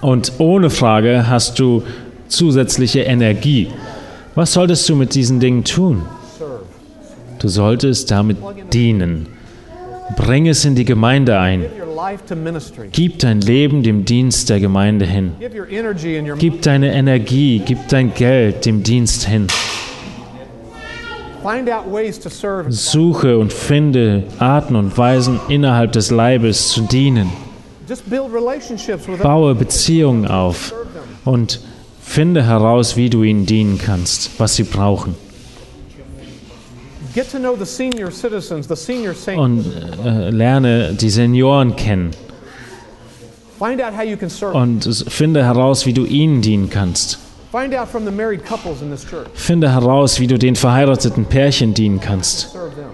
Und 0.00 0.32
ohne 0.38 0.70
Frage 0.70 1.28
hast 1.28 1.58
du 1.58 1.82
zusätzliche 2.28 3.00
Energie. 3.00 3.70
Was 4.34 4.52
solltest 4.52 4.88
du 4.88 4.96
mit 4.96 5.14
diesen 5.14 5.40
Dingen 5.40 5.64
tun? 5.64 6.02
Du 7.42 7.48
solltest 7.48 8.12
damit 8.12 8.36
dienen. 8.72 9.26
Bring 10.16 10.46
es 10.46 10.64
in 10.64 10.76
die 10.76 10.84
Gemeinde 10.84 11.40
ein. 11.40 11.66
Gib 12.92 13.18
dein 13.18 13.40
Leben 13.40 13.82
dem 13.82 14.04
Dienst 14.04 14.48
der 14.48 14.60
Gemeinde 14.60 15.06
hin. 15.06 15.32
Gib 16.38 16.62
deine 16.62 16.94
Energie, 16.94 17.60
gib 17.66 17.88
dein 17.88 18.14
Geld 18.14 18.64
dem 18.64 18.84
Dienst 18.84 19.26
hin. 19.26 19.48
Suche 22.68 23.38
und 23.38 23.52
finde 23.52 24.22
Arten 24.38 24.76
und 24.76 24.96
Weisen 24.96 25.40
innerhalb 25.48 25.90
des 25.90 26.12
Leibes 26.12 26.68
zu 26.68 26.82
dienen. 26.82 27.28
Baue 29.20 29.56
Beziehungen 29.56 30.28
auf 30.28 30.72
und 31.24 31.60
finde 32.00 32.46
heraus, 32.46 32.96
wie 32.96 33.10
du 33.10 33.24
ihnen 33.24 33.46
dienen 33.46 33.78
kannst, 33.78 34.30
was 34.38 34.54
sie 34.54 34.62
brauchen. 34.62 35.16
Und 39.36 39.64
äh, 40.04 40.30
lerne 40.30 40.94
die 40.94 41.10
Senioren 41.10 41.76
kennen 41.76 42.10
Find 43.58 43.80
out 43.80 43.96
how 43.96 44.02
you 44.02 44.16
can 44.16 44.28
serve. 44.28 44.56
und 44.56 45.04
finde 45.08 45.44
heraus, 45.44 45.86
wie 45.86 45.92
du 45.92 46.04
ihnen 46.04 46.42
dienen 46.42 46.68
kannst. 46.68 47.18
Find 47.52 47.74
out 47.74 47.86
from 47.86 48.04
the 48.04 48.10
married 48.10 48.44
couples 48.44 48.82
in 48.82 48.90
this 48.90 49.04
church. 49.04 49.28
Finde 49.34 49.70
heraus, 49.70 50.18
wie 50.18 50.26
du 50.26 50.38
den 50.38 50.56
verheirateten 50.56 51.26
Pärchen 51.26 51.74
dienen 51.74 52.00
kannst. 52.00 52.50
Serve 52.50 52.70
them. 52.74 52.86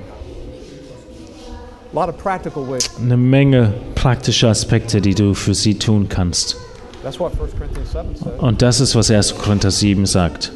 A 1.95 1.95
lot 1.95 2.09
of 2.09 2.21
practical 2.23 2.69
ways. 2.69 2.91
Eine 3.01 3.17
Menge 3.17 3.73
praktische 3.95 4.49
Aspekte, 4.49 5.01
die 5.01 5.15
du 5.15 5.33
für 5.33 5.55
sie 5.55 5.79
tun 5.79 6.09
kannst. 6.09 6.57
That's 7.03 7.19
what 7.19 7.33
1 7.41 7.53
Corinthians 7.57 7.93
7 7.93 8.17
says. 8.17 8.41
Und 8.41 8.61
das 8.61 8.81
ist, 8.81 8.95
was 8.95 9.11
1. 9.11 9.37
Korinther 9.39 9.71
7 9.71 10.05
sagt. 10.05 10.53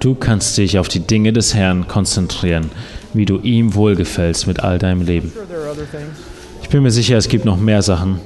Du 0.00 0.14
kannst 0.14 0.56
dich 0.58 0.78
auf 0.78 0.88
die 0.88 1.00
Dinge 1.00 1.32
des 1.32 1.54
Herrn 1.54 1.88
konzentrieren, 1.88 2.70
wie 3.12 3.24
du 3.24 3.38
ihm 3.38 3.74
wohlgefällst 3.74 4.46
mit 4.46 4.60
all 4.60 4.78
deinem 4.78 5.02
Leben. 5.02 5.32
Ich 6.62 6.68
bin 6.68 6.82
mir 6.82 6.90
sicher, 6.90 7.16
es 7.16 7.28
gibt 7.28 7.44
noch 7.44 7.58
mehr 7.58 7.82
Sachen, 7.82 8.20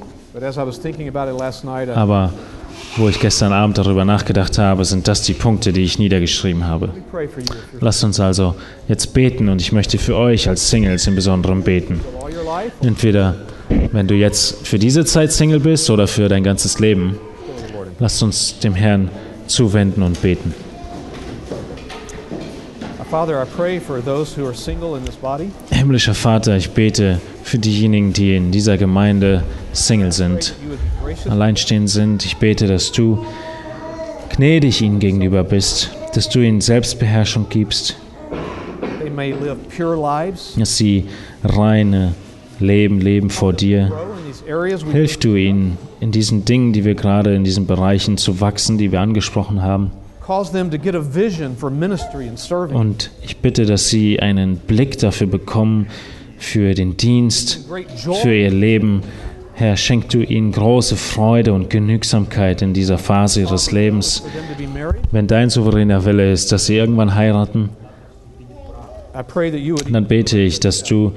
aber 1.94 2.32
wo 2.96 3.08
ich 3.08 3.20
gestern 3.20 3.52
Abend 3.52 3.78
darüber 3.78 4.04
nachgedacht 4.04 4.58
habe, 4.58 4.84
sind 4.84 5.08
das 5.08 5.22
die 5.22 5.34
Punkte, 5.34 5.72
die 5.72 5.82
ich 5.82 5.98
niedergeschrieben 5.98 6.66
habe. 6.66 6.90
Lasst 7.80 8.04
uns 8.04 8.20
also 8.20 8.54
jetzt 8.88 9.12
beten 9.14 9.48
und 9.48 9.60
ich 9.60 9.72
möchte 9.72 9.98
für 9.98 10.16
euch 10.16 10.48
als 10.48 10.70
Singles 10.70 11.06
im 11.06 11.14
Besonderen 11.14 11.62
beten. 11.62 12.00
Entweder 12.82 13.36
wenn 13.92 14.06
du 14.06 14.14
jetzt 14.14 14.66
für 14.66 14.78
diese 14.78 15.04
Zeit 15.04 15.32
Single 15.32 15.60
bist 15.60 15.90
oder 15.90 16.06
für 16.06 16.28
dein 16.28 16.42
ganzes 16.44 16.78
Leben. 16.78 17.18
Lasst 17.98 18.22
uns 18.22 18.58
dem 18.60 18.74
Herrn 18.74 19.10
zuwenden 19.48 20.02
und 20.02 20.20
beten. 20.22 20.54
Himmlischer 25.70 26.14
Vater, 26.14 26.56
ich 26.56 26.70
bete 26.70 27.20
für 27.42 27.58
diejenigen, 27.58 28.12
die 28.12 28.36
in 28.36 28.52
dieser 28.52 28.76
Gemeinde 28.76 29.42
Single 29.72 30.12
sind, 30.12 30.54
alleinstehend 31.28 31.88
sind. 31.88 32.26
Ich 32.26 32.36
bete, 32.36 32.66
dass 32.66 32.92
du 32.92 33.24
gnädig 34.36 34.82
ihnen 34.82 34.98
gegenüber 34.98 35.42
bist, 35.42 35.90
dass 36.14 36.28
du 36.28 36.40
ihnen 36.40 36.60
Selbstbeherrschung 36.60 37.46
gibst, 37.48 37.96
dass 40.58 40.76
sie 40.76 41.06
reine 41.42 42.14
Leben 42.60 43.00
leben 43.00 43.30
vor 43.30 43.52
dir. 43.54 43.90
Hilf 44.92 45.16
du 45.18 45.34
ihnen 45.34 45.78
in 46.00 46.12
diesen 46.12 46.44
Dingen, 46.44 46.72
die 46.72 46.84
wir 46.84 46.94
gerade 46.94 47.34
in 47.34 47.44
diesen 47.44 47.66
Bereichen 47.66 48.16
zu 48.16 48.40
wachsen, 48.40 48.78
die 48.78 48.92
wir 48.92 49.00
angesprochen 49.00 49.62
haben. 49.62 49.90
Und 52.74 53.10
ich 53.22 53.38
bitte, 53.38 53.64
dass 53.64 53.88
sie 53.88 54.20
einen 54.20 54.56
Blick 54.58 54.98
dafür 54.98 55.26
bekommen, 55.26 55.86
für 56.38 56.74
den 56.74 56.96
Dienst, 56.96 57.66
für 58.22 58.34
ihr 58.34 58.50
Leben. 58.50 59.02
Herr, 59.54 59.76
schenk 59.76 60.08
du 60.10 60.22
ihnen 60.22 60.52
große 60.52 60.96
Freude 60.96 61.52
und 61.52 61.68
Genügsamkeit 61.68 62.62
in 62.62 62.74
dieser 62.74 62.96
Phase 62.96 63.40
ihres 63.40 63.72
Lebens. 63.72 64.22
Wenn 65.10 65.26
dein 65.26 65.50
souveräner 65.50 66.04
Wille 66.04 66.30
ist, 66.30 66.52
dass 66.52 66.66
sie 66.66 66.76
irgendwann 66.76 67.14
heiraten, 67.14 67.70
dann 69.90 70.06
bete 70.06 70.38
ich, 70.38 70.60
dass 70.60 70.84
du 70.84 71.12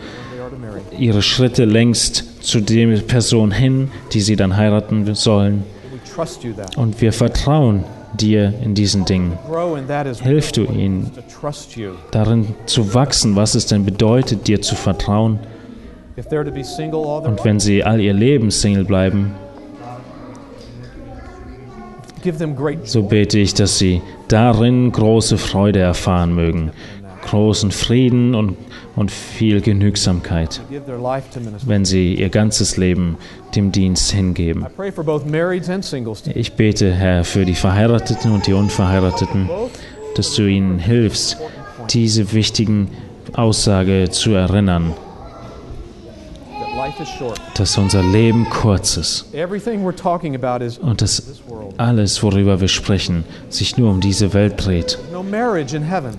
ihre 0.98 1.22
Schritte 1.22 1.66
lenkst 1.66 2.31
zu 2.42 2.60
der 2.60 2.98
Person 3.00 3.52
hin, 3.52 3.92
die 4.14 4.22
sie 4.22 4.36
dann 4.36 4.58
heiraten 4.58 5.14
sollen. 5.16 5.64
We 5.92 6.00
trust 6.16 6.44
you 6.44 6.54
that. 6.54 6.78
Und 6.78 7.02
wir 7.02 7.14
vertrauen 7.14 7.84
dir 8.14 8.54
in 8.64 8.76
diesen 8.76 9.06
Dingen. 9.06 9.38
Hilf 10.22 10.52
du 10.52 10.64
ihnen, 10.66 11.12
darin 12.12 12.56
zu 12.66 12.94
wachsen, 12.94 13.36
was 13.36 13.56
es 13.56 13.66
denn 13.68 13.86
bedeutet, 13.86 14.48
dir 14.48 14.62
zu 14.62 14.76
vertrauen. 14.76 15.40
Und 16.16 17.46
wenn 17.46 17.60
sie 17.60 17.84
all 17.84 18.02
ihr 18.02 18.14
Leben 18.14 18.52
Single 18.52 18.84
bleiben, 18.84 19.32
so 22.84 23.04
bete 23.04 23.40
ich, 23.40 23.54
dass 23.54 23.80
sie 23.80 24.02
darin 24.28 24.92
große 24.92 25.38
Freude 25.38 25.80
erfahren 25.80 26.36
mögen, 26.36 26.72
großen 27.22 27.72
Frieden 27.72 28.36
und, 28.36 28.58
und 28.96 29.12
viel 29.12 29.62
Genügsamkeit, 29.62 30.62
wenn 31.66 31.86
sie 31.86 32.16
ihr 32.16 32.30
ganzes 32.30 32.78
Leben 32.78 33.18
dem 33.56 33.72
Dienst 33.72 34.12
hingeben. 34.12 34.66
Ich 36.34 36.54
bete, 36.54 36.94
Herr, 36.94 37.24
für 37.24 37.46
die 37.46 37.56
Verheirateten 37.56 38.32
und 38.32 38.48
die 38.48 38.54
Unverheirateten, 38.54 39.50
dass 40.16 40.36
du 40.36 40.48
ihnen 40.48 40.80
hilfst, 40.80 41.38
diese 41.90 42.34
wichtigen 42.34 42.90
Aussage 43.34 44.10
zu 44.10 44.32
erinnern, 44.32 44.94
that 44.94 44.96
life 44.96 44.96
is 44.96 44.96
short. 44.96 46.60
Dass 47.56 47.78
unser 47.78 48.04
Leben 48.04 48.48
kurz 48.50 48.98
ist 48.98 49.26
und 49.34 51.02
dass 51.02 51.42
alles, 51.78 52.24
worüber 52.24 52.62
wir 52.62 52.68
sprechen, 52.68 53.24
sich 53.50 53.78
nur 53.78 53.90
um 53.90 54.02
diese 54.02 54.34
Welt 54.34 54.66
dreht. 54.66 54.98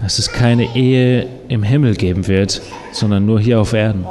Dass 0.02 0.18
es 0.18 0.32
keine 0.32 0.74
Ehe 0.74 1.28
im 1.48 1.62
Himmel 1.62 1.94
geben 1.94 2.26
wird, 2.26 2.60
sondern 2.92 3.26
nur 3.26 3.40
hier 3.40 3.60
auf 3.60 3.72
Erden. 3.72 4.04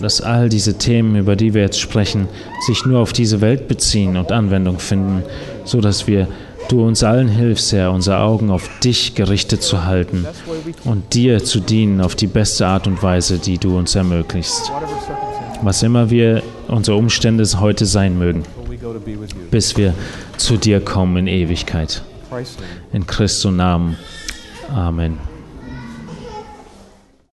Dass 0.00 0.20
all 0.20 0.48
diese 0.48 0.78
Themen, 0.78 1.16
über 1.16 1.36
die 1.36 1.54
wir 1.54 1.62
jetzt 1.62 1.80
sprechen, 1.80 2.28
sich 2.66 2.84
nur 2.84 3.00
auf 3.00 3.12
diese 3.12 3.40
Welt 3.40 3.68
beziehen 3.68 4.16
und 4.16 4.32
Anwendung 4.32 4.78
finden, 4.78 5.22
so 5.64 5.80
dass 5.80 6.06
wir, 6.06 6.28
du 6.68 6.84
uns 6.84 7.02
allen 7.02 7.28
hilfst, 7.28 7.72
Herr, 7.72 7.92
unsere 7.92 8.18
Augen 8.18 8.50
auf 8.50 8.68
dich 8.80 9.14
gerichtet 9.14 9.62
zu 9.62 9.84
halten 9.84 10.26
und 10.84 11.14
dir 11.14 11.42
zu 11.42 11.60
dienen 11.60 12.00
auf 12.00 12.14
die 12.14 12.26
beste 12.26 12.66
Art 12.66 12.86
und 12.86 13.02
Weise, 13.02 13.38
die 13.38 13.58
du 13.58 13.76
uns 13.76 13.92
circumstance, 13.92 14.70
Was 15.62 15.82
immer 15.82 16.10
wir 16.10 16.42
unsere 16.68 16.96
Umstände 16.96 17.44
heute 17.58 17.86
sein 17.86 18.18
mögen, 18.18 18.44
bis 19.50 19.76
wir 19.76 19.94
zu 20.36 20.56
dir 20.56 20.80
kommen 20.80 21.16
in 21.16 21.26
Ewigkeit. 21.26 22.02
In 22.92 23.06
Christus 23.06 23.52
Namen. 23.52 23.96
Amen. 24.74 25.27